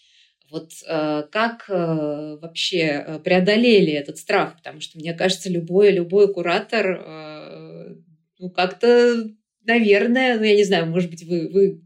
Вот 0.50 0.72
как 0.86 1.70
вообще 1.70 3.22
преодолели 3.24 3.94
этот 3.94 4.18
страх? 4.18 4.58
Потому 4.58 4.82
что, 4.82 5.00
мне 5.00 5.14
кажется, 5.14 5.50
любой, 5.50 5.94
любой 5.94 6.34
куратор, 6.34 7.96
ну, 8.38 8.50
как-то, 8.50 9.30
наверное, 9.64 10.38
ну, 10.38 10.44
я 10.44 10.58
не 10.58 10.66
знаю, 10.66 10.88
может 10.88 11.10
быть, 11.10 11.24
вы, 11.24 11.48
вы 11.48 11.82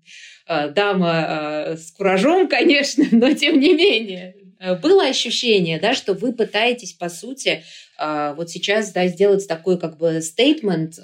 Э, 0.47 0.69
дама 0.69 1.25
э, 1.27 1.77
с 1.77 1.91
куражом, 1.91 2.47
конечно, 2.49 3.05
но 3.11 3.33
тем 3.33 3.59
не 3.59 3.73
менее. 3.73 4.35
Э, 4.59 4.75
было 4.75 5.05
ощущение, 5.05 5.79
да, 5.79 5.93
что 5.93 6.13
вы 6.13 6.33
пытаетесь, 6.33 6.93
по 6.93 7.09
сути, 7.09 7.63
вот 7.97 8.49
сейчас 8.49 8.91
да, 8.91 9.07
сделать 9.07 9.47
такой 9.47 9.79
как 9.79 9.97
бы 9.97 10.21
стейтмент 10.21 10.99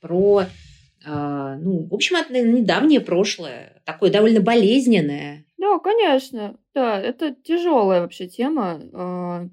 про, 0.00 0.44
ну, 1.04 1.86
в 1.90 1.94
общем, 1.94 2.16
недавнее 2.30 3.00
прошлое, 3.00 3.82
такое 3.84 4.10
довольно 4.10 4.40
болезненное. 4.40 5.44
Да, 5.58 5.78
конечно, 5.78 6.56
да, 6.74 6.98
это 6.98 7.34
тяжелая 7.34 8.00
вообще 8.00 8.28
тема. 8.28 9.50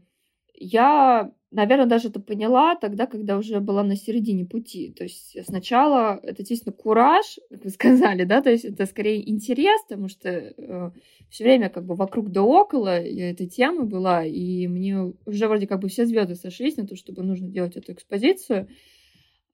Я 0.54 1.32
наверное, 1.52 1.86
даже 1.86 2.10
это 2.10 2.20
поняла 2.20 2.76
тогда, 2.76 3.06
когда 3.08 3.38
уже 3.38 3.60
была 3.60 3.84
на 3.84 3.96
середине 3.96 4.46
пути. 4.46 4.94
То 4.96 5.04
есть 5.04 5.36
сначала 5.46 6.20
это, 6.22 6.42
естественно, 6.42 6.74
кураж, 6.74 7.40
как 7.50 7.64
вы 7.64 7.70
сказали, 7.70 8.24
да, 8.24 8.42
то 8.42 8.50
есть 8.50 8.66
это 8.66 8.86
скорее 8.86 9.28
интерес, 9.30 9.82
потому 9.88 10.10
что 10.10 10.30
э, 10.30 10.92
все 11.30 11.44
время 11.44 11.70
как 11.70 11.86
бы 11.86 11.96
вокруг 11.96 12.32
да 12.32 12.44
около 12.44 13.02
я 13.02 13.32
этой 13.32 13.48
темы 13.48 13.86
была, 13.86 14.26
и 14.26 14.68
мне 14.68 15.14
уже 15.26 15.48
вроде 15.48 15.68
как 15.68 15.80
бы 15.80 15.90
все 15.90 16.06
звезды 16.06 16.36
сошлись 16.36 16.78
на 16.78 16.88
то, 16.88 16.96
чтобы 16.96 17.24
нужно 17.24 17.48
делать 17.48 17.76
эту 17.76 17.94
экспозицию. 17.94 18.68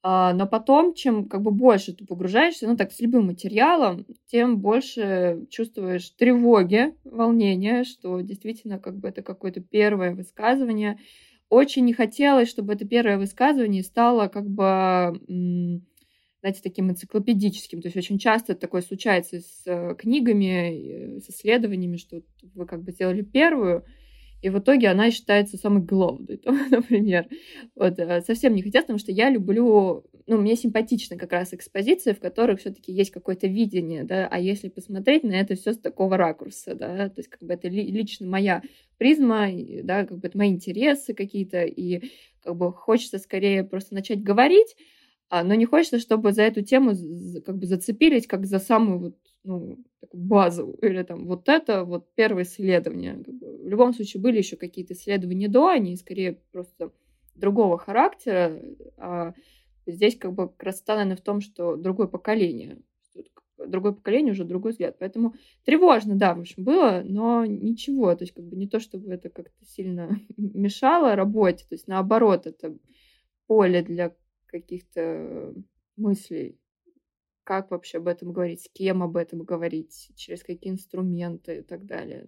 А, 0.08 0.34
но 0.34 0.46
потом, 0.46 0.94
чем 0.94 1.28
как 1.28 1.42
бы 1.42 1.50
больше 1.50 1.92
ты 1.92 2.06
погружаешься, 2.06 2.68
ну 2.68 2.78
так 2.78 2.92
с 2.92 3.00
любым 3.00 3.26
материалом, 3.26 4.06
тем 4.28 4.60
больше 4.60 5.48
чувствуешь 5.50 6.12
тревоги, 6.12 6.94
волнения, 7.06 7.84
что 7.84 8.22
действительно 8.22 8.78
как 8.78 8.98
бы 8.98 9.08
это 9.08 9.24
какое-то 9.24 9.62
первое 9.62 10.14
высказывание, 10.14 11.00
очень 11.50 11.86
не 11.86 11.94
хотелось, 11.94 12.50
чтобы 12.50 12.74
это 12.74 12.86
первое 12.86 13.18
высказывание 13.18 13.84
стало 13.84 14.28
как 14.28 14.50
бы 14.50 15.20
знаете, 16.46 16.62
таким 16.62 16.92
энциклопедическим. 16.92 17.82
То 17.82 17.88
есть 17.88 17.98
очень 17.98 18.20
часто 18.20 18.54
такое 18.54 18.84
случается 18.84 19.40
с 19.40 19.64
э, 19.66 19.96
книгами, 19.96 21.18
с 21.20 21.28
исследованиями, 21.28 21.98
что 21.98 22.22
вы 22.54 22.68
как 22.68 22.84
бы 22.84 22.92
сделали 22.92 23.24
первую, 23.24 23.84
и 24.44 24.50
в 24.50 24.60
итоге 24.60 24.90
она 24.90 25.10
считается 25.10 25.58
самой 25.58 25.82
главной, 25.82 26.40
например. 26.70 27.28
Вот, 27.76 27.98
э, 27.98 28.22
совсем 28.22 28.54
не 28.54 28.62
хотелось, 28.62 28.86
потому 28.86 29.00
что 29.00 29.12
я 29.12 29.32
люблю, 29.32 30.06
ну, 30.28 30.38
мне 30.38 30.56
симпатична 30.56 31.18
как 31.18 31.32
раз 31.32 31.54
экспозиция, 31.54 32.16
в 32.16 32.20
которых 32.20 32.60
все-таки 32.60 32.92
есть 32.92 33.12
какое-то 33.12 33.48
видение, 33.48 34.04
да, 34.04 34.28
а 34.30 34.40
если 34.40 34.70
посмотреть 34.70 35.24
на 35.24 35.34
это 35.34 35.56
все 35.56 35.74
с 35.74 35.78
такого 35.78 36.18
ракурса, 36.18 36.74
да, 36.74 37.10
то 37.10 37.20
есть 37.20 37.30
как 37.30 37.44
бы 37.44 37.54
это 37.54 37.68
лично 37.68 38.28
моя 38.28 38.64
призма, 38.98 39.48
да, 39.84 40.06
как 40.06 40.18
бы 40.18 40.28
это 40.28 40.38
мои 40.38 40.50
интересы 40.50 41.14
какие-то, 41.14 41.64
и 41.64 42.10
как 42.44 42.56
бы 42.56 42.74
хочется 42.74 43.20
скорее 43.20 43.64
просто 43.64 43.94
начать 43.94 44.24
говорить, 44.24 44.76
а, 45.30 45.44
но 45.44 45.54
не 45.54 45.66
хочется, 45.66 46.00
чтобы 46.00 46.32
за 46.32 46.44
эту 46.44 46.64
тему 46.64 46.94
как 47.46 47.58
бы 47.58 47.68
зацепились 47.68 48.28
как 48.28 48.46
за 48.46 48.60
самую 48.60 49.00
вот, 49.00 49.18
ну, 49.44 49.78
базу 50.12 50.78
или 50.82 51.04
там 51.04 51.26
вот 51.26 51.50
это 51.50 51.84
вот 51.84 52.14
первое 52.16 52.44
исследование. 52.44 53.24
В 53.28 53.68
любом 53.68 53.94
случае 53.94 54.22
были 54.22 54.38
еще 54.38 54.56
какие-то 54.56 54.94
исследования 54.94 55.50
до, 55.50 55.68
они 55.70 55.96
скорее 55.98 56.40
просто 56.52 56.92
другого 57.36 57.78
характера, 57.78 58.60
а 58.98 59.34
здесь 59.86 60.18
как 60.18 60.34
бы 60.34 60.50
красота, 60.50 60.96
наверное, 60.96 61.18
в 61.18 61.22
том, 61.22 61.42
что 61.42 61.76
другое 61.76 62.08
поколение, 62.08 62.78
другое 63.58 63.94
поколение 63.94 64.34
уже 64.34 64.44
другой 64.44 64.72
взгляд. 64.72 64.98
Поэтому 65.00 65.36
тревожно, 65.64 66.16
да, 66.16 66.34
в 66.34 66.42
общем, 66.42 66.64
было, 66.64 67.02
но 67.06 67.46
ничего, 67.46 68.16
то 68.16 68.24
есть 68.24 68.34
как 68.34 68.46
бы 68.46 68.56
не 68.56 68.68
то, 68.68 68.80
чтобы 68.80 69.12
это 69.12 69.30
как-то 69.30 69.66
сильно 69.66 70.20
мешало 70.38 71.16
работе, 71.16 71.66
то 71.68 71.76
есть 71.76 71.88
наоборот, 71.88 72.48
это 72.48 72.78
поле 73.48 73.82
для 73.82 74.16
каких-то 74.48 75.54
мыслей, 75.98 76.60
как 77.44 77.72
вообще 77.72 77.98
об 77.98 78.08
этом 78.08 78.32
говорить, 78.32 78.62
с 78.62 78.70
кем 78.70 79.04
об 79.04 79.18
этом 79.18 79.44
говорить, 79.44 80.12
через 80.16 80.44
какие 80.44 80.74
инструменты 80.74 81.60
и 81.60 81.62
так 81.62 81.86
далее. 81.86 82.28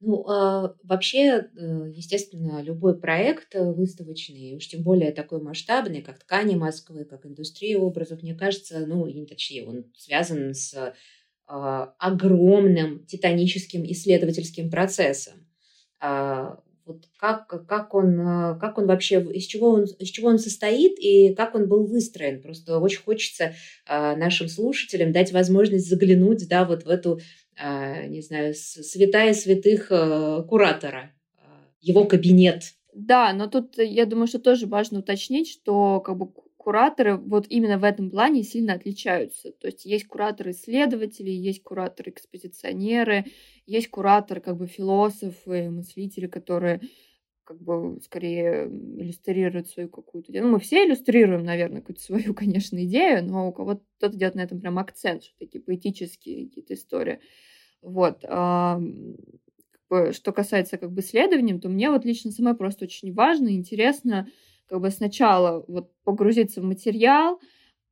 Ну, 0.00 0.24
а, 0.28 0.76
вообще, 0.84 1.48
э, 1.56 1.90
естественно, 1.92 2.62
любой 2.62 2.98
проект 2.98 3.56
э, 3.56 3.72
выставочный, 3.72 4.54
уж 4.56 4.68
тем 4.68 4.84
более 4.84 5.10
такой 5.10 5.42
масштабный, 5.42 6.02
как 6.02 6.20
ткани 6.20 6.54
Москвы, 6.54 7.04
как 7.04 7.26
индустрия 7.26 7.78
образов, 7.78 8.22
мне 8.22 8.36
кажется, 8.36 8.86
ну, 8.86 9.06
и 9.06 9.26
точнее, 9.26 9.66
он 9.66 9.86
связан 9.96 10.54
с 10.54 10.94
а, 11.50 11.94
огромным 11.98 13.06
титаническим 13.06 13.82
исследовательским 13.84 14.70
процессом. 14.70 15.48
А, 15.98 16.60
вот 16.88 17.04
как, 17.18 17.66
как, 17.66 17.94
он, 17.94 18.18
э, 18.18 18.58
как 18.58 18.78
он 18.78 18.86
вообще, 18.86 19.20
из 19.32 19.44
чего 19.44 19.70
он, 19.70 19.84
из 19.84 20.08
чего 20.08 20.28
он 20.28 20.38
состоит 20.38 20.98
и 20.98 21.34
как 21.34 21.54
он 21.54 21.68
был 21.68 21.86
выстроен. 21.86 22.40
Просто 22.40 22.78
очень 22.78 23.02
хочется 23.02 23.54
э, 23.86 24.16
нашим 24.16 24.48
слушателям 24.48 25.12
дать 25.12 25.32
возможность 25.32 25.88
заглянуть 25.88 26.48
да, 26.48 26.64
вот 26.64 26.84
в 26.84 26.88
эту, 26.88 27.18
э, 27.18 27.20
не 27.60 28.22
знаю, 28.22 28.54
святая 28.54 29.34
святых 29.34 29.88
куратора, 30.48 31.14
его 31.80 32.04
кабинет. 32.04 32.74
Да, 32.92 33.32
но 33.32 33.46
тут 33.46 33.78
я 33.78 34.06
думаю, 34.06 34.26
что 34.26 34.38
тоже 34.38 34.66
важно 34.66 35.00
уточнить, 35.00 35.50
что 35.50 36.00
как 36.00 36.16
бы 36.16 36.32
кураторы 36.56 37.16
вот 37.16 37.46
именно 37.48 37.78
в 37.78 37.84
этом 37.84 38.10
плане 38.10 38.42
сильно 38.42 38.74
отличаются. 38.74 39.52
То 39.52 39.68
есть 39.68 39.84
есть 39.84 40.06
кураторы-исследователи, 40.06 41.30
есть 41.30 41.62
кураторы-экспозиционеры, 41.62 43.26
есть 43.66 43.88
куратор, 43.88 44.40
как 44.40 44.56
бы 44.56 44.66
философы, 44.66 45.70
мыслители, 45.70 46.26
которые 46.26 46.80
как 47.48 47.62
бы 47.62 47.98
скорее 48.04 48.66
иллюстрируют 48.66 49.68
свою 49.68 49.88
какую-то 49.88 50.30
идею. 50.30 50.44
Ну, 50.44 50.52
мы 50.52 50.60
все 50.60 50.84
иллюстрируем, 50.84 51.44
наверное, 51.44 51.80
какую-то 51.80 52.02
свою, 52.02 52.34
конечно, 52.34 52.84
идею, 52.84 53.24
но 53.24 53.48
у 53.48 53.52
кого-то 53.52 53.80
кто-то 53.96 54.18
делает 54.18 54.34
на 54.34 54.42
этом 54.42 54.60
прям 54.60 54.78
акцент, 54.78 55.24
что 55.24 55.38
такие 55.38 55.64
поэтические 55.64 56.46
какие-то 56.46 56.74
истории. 56.74 57.20
Вот. 57.80 58.22
А, 58.28 58.78
что 60.10 60.32
касается 60.32 60.76
как 60.76 60.92
бы 60.92 61.00
исследований, 61.00 61.58
то 61.58 61.70
мне 61.70 61.90
вот 61.90 62.04
лично 62.04 62.32
самое 62.32 62.54
просто 62.54 62.84
очень 62.84 63.14
важно, 63.14 63.48
интересно 63.48 64.28
как 64.66 64.82
бы 64.82 64.90
сначала 64.90 65.64
вот 65.66 65.90
погрузиться 66.04 66.60
в 66.60 66.64
материал, 66.64 67.40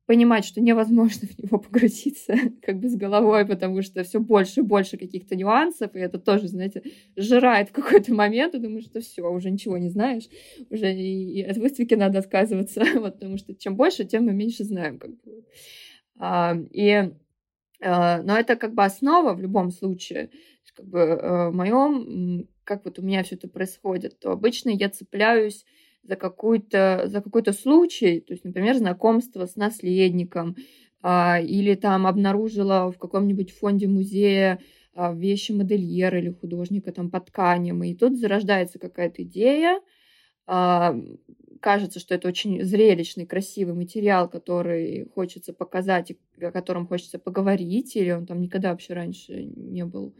понимать, 0.07 0.45
что 0.45 0.61
невозможно 0.61 1.27
в 1.37 1.37
него 1.37 1.59
погрузиться 1.59 2.35
как 2.63 2.79
бы 2.79 2.89
с 2.89 2.95
головой, 2.95 3.45
потому 3.45 3.83
что 3.83 4.03
все 4.03 4.19
больше 4.19 4.61
и 4.61 4.63
больше 4.63 4.97
каких-то 4.97 5.35
нюансов, 5.35 5.95
и 5.95 5.99
это 5.99 6.17
тоже, 6.17 6.47
знаете, 6.47 6.81
жирает 7.15 7.69
в 7.69 7.73
какой-то 7.73 8.13
момент, 8.15 8.55
и 8.55 8.59
думаешь, 8.59 8.85
что 8.85 9.01
все, 9.01 9.29
уже 9.29 9.51
ничего 9.51 9.77
не 9.77 9.89
знаешь, 9.89 10.23
уже 10.71 10.91
и, 10.91 11.39
и 11.39 11.43
от 11.43 11.57
выставки 11.57 11.93
надо 11.93 12.19
отказываться, 12.19 12.83
вот, 12.95 13.15
потому 13.15 13.37
что 13.37 13.53
чем 13.53 13.75
больше, 13.75 14.05
тем 14.05 14.25
мы 14.25 14.33
меньше 14.33 14.63
знаем. 14.63 14.97
Как 14.97 15.11
бы. 15.11 15.45
а, 16.17 16.55
и, 16.71 17.11
а, 17.81 18.23
но 18.23 18.37
это 18.37 18.55
как 18.55 18.73
бы 18.73 18.83
основа 18.83 19.33
в 19.33 19.41
любом 19.41 19.71
случае. 19.71 20.31
Как 20.73 20.85
бы 20.87 21.01
а, 21.01 21.49
в 21.49 21.53
моем, 21.53 22.47
как 22.63 22.85
вот 22.85 22.97
у 22.99 23.01
меня 23.01 23.23
все 23.23 23.35
это 23.35 23.49
происходит, 23.49 24.19
то 24.19 24.31
обычно 24.31 24.69
я 24.69 24.89
цепляюсь 24.89 25.65
за, 26.07 26.15
какой-то, 26.15 27.03
за 27.05 27.21
какой-то 27.21 27.51
случай, 27.53 28.21
то 28.21 28.33
есть, 28.33 28.45
например, 28.45 28.75
знакомство 28.77 29.45
с 29.45 29.55
наследником, 29.55 30.55
а, 31.01 31.39
или 31.39 31.75
там 31.75 32.07
обнаружила 32.07 32.91
в 32.91 32.97
каком-нибудь 32.97 33.51
фонде 33.51 33.87
музея 33.87 34.59
а, 34.93 35.13
вещи 35.13 35.51
модельера 35.51 36.17
или 36.19 36.31
художника 36.31 36.91
там 36.91 37.11
по 37.11 37.19
тканям, 37.19 37.83
и 37.83 37.93
тут 37.93 38.17
зарождается 38.17 38.79
какая-то 38.79 39.23
идея, 39.23 39.81
а, 40.47 40.95
кажется, 41.61 41.99
что 41.99 42.15
это 42.15 42.27
очень 42.29 42.63
зрелищный, 42.63 43.25
красивый 43.25 43.73
материал, 43.73 44.29
который 44.29 45.09
хочется 45.13 45.53
показать, 45.53 46.13
о 46.41 46.51
котором 46.51 46.87
хочется 46.87 47.19
поговорить, 47.19 47.95
или 47.95 48.11
он 48.11 48.25
там 48.25 48.39
никогда 48.39 48.71
вообще 48.71 48.93
раньше 48.93 49.43
не 49.43 49.83
был 49.83 50.15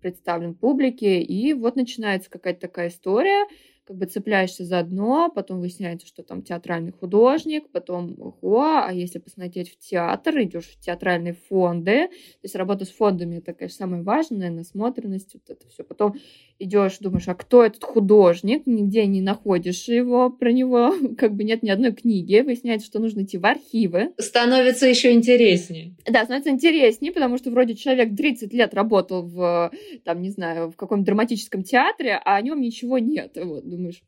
представлен 0.00 0.54
публике, 0.54 1.20
и 1.20 1.52
вот 1.52 1.76
начинается 1.76 2.30
какая-то 2.30 2.60
такая 2.60 2.88
история, 2.88 3.46
как 3.86 3.96
бы 3.96 4.06
цепляешься 4.06 4.64
за 4.64 4.82
дно, 4.82 5.30
потом 5.32 5.60
выясняется, 5.60 6.06
что 6.06 6.24
там 6.24 6.42
театральный 6.42 6.92
художник, 6.92 7.68
потом, 7.70 8.16
ого, 8.18 8.82
а 8.84 8.92
если 8.92 9.18
посмотреть 9.18 9.70
в 9.70 9.78
театр, 9.78 10.42
идешь 10.42 10.64
в 10.64 10.80
театральные 10.80 11.34
фонды, 11.48 12.08
то 12.08 12.42
есть 12.42 12.56
работа 12.56 12.84
с 12.84 12.90
фондами, 12.90 13.36
это, 13.36 13.54
конечно, 13.54 13.86
самое 13.86 14.02
важное, 14.02 14.50
насмотренность, 14.50 15.34
вот 15.34 15.48
это 15.48 15.68
все. 15.68 15.84
Потом 15.84 16.16
идешь, 16.58 16.98
думаешь, 16.98 17.28
а 17.28 17.34
кто 17.34 17.64
этот 17.64 17.84
художник, 17.84 18.66
нигде 18.66 19.06
не 19.06 19.20
находишь 19.20 19.86
его, 19.88 20.30
про 20.30 20.52
него 20.52 20.92
как 21.18 21.34
бы 21.34 21.44
нет 21.44 21.62
ни 21.62 21.70
одной 21.70 21.92
книги, 21.92 22.40
выясняется, 22.40 22.86
что 22.86 22.98
нужно 22.98 23.22
идти 23.22 23.38
в 23.38 23.46
архивы. 23.46 24.12
Становится 24.18 24.86
еще 24.86 25.12
интереснее. 25.12 25.94
Да, 26.08 26.24
становится 26.24 26.50
интереснее, 26.50 27.12
потому 27.12 27.38
что 27.38 27.50
вроде 27.50 27.74
человек 27.74 28.16
30 28.16 28.52
лет 28.52 28.74
работал 28.74 29.22
в, 29.22 29.70
там, 30.04 30.22
не 30.22 30.30
знаю, 30.30 30.70
в 30.70 30.76
каком-то 30.76 31.04
драматическом 31.04 31.62
театре, 31.62 32.20
а 32.24 32.36
о 32.36 32.42
нем 32.42 32.60
ничего 32.60 32.98
нет. 32.98 33.36
Вот, 33.36 33.64
думаешь, 33.76 34.02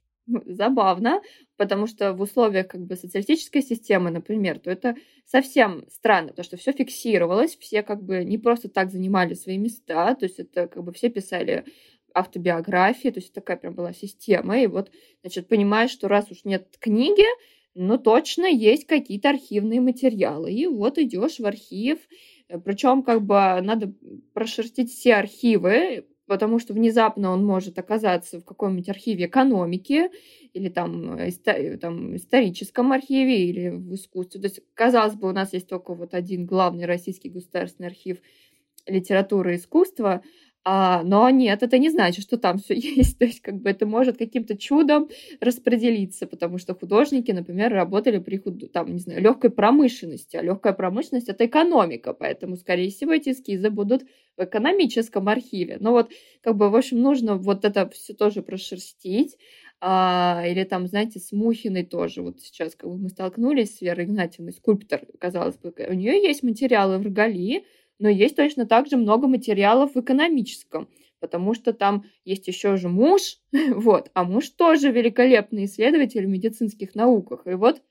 забавно, 0.46 1.22
потому 1.56 1.86
что 1.86 2.12
в 2.12 2.20
условиях 2.20 2.68
как 2.68 2.82
бы 2.82 2.96
социалистической 2.96 3.62
системы, 3.62 4.10
например, 4.10 4.58
то 4.58 4.70
это 4.70 4.96
совсем 5.24 5.84
странно, 5.90 6.28
потому 6.28 6.44
что 6.44 6.56
все 6.56 6.72
фиксировалось, 6.72 7.56
все 7.56 7.82
как 7.82 8.02
бы 8.02 8.24
не 8.24 8.38
просто 8.38 8.68
так 8.68 8.90
занимали 8.90 9.34
свои 9.34 9.58
места, 9.58 10.14
то 10.14 10.26
есть 10.26 10.38
это 10.38 10.68
как 10.68 10.84
бы 10.84 10.92
все 10.92 11.08
писали 11.08 11.64
автобиографии, 12.14 13.10
то 13.10 13.20
есть 13.20 13.32
такая 13.32 13.56
прям 13.56 13.74
была 13.74 13.92
система, 13.92 14.60
и 14.60 14.66
вот, 14.66 14.90
значит, 15.22 15.48
понимаешь, 15.48 15.90
что 15.90 16.08
раз 16.08 16.30
уж 16.30 16.44
нет 16.44 16.76
книги, 16.78 17.24
ну, 17.74 17.96
точно 17.96 18.46
есть 18.46 18.86
какие-то 18.86 19.30
архивные 19.30 19.80
материалы, 19.80 20.52
и 20.52 20.66
вот 20.66 20.98
идешь 20.98 21.38
в 21.38 21.46
архив, 21.46 21.98
причем 22.64 23.02
как 23.02 23.22
бы 23.22 23.60
надо 23.62 23.92
прошерстить 24.32 24.90
все 24.90 25.14
архивы, 25.14 26.06
потому 26.28 26.58
что 26.60 26.74
внезапно 26.74 27.30
он 27.30 27.44
может 27.44 27.78
оказаться 27.78 28.40
в 28.40 28.44
каком-нибудь 28.44 28.88
архиве 28.88 29.26
экономики 29.26 30.10
или 30.52 30.68
там, 30.68 31.16
исто- 31.16 31.76
там 31.78 32.16
историческом 32.16 32.92
архиве 32.92 33.48
или 33.50 33.70
в 33.70 33.94
искусстве. 33.94 34.40
То 34.40 34.46
есть, 34.48 34.60
казалось 34.74 35.14
бы, 35.14 35.28
у 35.28 35.32
нас 35.32 35.52
есть 35.54 35.68
только 35.68 35.94
вот 35.94 36.14
один 36.14 36.46
главный 36.46 36.86
российский 36.86 37.30
государственный 37.30 37.88
архив 37.88 38.18
литературы 38.86 39.54
и 39.54 39.56
искусства, 39.58 40.22
а, 40.70 41.02
но 41.02 41.30
нет, 41.30 41.62
это 41.62 41.78
не 41.78 41.88
значит, 41.88 42.22
что 42.24 42.36
там 42.36 42.58
все 42.58 42.74
есть. 42.76 43.18
То 43.18 43.24
есть, 43.24 43.40
как 43.40 43.54
бы 43.54 43.70
это 43.70 43.86
может 43.86 44.18
каким-то 44.18 44.54
чудом 44.54 45.08
распределиться, 45.40 46.26
потому 46.26 46.58
что 46.58 46.74
художники, 46.74 47.30
например, 47.30 47.72
работали 47.72 48.18
при 48.18 48.36
худ... 48.36 48.70
там, 48.70 48.92
не 48.92 48.98
знаю, 48.98 49.22
легкой 49.22 49.48
промышленности, 49.48 50.36
а 50.36 50.42
легкая 50.42 50.74
промышленность 50.74 51.30
это 51.30 51.46
экономика, 51.46 52.12
поэтому, 52.12 52.56
скорее 52.56 52.90
всего, 52.90 53.14
эти 53.14 53.30
эскизы 53.30 53.70
будут 53.70 54.02
в 54.36 54.44
экономическом 54.44 55.30
архиве. 55.30 55.78
Но 55.80 55.92
вот, 55.92 56.10
как 56.42 56.54
бы, 56.58 56.68
в 56.68 56.76
общем, 56.76 57.00
нужно 57.00 57.36
вот 57.36 57.64
это 57.64 57.88
все 57.88 58.12
тоже 58.12 58.42
прошерстить. 58.42 59.38
А, 59.80 60.42
или 60.46 60.64
там, 60.64 60.86
знаете, 60.86 61.18
с 61.18 61.32
Мухиной 61.32 61.84
тоже. 61.84 62.20
Вот 62.20 62.42
сейчас 62.42 62.74
как 62.74 62.90
бы 62.90 62.98
мы 62.98 63.08
столкнулись 63.08 63.78
с 63.78 63.80
Верой 63.80 64.04
Игнатьевной, 64.04 64.52
скульптор, 64.52 65.06
казалось 65.18 65.56
бы, 65.56 65.72
у 65.88 65.94
нее 65.94 66.20
есть 66.20 66.42
материалы 66.42 66.98
в 66.98 67.02
Рогали, 67.04 67.64
но 67.98 68.08
есть 68.08 68.36
точно 68.36 68.66
так 68.66 68.88
же 68.88 68.96
много 68.96 69.28
материалов 69.28 69.94
в 69.94 70.00
экономическом. 70.00 70.88
потому 71.20 71.52
что 71.54 71.72
там 71.72 72.04
есть 72.24 72.46
еще 72.46 72.76
же 72.76 72.88
муж, 72.88 73.38
вот, 73.74 74.10
а 74.14 74.24
муж 74.24 74.50
тоже 74.50 74.92
великолепный 74.92 75.64
исследователь 75.64 76.24
в 76.24 76.28
медицинских 76.28 76.94
науках. 76.94 77.46
И 77.46 77.54
вот 77.54 77.82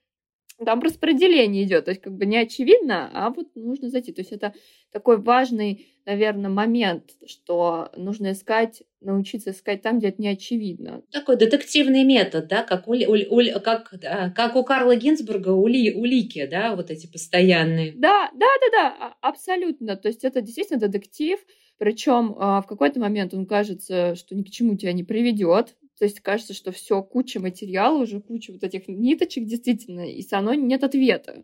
там 0.66 0.82
распределение 0.82 1.64
идет, 1.64 1.86
то 1.86 1.92
есть 1.92 2.02
как 2.02 2.14
бы 2.14 2.26
не 2.26 2.38
очевидно, 2.38 3.10
а 3.14 3.30
вот 3.30 3.48
нужно 3.56 3.90
зайти. 3.90 4.12
То 4.12 4.22
есть 4.22 4.32
это 4.32 4.54
такой 4.92 5.18
важный, 5.18 5.88
наверное, 6.06 6.50
момент, 6.50 7.12
что 7.26 7.92
нужно 7.96 8.32
искать, 8.32 8.84
научиться 9.02 9.52
искать 9.52 9.84
там, 9.84 10.00
где 10.00 10.10
это 10.10 10.22
не 10.22 10.30
очевидно. 10.30 11.04
Такой 11.12 11.38
детективный 11.38 12.04
метод, 12.04 12.48
да, 12.48 12.64
как 12.64 12.88
у, 12.88 12.94
у, 12.94 12.96
у, 12.96 13.60
как, 13.60 13.94
да, 14.02 14.32
как 14.36 14.56
у 14.56 14.64
Карла 14.64 14.96
Гинзбурга 14.96 15.50
ули, 15.50 15.94
улики, 15.94 16.48
да, 16.48 16.76
вот 16.76 16.90
эти 16.90 17.06
постоянные. 17.08 17.94
Да, 17.96 18.30
да, 18.34 18.48
да, 18.62 18.72
да, 18.72 18.96
а, 19.00 19.30
абсолютно. 19.30 19.96
То 19.96 20.08
есть 20.08 20.24
это 20.24 20.42
действительно 20.42 20.80
детектив, 20.80 21.40
причем 21.78 22.36
а, 22.40 22.62
в 22.62 22.68
какой-то 22.68 23.00
момент 23.00 23.34
он 23.34 23.46
кажется, 23.46 24.16
что 24.16 24.36
ни 24.36 24.42
к 24.42 24.50
чему 24.50 24.76
тебя 24.76 24.94
не 24.94 25.04
приведет, 25.04 25.76
то 25.98 26.06
есть 26.06 26.20
кажется, 26.20 26.54
что 26.54 26.72
все, 26.72 27.02
куча 27.02 27.40
материала, 27.40 27.98
уже 27.98 28.22
куча 28.22 28.52
вот 28.54 28.64
этих 28.64 28.88
ниточек 28.88 29.46
действительно, 29.46 30.10
и 30.10 30.22
все 30.22 30.36
равно 30.38 30.54
нет 30.54 30.84
ответа. 30.84 31.44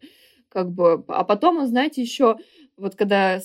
Как 0.49 0.71
бы. 0.71 1.03
А 1.07 1.23
потом, 1.23 1.65
знаете, 1.65 2.01
еще 2.01 2.37
вот 2.77 2.95
когда 2.95 3.41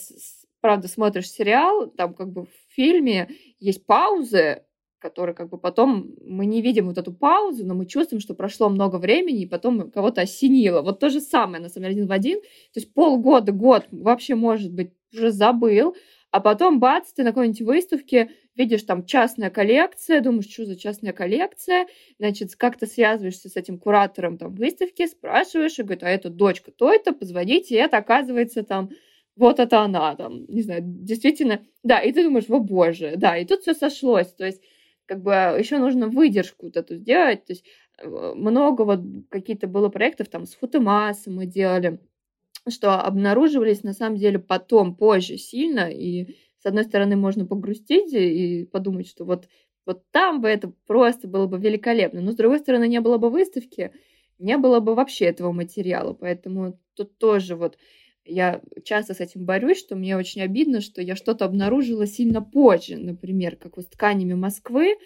правда 0.61 0.89
смотришь 0.89 1.31
сериал, 1.31 1.89
там 1.89 2.15
как 2.15 2.31
бы 2.31 2.45
в 2.45 2.75
фильме 2.75 3.31
есть 3.59 3.87
паузы, 3.87 4.65
которые 4.99 5.35
как 5.35 5.49
бы 5.49 5.59
потом 5.59 6.15
мы 6.25 6.45
не 6.45 6.61
видим 6.61 6.87
вот 6.87 6.99
эту 6.99 7.13
паузу, 7.13 7.65
но 7.65 7.75
мы 7.75 7.87
чувствуем, 7.87 8.21
что 8.21 8.35
прошло 8.35 8.69
много 8.69 8.97
времени, 8.97 9.43
и 9.43 9.47
потом 9.47 9.91
кого-то 9.91 10.23
осенило. 10.23 10.83
Вот 10.83 10.99
то 10.99 11.09
же 11.09 11.21
самое, 11.21 11.63
на 11.63 11.69
самом 11.69 11.85
деле, 11.85 11.99
один 11.99 12.09
в 12.09 12.13
один. 12.13 12.41
То 12.41 12.81
есть 12.81 12.93
полгода, 12.93 13.53
год 13.53 13.87
вообще, 13.91 14.35
может 14.35 14.73
быть, 14.73 14.93
уже 15.13 15.31
забыл, 15.31 15.97
а 16.31 16.41
потом, 16.41 16.79
бац, 16.79 17.13
ты 17.13 17.23
на 17.23 17.31
какой-нибудь 17.31 17.63
выставке 17.63 18.31
видишь 18.55 18.83
там 18.83 19.07
частная 19.07 19.51
коллекция, 19.51 20.21
думаешь, 20.21 20.51
что 20.51 20.67
за 20.67 20.77
частная 20.77 21.13
коллекция, 21.13 21.87
значит, 22.19 22.55
как 22.57 22.77
то 22.77 22.87
связываешься 22.87 23.49
с 23.49 23.57
этим 23.57 23.79
куратором 23.79 24.37
там 24.37 24.55
выставки, 24.55 25.07
спрашиваешь, 25.07 25.79
и 25.79 25.83
говорит, 25.83 26.03
а 26.03 26.11
это 26.11 26.29
дочка 26.29 26.71
то-это, 26.71 27.13
позвоните, 27.13 27.75
и 27.75 27.79
это 27.79 27.97
оказывается 27.99 28.63
там 28.63 28.91
вот 29.37 29.61
это 29.61 29.81
она, 29.81 30.17
там, 30.17 30.45
не 30.49 30.63
знаю, 30.63 30.81
действительно, 30.85 31.65
да, 31.85 32.01
и 32.01 32.13
ты 32.13 32.25
думаешь, 32.25 32.51
о 32.51 32.59
боже, 32.59 33.15
да, 33.17 33.39
и 33.39 33.47
тут 33.47 33.61
все 33.63 33.73
сошлось, 33.73 34.33
то 34.35 34.45
есть 34.45 34.61
как 35.07 35.23
бы 35.23 35.33
еще 35.33 35.79
нужно 35.79 36.09
выдержку 36.09 36.67
вот 36.67 36.77
эту 36.77 36.97
сделать, 36.97 37.47
то 37.47 37.53
есть 37.53 37.65
э, 37.99 38.07
много 38.35 38.83
вот 38.83 39.01
какие-то 39.31 39.67
было 39.67 39.89
проектов 39.89 40.29
там 40.29 40.45
с 40.45 40.55
фотомассой 40.55 41.33
мы 41.33 41.47
делали, 41.47 42.01
что 42.71 43.01
обнаруживались 43.01 43.83
на 43.83 43.93
самом 43.93 44.17
деле 44.17 44.39
потом, 44.39 44.95
позже 44.95 45.37
сильно, 45.37 45.91
и 45.91 46.37
с 46.61 46.67
одной 46.67 46.85
стороны, 46.85 47.17
можно 47.17 47.47
погрустить 47.47 48.13
и 48.13 48.65
подумать, 48.65 49.09
что 49.09 49.25
вот, 49.25 49.49
вот 49.87 50.03
там 50.11 50.41
бы 50.41 50.49
это 50.49 50.73
просто 50.87 51.29
было 51.29 51.47
бы 51.47 51.59
великолепно. 51.59 52.21
Но 52.21 52.33
с 52.33 52.37
другой 52.37 52.59
стороны, 52.59 52.89
не 52.89 53.01
было 53.01 53.19
бы 53.19 53.31
выставки, 53.31 53.93
не 54.39 54.57
было 54.57 54.81
бы 54.81 54.95
вообще 54.95 55.27
этого 55.27 55.53
материала. 55.53 56.15
Поэтому 56.15 56.81
тут 56.95 57.17
тоже 57.19 57.55
вот 57.55 57.79
я 58.25 58.61
часто 58.85 59.15
с 59.15 59.21
этим 59.21 59.45
борюсь, 59.45 59.79
что 59.79 59.97
мне 59.97 60.17
очень 60.17 60.43
обидно, 60.43 60.81
что 60.81 61.01
я 61.01 61.17
что-то 61.17 61.45
обнаружила 61.45 62.07
сильно 62.07 62.43
позже, 62.43 62.97
например, 62.97 63.57
как 63.57 63.77
вот 63.77 63.87
с 63.87 63.89
тканями 63.89 64.35
Москвы, 64.35 64.97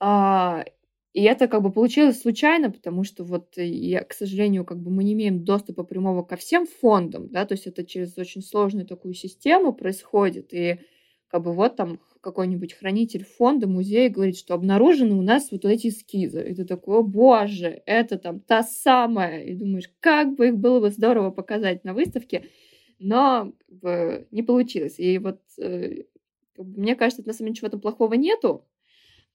а, 0.00 0.64
и 1.12 1.22
это 1.22 1.46
как 1.46 1.62
бы 1.62 1.70
получилось 1.70 2.20
случайно, 2.20 2.70
потому 2.70 3.04
что 3.04 3.24
вот 3.24 3.58
э, 3.58 3.66
я, 3.66 4.02
к 4.02 4.14
сожалению, 4.14 4.64
как 4.64 4.80
бы 4.80 4.90
мы 4.90 5.04
не 5.04 5.12
имеем 5.12 5.44
доступа 5.44 5.84
прямого 5.84 6.22
ко 6.22 6.36
всем 6.36 6.66
фондам, 6.66 7.28
да, 7.28 7.44
то 7.44 7.52
есть 7.52 7.66
это 7.66 7.84
через 7.84 8.16
очень 8.16 8.42
сложную 8.42 8.86
такую 8.86 9.14
систему 9.14 9.72
происходит, 9.72 10.54
и 10.54 10.80
как 11.28 11.42
бы 11.42 11.52
вот 11.52 11.76
там 11.76 12.00
какой-нибудь 12.20 12.74
хранитель 12.74 13.24
фонда, 13.24 13.66
музея 13.66 14.08
говорит, 14.08 14.38
что 14.38 14.54
обнаружены 14.54 15.14
у 15.14 15.22
нас 15.22 15.50
вот 15.50 15.64
эти 15.64 15.88
эскизы. 15.88 16.46
И 16.48 16.54
ты 16.54 16.64
такой, 16.64 16.98
о 16.98 17.02
боже, 17.02 17.82
это 17.84 18.16
там 18.16 18.38
та 18.38 18.62
самая. 18.62 19.42
И 19.42 19.54
думаешь, 19.54 19.90
как 19.98 20.36
бы 20.36 20.48
их 20.48 20.56
было 20.56 20.78
бы 20.78 20.90
здорово 20.90 21.30
показать 21.30 21.82
на 21.82 21.94
выставке, 21.94 22.44
но 23.00 23.52
как 23.66 23.78
бы, 23.80 24.28
не 24.30 24.44
получилось. 24.44 25.00
И 25.00 25.18
вот 25.18 25.40
э, 25.58 26.04
мне 26.56 26.94
кажется, 26.94 27.22
на 27.26 27.32
самом 27.32 27.46
деле 27.46 27.50
ничего 27.52 27.68
там 27.70 27.80
плохого 27.80 28.14
нету, 28.14 28.66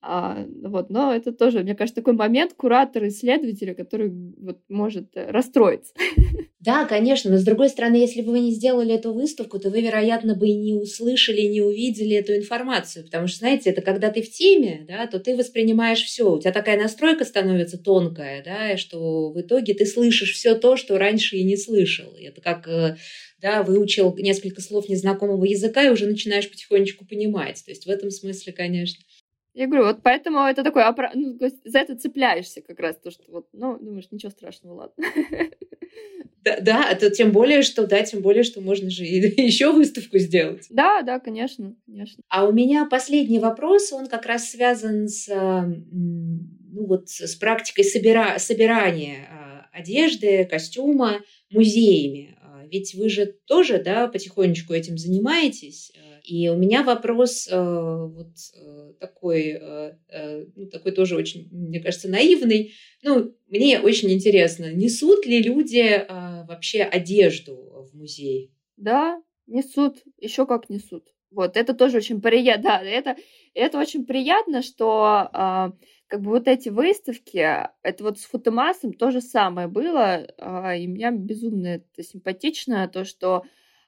а, 0.02 0.46
вот, 0.64 0.90
но 0.90 1.14
это 1.14 1.32
тоже, 1.32 1.64
мне 1.64 1.76
кажется, 1.76 2.02
такой 2.02 2.14
момент 2.14 2.54
куратора, 2.54 3.08
исследователя, 3.08 3.74
который 3.74 4.12
вот 4.38 4.60
может 4.70 5.16
э, 5.16 5.32
расстроиться. 5.32 5.94
Да, 6.60 6.86
конечно, 6.86 7.32
но 7.32 7.38
с 7.38 7.44
другой 7.44 7.70
стороны, 7.70 7.96
если 7.96 8.22
бы 8.22 8.32
вы 8.32 8.40
не 8.40 8.52
сделали 8.52 8.94
эту 8.94 9.14
выставку, 9.14 9.58
то 9.58 9.70
вы, 9.70 9.80
вероятно, 9.80 10.36
бы 10.36 10.50
и 10.50 10.56
не 10.56 10.74
услышали, 10.74 11.42
не 11.44 11.62
увидели 11.62 12.16
эту 12.16 12.36
информацию, 12.36 13.06
потому 13.06 13.28
что, 13.28 13.38
знаете, 13.38 13.70
это 13.70 13.82
когда 13.82 14.10
ты 14.10 14.22
в 14.22 14.30
теме, 14.30 14.84
да, 14.86 15.08
то 15.08 15.20
ты 15.20 15.38
воспринимаешь 15.38 16.04
все, 16.04 16.30
у 16.30 16.40
тебя 16.40 16.52
такая 16.52 16.78
настройка 16.78 17.24
становится 17.24 17.78
тонкая, 17.78 18.44
да, 18.44 18.76
что 18.76 19.30
в 19.30 19.40
итоге 19.40 19.76
ты 19.76 19.86
слышишь 19.86 20.34
все 20.34 20.56
то, 20.56 20.76
что 20.76 20.98
раньше 20.98 21.38
и 21.38 21.44
не 21.44 21.56
слышал. 21.56 22.12
Это 22.20 22.42
как 22.42 22.68
э, 22.68 22.98
да, 23.42 23.64
выучил 23.64 24.16
несколько 24.18 24.62
слов 24.62 24.90
незнакомого 24.90 25.46
языка 25.46 25.84
и 25.84 25.90
уже 25.90 26.08
начинаешь 26.08 26.50
потихонечку 26.50 27.06
понимать. 27.06 27.64
То 27.64 27.72
есть 27.72 27.86
в 27.86 27.90
этом 27.90 28.10
смысле, 28.10 28.52
конечно. 28.52 29.04
Я 29.58 29.66
говорю, 29.66 29.86
вот 29.86 30.04
поэтому 30.04 30.42
это 30.42 30.64
такой, 30.64 30.84
ну, 31.16 31.36
за 31.66 31.80
это 31.80 31.96
цепляешься 31.96 32.62
как 32.62 32.80
раз, 32.80 32.96
то, 33.04 33.10
что 33.10 33.24
вот, 33.28 33.48
ну, 33.54 33.80
думаешь, 33.80 34.08
ничего 34.12 34.30
страшного, 34.30 34.74
ладно. 34.76 35.04
Да, 36.44 36.60
да, 36.62 36.90
это 36.90 37.10
тем 37.10 37.34
более, 37.34 37.62
что, 37.62 37.88
да, 37.88 38.04
тем 38.04 38.22
более, 38.22 38.44
что 38.44 38.62
можно 38.62 38.90
же 38.90 39.04
еще 39.04 39.74
выставку 39.74 40.18
сделать. 40.18 40.68
Да, 40.70 41.02
да, 41.02 41.20
конечно, 41.20 41.76
конечно. 41.86 42.24
А 42.30 42.48
у 42.48 42.54
меня 42.54 42.86
последний 42.86 43.40
вопрос, 43.40 43.92
он 43.92 44.08
как 44.08 44.26
раз 44.26 44.52
связан 44.52 45.10
с, 45.10 45.28
ну, 45.28 46.86
вот, 46.86 47.10
с 47.10 47.36
практикой 47.36 47.84
собира... 47.84 48.38
собирания 48.38 49.28
а, 49.30 49.66
одежды, 49.74 50.46
костюма 50.46 51.20
музеями. 51.50 52.38
А, 52.42 52.64
ведь 52.72 52.94
вы 52.94 53.10
же 53.10 53.26
тоже, 53.46 53.82
да, 53.84 54.08
потихонечку 54.08 54.72
этим 54.72 54.98
занимаетесь. 54.98 55.92
И 56.28 56.50
у 56.50 56.58
меня 56.58 56.84
вопрос 56.84 57.48
э, 57.50 57.56
вот 57.58 58.34
э, 58.54 58.94
такой, 59.00 59.58
э, 59.62 60.46
ну, 60.58 60.68
такой 60.68 60.92
тоже 60.92 61.16
очень, 61.16 61.48
мне 61.52 61.80
кажется, 61.80 62.10
наивный. 62.10 62.74
Ну, 63.02 63.34
мне 63.48 63.80
очень 63.80 64.12
интересно, 64.12 64.74
несут 64.74 65.26
ли 65.26 65.42
люди 65.42 66.06
вообще 66.46 66.84
одежду 66.84 67.88
в 67.90 67.96
музей? 67.96 68.52
Да, 68.76 69.22
несут, 69.48 70.04
еще 70.20 70.46
как 70.46 70.70
несут. 70.70 71.06
Вот, 71.32 71.56
это 71.56 71.74
тоже 71.74 71.98
очень 71.98 72.20
приятно, 72.20 72.64
да, 72.64 72.82
это, 72.82 73.16
это 73.54 73.80
очень 73.80 74.06
приятно, 74.06 74.62
что 74.62 75.30
а, 75.32 75.72
как 76.08 76.22
бы 76.22 76.32
вот 76.32 76.50
эти 76.50 76.68
выставки, 76.68 77.38
это 77.84 78.04
вот 78.04 78.20
с 78.20 78.26
фотомассом 78.26 78.92
то 78.92 79.12
же 79.12 79.22
самое 79.22 79.70
было, 79.70 80.28
а, 80.38 80.76
и 80.76 80.88
меня 80.88 81.12
безумно 81.12 81.68
это 81.68 82.04
симпатично, 82.04 82.90
то, 82.90 83.06
что 83.06 83.36
а, 83.38 83.44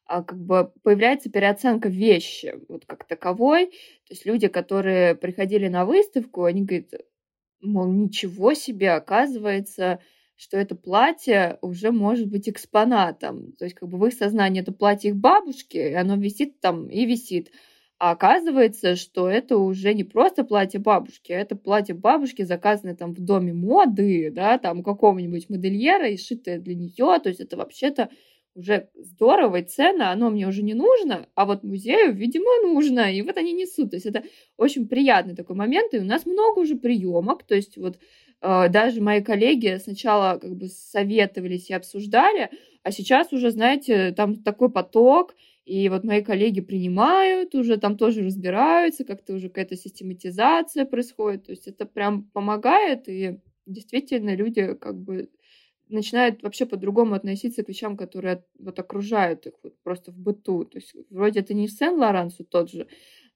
как 0.09 0.39
бы 0.39 0.71
появляется 0.83 1.29
переоценка 1.29 1.89
вещи 1.89 2.55
вот 2.67 2.85
как 2.85 3.05
таковой. 3.05 3.67
То 3.67 4.13
есть 4.13 4.25
люди, 4.25 4.47
которые 4.47 5.15
приходили 5.15 5.67
на 5.67 5.85
выставку, 5.85 6.45
они 6.45 6.63
говорят, 6.63 6.93
мол, 7.61 7.91
ничего 7.91 8.53
себе, 8.53 8.91
оказывается, 8.91 9.99
что 10.35 10.57
это 10.57 10.75
платье 10.75 11.59
уже 11.61 11.91
может 11.91 12.27
быть 12.27 12.49
экспонатом. 12.49 13.51
То 13.53 13.65
есть 13.65 13.75
как 13.75 13.89
бы 13.89 13.97
в 13.97 14.05
их 14.05 14.13
сознании 14.13 14.61
это 14.61 14.71
платье 14.71 15.11
их 15.11 15.17
бабушки, 15.17 15.77
и 15.77 15.93
оно 15.93 16.15
висит 16.15 16.59
там 16.59 16.87
и 16.87 17.05
висит. 17.05 17.51
А 17.99 18.11
оказывается, 18.11 18.95
что 18.95 19.29
это 19.29 19.57
уже 19.57 19.93
не 19.93 20.05
просто 20.05 20.45
платье 20.45 20.79
бабушки, 20.79 21.33
а 21.33 21.39
это 21.39 21.57
платье 21.57 21.93
бабушки, 21.93 22.43
заказанное 22.43 22.95
там 22.95 23.13
в 23.13 23.19
доме 23.19 23.53
моды, 23.53 24.31
да, 24.31 24.57
там 24.57 24.83
какого-нибудь 24.83 25.49
модельера 25.49 26.07
и 26.07 26.15
шитое 26.15 26.59
для 26.59 26.75
нее. 26.75 27.19
То 27.21 27.27
есть 27.27 27.41
это 27.41 27.57
вообще-то 27.57 28.09
уже 28.55 28.89
здорово, 28.95 29.57
и 29.57 29.63
ценно, 29.63 30.11
оно 30.11 30.29
мне 30.29 30.47
уже 30.47 30.63
не 30.63 30.73
нужно, 30.73 31.27
а 31.35 31.45
вот 31.45 31.63
музею, 31.63 32.13
видимо, 32.13 32.49
нужно, 32.63 33.13
и 33.13 33.21
вот 33.21 33.37
они 33.37 33.53
несут. 33.53 33.91
То 33.91 33.97
есть 33.97 34.05
это 34.05 34.23
очень 34.57 34.87
приятный 34.87 35.35
такой 35.35 35.55
момент, 35.55 35.93
и 35.93 35.99
у 35.99 36.03
нас 36.03 36.25
много 36.25 36.59
уже 36.59 36.75
приемок, 36.75 37.43
то 37.43 37.55
есть 37.55 37.77
вот 37.77 37.97
э, 38.41 38.69
даже 38.69 39.01
мои 39.01 39.21
коллеги 39.21 39.79
сначала 39.81 40.37
как 40.39 40.55
бы 40.55 40.67
советовались 40.67 41.69
и 41.69 41.73
обсуждали, 41.73 42.49
а 42.83 42.91
сейчас 42.91 43.31
уже, 43.33 43.51
знаете, 43.51 44.11
там 44.11 44.35
такой 44.43 44.71
поток, 44.71 45.35
и 45.65 45.87
вот 45.89 46.03
мои 46.03 46.23
коллеги 46.23 46.61
принимают, 46.61 47.53
уже 47.53 47.77
там 47.77 47.97
тоже 47.97 48.23
разбираются, 48.23 49.03
как-то 49.03 49.33
уже 49.33 49.49
какая-то 49.49 49.75
систематизация 49.75 50.85
происходит, 50.85 51.45
то 51.45 51.51
есть 51.51 51.67
это 51.67 51.85
прям 51.85 52.23
помогает, 52.23 53.07
и 53.07 53.39
действительно 53.67 54.35
люди 54.35 54.73
как 54.73 54.99
бы 54.99 55.29
начинают 55.89 56.41
вообще 56.43 56.65
по-другому 56.65 57.15
относиться 57.15 57.63
к 57.63 57.69
вещам, 57.69 57.97
которые 57.97 58.43
вот 58.57 58.79
окружают 58.79 59.47
их 59.47 59.53
вот 59.63 59.73
просто 59.83 60.11
в 60.11 60.17
быту. 60.17 60.65
То 60.65 60.77
есть 60.77 60.93
вроде 61.09 61.41
это 61.41 61.53
не 61.53 61.67
Сен-Лоранс 61.67 62.37
тот 62.49 62.71
же, 62.71 62.87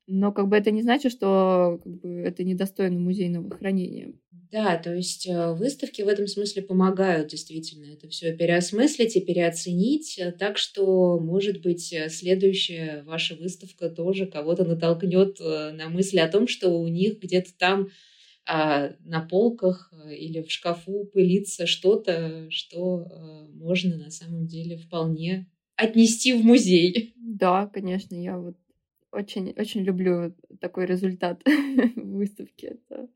но 0.08 0.32
как 0.32 0.48
бы 0.48 0.58
это 0.58 0.72
не 0.72 0.82
значит, 0.82 1.12
что 1.12 1.80
как 1.84 2.02
бы, 2.02 2.10
это 2.20 2.44
недостойно 2.44 3.00
музейного 3.00 3.50
хранения. 3.56 4.14
Да, 4.52 4.78
то 4.78 4.94
есть 4.94 5.26
э, 5.26 5.54
выставки 5.54 6.04
в 6.04 6.08
этом 6.08 6.28
смысле 6.28 6.62
помогают 6.62 7.30
действительно 7.30 7.92
это 7.92 8.08
все 8.08 8.38
переосмыслить 8.38 9.16
и 9.16 9.22
переоценить. 9.22 10.20
Э, 10.20 10.32
так 10.32 10.60
что, 10.60 11.20
может 11.20 11.62
быть, 11.62 11.92
э, 11.92 12.10
следующая 12.10 13.02
ваша 13.04 13.36
выставка 13.36 13.90
тоже 13.90 14.28
кого-то 14.28 14.64
натолкнет 14.64 15.40
на 15.40 15.90
мысли 15.90 16.20
о 16.20 16.28
том, 16.28 16.48
что 16.48 16.70
у 16.70 16.88
них 16.88 17.20
где-то 17.20 17.50
там 17.58 17.90
а, 18.46 18.92
на 19.06 19.22
полках 19.22 19.94
или 20.10 20.42
в 20.42 20.52
шкафу 20.52 21.06
пылится 21.14 21.66
что-то, 21.66 22.50
что 22.50 23.08
можно 23.54 23.98
на 23.98 24.12
самом 24.12 24.48
деле 24.48 24.78
вполне 24.78 25.50
отнести 25.76 26.34
в 26.34 26.44
музей. 26.44 27.14
Да, 27.16 27.68
конечно, 27.68 28.16
я 28.16 28.38
вот 28.38 28.58
очень, 29.12 29.54
очень 29.58 29.82
люблю 29.82 30.36
такой 30.60 30.86
результат 30.86 31.42
выставки. 31.96 32.78
Это 32.78 33.10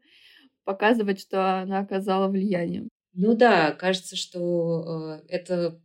показывать, 0.64 1.20
что 1.20 1.62
она 1.62 1.80
оказала 1.80 2.28
влияние. 2.28 2.88
Ну 3.14 3.36
да, 3.36 3.72
кажется, 3.72 4.16
что 4.16 5.22
э, 5.28 5.28
это 5.28 5.82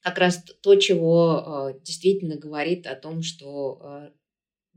как 0.00 0.18
раз 0.18 0.44
то, 0.62 0.74
чего 0.76 1.72
э, 1.72 1.80
действительно 1.82 2.36
говорит 2.36 2.86
о 2.86 2.94
том, 2.94 3.22
что 3.22 3.80
э, 3.82 4.10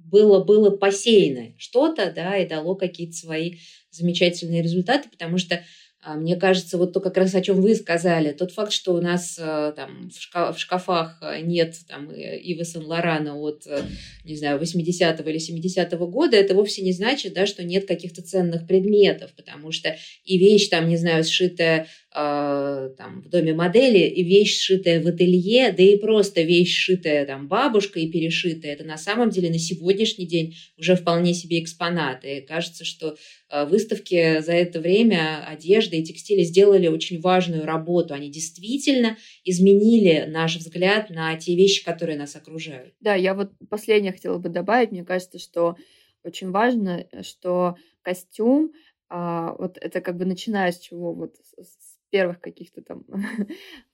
было, 0.06 0.43
было 0.43 0.70
посеяно 0.70 1.54
что-то, 1.58 2.12
да, 2.12 2.38
и 2.38 2.47
дало 2.47 2.76
какие-то 2.76 3.14
свои 3.14 3.56
замечательные 3.89 4.62
результаты, 4.62 5.10
потому 5.10 5.38
что 5.38 5.64
а, 6.04 6.16
мне 6.16 6.36
кажется, 6.36 6.80
вот 6.80 6.93
то 6.93 6.99
как 6.99 7.16
раз 7.16 7.36
о 7.36 7.41
чем 7.41 7.62
вы 7.62 7.76
сказали, 7.76 8.32
тот 8.32 8.52
факт, 8.52 8.72
что 8.72 8.95
у 8.95 9.02
нас 9.02 9.38
э, 9.39 9.74
там 9.76 10.10
в 10.10 10.58
шкафах 10.58 11.20
э, 11.22 11.41
нет 11.41 11.76
там 11.88 12.12
Ива 12.12 12.66
Сен-Лорана 12.66 13.36
от, 13.36 13.68
э, 13.68 13.84
не 14.26 14.36
знаю, 14.36 14.60
80-го 14.60 15.30
или 15.30 15.38
70-го 15.38 16.08
года, 16.08 16.38
это 16.38 16.56
вовсе 16.56 16.82
не 16.82 16.91
значит, 16.91 17.34
да, 17.34 17.45
что 17.45 17.64
нет 17.64 17.88
каких-то 17.88 18.24
ценных 18.24 18.66
предметов, 18.66 19.32
потому 19.36 19.72
что 19.72 19.95
и 20.26 20.39
вещь 20.39 20.70
там, 20.70 20.89
не 20.89 20.97
знаю, 20.97 21.24
сшитая 21.24 21.82
э, 21.82 21.86
там 22.14 23.22
в 23.26 23.30
доме 23.30 23.53
модели, 23.53 23.99
и 23.99 24.24
вещь 24.24 24.57
сшитая 24.57 25.01
в 25.01 25.07
ателье, 25.07 25.72
да 25.72 25.82
и 25.82 25.95
просто 25.95 26.41
вещь 26.41 26.76
сшитая 26.76 27.26
там 27.26 27.47
бабушкой 27.47 28.03
и 28.03 28.12
перешитая, 28.12 28.74
это 28.74 28.84
на 28.84 28.97
самом 28.97 29.30
деле 29.30 29.49
на 29.49 29.59
сегодняшний 29.59 30.26
день 30.26 30.55
уже 30.78 30.95
вполне 30.95 31.34
себе 31.34 31.62
экспонаты. 31.62 32.38
И 32.38 32.41
кажется, 32.41 32.84
что 32.84 33.16
Э, 33.51 33.66
выставки 33.66 34.39
за 34.39 34.53
это 34.53 34.80
время 34.80 35.45
одежда 35.45 35.97
и 35.97 36.03
текстили 36.03 36.43
сделали 36.43 36.88
очень 36.88 37.20
важную 37.20 37.66
работу. 37.66 38.14
Они 38.14 38.32
действительно 38.32 39.18
изменили 39.43 40.26
наш 40.28 40.55
взгляд 40.55 41.09
на 41.09 41.36
те 41.36 41.55
вещи, 41.55 41.84
которые 41.84 42.18
нас 42.18 42.36
окружают. 42.36 42.93
Да, 43.01 43.14
я 43.14 43.34
вот 43.36 43.51
последнее 43.70 44.14
хотела 44.14 44.38
бы 44.38 44.47
добавить. 44.47 44.91
Мне 44.91 45.03
кажется, 45.03 45.38
что 45.38 45.76
очень 46.24 46.51
важно, 46.51 47.05
что 47.24 47.76
костюм, 48.03 48.72
а, 49.09 49.53
вот 49.59 49.78
это 49.78 49.99
как 49.99 50.18
бы 50.18 50.24
начиная 50.24 50.72
с 50.72 50.80
чего, 50.80 51.14
вот 51.14 51.36
с 51.57 51.91
первых 52.12 52.39
каких-то 52.39 52.82
там 52.82 53.05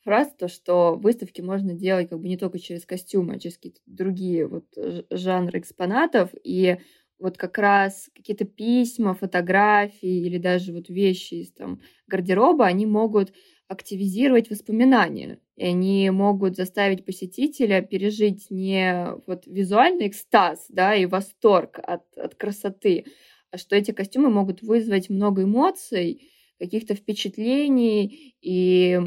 фраз, 0.03 0.33
то, 0.37 0.47
что 0.47 0.95
выставки 0.95 1.41
можно 1.41 1.73
делать 1.73 2.09
как 2.09 2.19
бы 2.19 2.27
не 2.27 2.37
только 2.37 2.59
через 2.59 2.85
костюмы, 2.85 3.35
а 3.35 3.39
через 3.39 3.55
какие-то 3.55 3.79
другие 3.85 4.47
вот 4.47 4.65
жанры 5.09 5.59
экспонатов. 5.59 6.31
И 6.43 6.77
вот 7.19 7.37
как 7.37 7.57
раз 7.57 8.09
какие-то 8.15 8.45
письма, 8.45 9.13
фотографии 9.13 10.25
или 10.25 10.37
даже 10.37 10.73
вот 10.73 10.89
вещи 10.89 11.35
из 11.35 11.51
там 11.51 11.81
гардероба, 12.07 12.65
они 12.65 12.85
могут 12.85 13.33
активизировать 13.67 14.49
воспоминания. 14.49 15.39
И 15.55 15.65
они 15.65 16.09
могут 16.09 16.55
заставить 16.55 17.05
посетителя 17.05 17.81
пережить 17.81 18.47
не 18.49 19.07
вот 19.25 19.45
визуальный 19.45 20.07
экстаз, 20.07 20.65
да, 20.69 20.95
и 20.95 21.05
восторг 21.05 21.79
от, 21.81 22.03
от 22.17 22.35
красоты, 22.35 23.05
а 23.51 23.57
что 23.57 23.75
эти 23.75 23.91
костюмы 23.91 24.29
могут 24.29 24.61
вызвать 24.61 25.09
много 25.09 25.43
эмоций, 25.43 26.29
каких-то 26.59 26.95
впечатлений 26.95 28.35
и, 28.41 28.99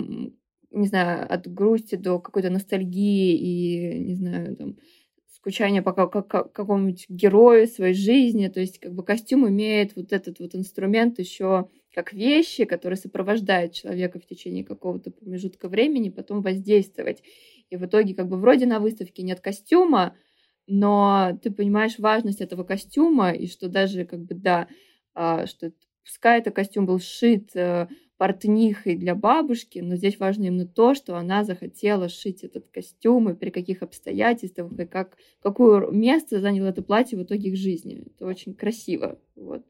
не 0.71 0.87
знаю, 0.87 1.33
от 1.33 1.53
грусти 1.53 1.97
до 1.97 2.19
какой-то 2.19 2.51
ностальгии 2.51 3.37
и, 3.37 3.99
не 4.01 4.15
знаю, 4.15 4.57
там, 4.57 4.77
скучание 5.41 5.81
по 5.81 5.93
какому-нибудь 5.93 7.07
герою 7.09 7.67
своей 7.67 7.95
жизни. 7.95 8.49
То 8.49 8.61
есть 8.61 8.79
как 8.79 8.93
бы 8.95 9.03
костюм 9.03 9.49
имеет 9.49 9.97
вот 9.97 10.13
этот 10.13 10.39
вот 10.39 10.55
инструмент 10.55 11.19
еще 11.19 11.69
как 11.95 12.13
вещи, 12.13 12.67
которые 12.67 12.97
сопровождают 12.97 13.73
человека 13.73 14.21
в 14.21 14.27
течение 14.27 14.65
какого-то 14.65 15.11
промежутка 15.11 15.69
времени, 15.69 16.11
потом 16.11 16.43
воздействовать. 16.43 17.23
И 17.71 17.77
в 17.77 17.87
итоге 17.87 18.15
как 18.15 18.29
бы 18.29 18.37
вроде 18.37 18.67
на 18.67 18.81
выставке 18.81 19.23
нет 19.23 19.41
костюма, 19.41 20.15
но 20.67 21.39
ты 21.43 21.51
понимаешь 21.51 21.99
важность 21.99 22.41
этого 22.41 22.63
костюма, 22.63 23.33
и 23.33 23.47
что 23.49 23.69
даже 23.69 24.05
как 24.05 24.21
бы, 24.21 24.35
да, 24.35 24.69
а, 25.15 25.47
что 25.47 25.73
пускай 26.11 26.41
это 26.41 26.51
костюм 26.51 26.87
был 26.87 26.99
сшит 26.99 27.55
э, 27.55 27.87
портнихой 28.19 28.97
для 28.97 29.15
бабушки, 29.15 29.79
но 29.79 29.95
здесь 29.95 30.19
важно 30.19 30.47
именно 30.47 30.67
то, 30.67 30.95
что 30.95 31.17
она 31.17 31.45
захотела 31.45 32.09
шить 32.09 32.43
этот 32.43 32.69
костюм, 32.69 33.31
и 33.31 33.35
при 33.35 33.51
каких 33.51 33.83
обстоятельствах, 33.83 34.73
и 34.73 34.87
как, 34.87 35.17
какое 35.41 35.89
место 35.93 36.41
заняло 36.41 36.67
это 36.67 36.83
платье 36.83 37.17
в 37.17 37.23
итоге 37.23 37.51
их 37.51 37.57
жизни. 37.57 38.03
Это 38.05 38.27
очень 38.27 38.55
красиво. 38.55 39.21
Вот. 39.37 39.65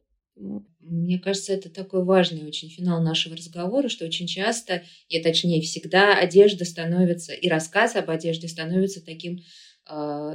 Мне 0.80 1.18
кажется, 1.18 1.52
это 1.52 1.68
такой 1.68 2.02
важный 2.02 2.46
очень 2.46 2.70
финал 2.70 3.02
нашего 3.02 3.36
разговора, 3.36 3.90
что 3.90 4.06
очень 4.06 4.26
часто, 4.26 4.82
и 5.10 5.20
точнее 5.20 5.60
всегда, 5.60 6.16
одежда 6.16 6.64
становится, 6.64 7.34
и 7.34 7.48
рассказ 7.48 7.96
об 7.96 8.08
одежде 8.08 8.48
становится 8.48 9.04
таким 9.04 9.40
э, 9.88 9.92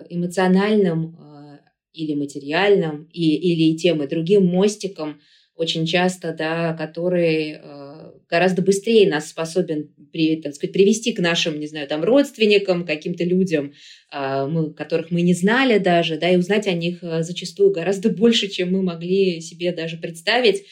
эмоциональным 0.10 1.18
э, 1.20 1.60
или 1.94 2.14
материальным, 2.14 3.10
и, 3.12 3.36
или 3.36 3.74
и 3.74 3.78
тем, 3.78 4.04
и 4.04 4.08
другим 4.08 4.46
мостиком, 4.46 5.20
очень 5.56 5.86
часто, 5.86 6.34
да, 6.34 6.74
который 6.74 7.58
э, 7.58 8.12
гораздо 8.30 8.62
быстрее 8.62 9.10
нас 9.10 9.30
способен 9.30 9.90
при, 10.12 10.42
так 10.42 10.54
сказать, 10.54 10.74
привести 10.74 11.14
к 11.14 11.20
нашим, 11.20 11.60
не 11.60 11.68
знаю, 11.68 11.88
там, 11.88 12.04
родственникам, 12.04 12.86
каким-то 12.86 13.24
людям, 13.24 13.74
э, 14.12 14.48
мы, 14.48 14.74
которых 14.74 15.12
мы 15.12 15.22
не 15.22 15.34
знали 15.34 15.78
даже, 15.78 16.18
да, 16.18 16.30
и 16.30 16.36
узнать 16.36 16.68
о 16.68 16.74
них 16.74 17.00
э, 17.02 17.24
зачастую 17.24 17.72
гораздо 17.72 18.10
больше, 18.22 18.50
чем 18.50 18.74
мы 18.74 18.82
могли 18.82 19.40
себе 19.42 19.72
даже 19.72 19.98
представить, 19.98 20.64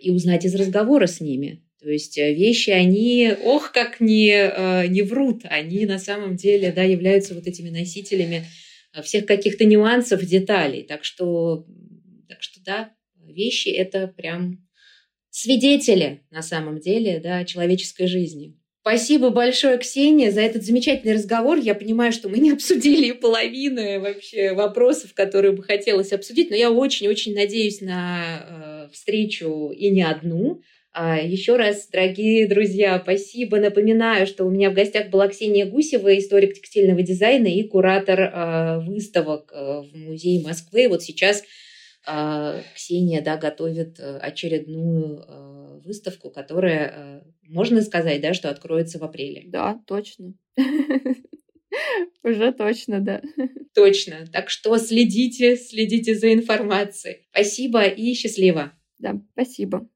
и 0.00 0.12
узнать 0.12 0.44
из 0.44 0.54
разговора 0.54 1.08
с 1.08 1.20
ними. 1.20 1.60
То 1.80 1.90
есть 1.90 2.16
вещи, 2.16 2.70
они, 2.70 3.32
ох, 3.42 3.72
как 3.72 3.98
не, 3.98 4.88
не 4.88 5.02
врут, 5.02 5.40
они 5.42 5.86
на 5.86 5.98
самом 5.98 6.36
деле, 6.36 6.70
да, 6.70 6.84
являются 6.84 7.34
вот 7.34 7.48
этими 7.48 7.70
носителями 7.70 8.44
всех 9.02 9.26
каких-то 9.26 9.64
нюансов, 9.64 10.24
деталей. 10.24 10.84
Так 10.84 11.02
что, 11.02 11.66
так 12.28 12.42
что 12.42 12.60
да, 12.64 12.90
вещи– 13.36 13.68
это 13.70 14.08
прям 14.08 14.66
свидетели 15.30 16.22
на 16.30 16.42
самом 16.42 16.80
деле 16.80 17.20
да, 17.20 17.44
человеческой 17.44 18.06
жизни. 18.06 18.56
Спасибо 18.80 19.30
большое, 19.30 19.78
Ксения, 19.78 20.30
за 20.30 20.42
этот 20.42 20.62
замечательный 20.62 21.14
разговор. 21.14 21.58
Я 21.58 21.74
понимаю, 21.74 22.12
что 22.12 22.28
мы 22.28 22.38
не 22.38 22.52
обсудили 22.52 23.10
половины 23.12 23.98
вообще 23.98 24.52
вопросов, 24.52 25.12
которые 25.12 25.52
бы 25.52 25.64
хотелось 25.64 26.12
обсудить, 26.12 26.50
но 26.50 26.56
я 26.56 26.70
очень-очень 26.70 27.34
надеюсь 27.34 27.80
на 27.80 28.86
э, 28.88 28.92
встречу 28.92 29.72
и 29.76 29.90
не 29.90 30.02
одну. 30.02 30.62
А, 30.98 31.18
еще 31.18 31.56
раз, 31.56 31.88
дорогие 31.88 32.46
друзья, 32.46 32.98
спасибо. 33.02 33.58
Напоминаю, 33.58 34.26
что 34.26 34.44
у 34.44 34.50
меня 34.50 34.70
в 34.70 34.74
гостях 34.74 35.10
была 35.10 35.28
Ксения 35.28 35.66
Гусева, 35.66 36.16
историк 36.16 36.54
текстильного 36.54 37.02
дизайна 37.02 37.48
и 37.48 37.64
куратор 37.64 38.20
э, 38.20 38.78
выставок 38.86 39.52
э, 39.52 39.82
в 39.82 39.94
Музее 39.94 40.42
Москвы. 40.42 40.88
Вот 40.88 41.02
сейчас 41.02 41.42
Ксения 42.74 43.20
да, 43.20 43.36
готовит 43.36 43.98
э, 43.98 44.18
очередную 44.18 45.24
э, 45.26 45.80
выставку, 45.84 46.30
которая, 46.30 46.92
э, 46.94 47.22
можно 47.42 47.82
сказать, 47.82 48.20
да, 48.20 48.32
что 48.32 48.48
откроется 48.48 48.98
в 48.98 49.04
апреле. 49.04 49.44
Да, 49.46 49.80
точно. 49.86 50.34
Уже 52.22 52.52
точно, 52.52 53.00
да. 53.00 53.22
Точно. 53.74 54.26
Так 54.32 54.50
что 54.50 54.78
следите, 54.78 55.56
следите 55.56 56.14
за 56.14 56.32
информацией. 56.32 57.26
Спасибо 57.30 57.84
и 57.84 58.14
счастливо. 58.14 58.72
Да, 58.98 59.20
спасибо. 59.32 59.88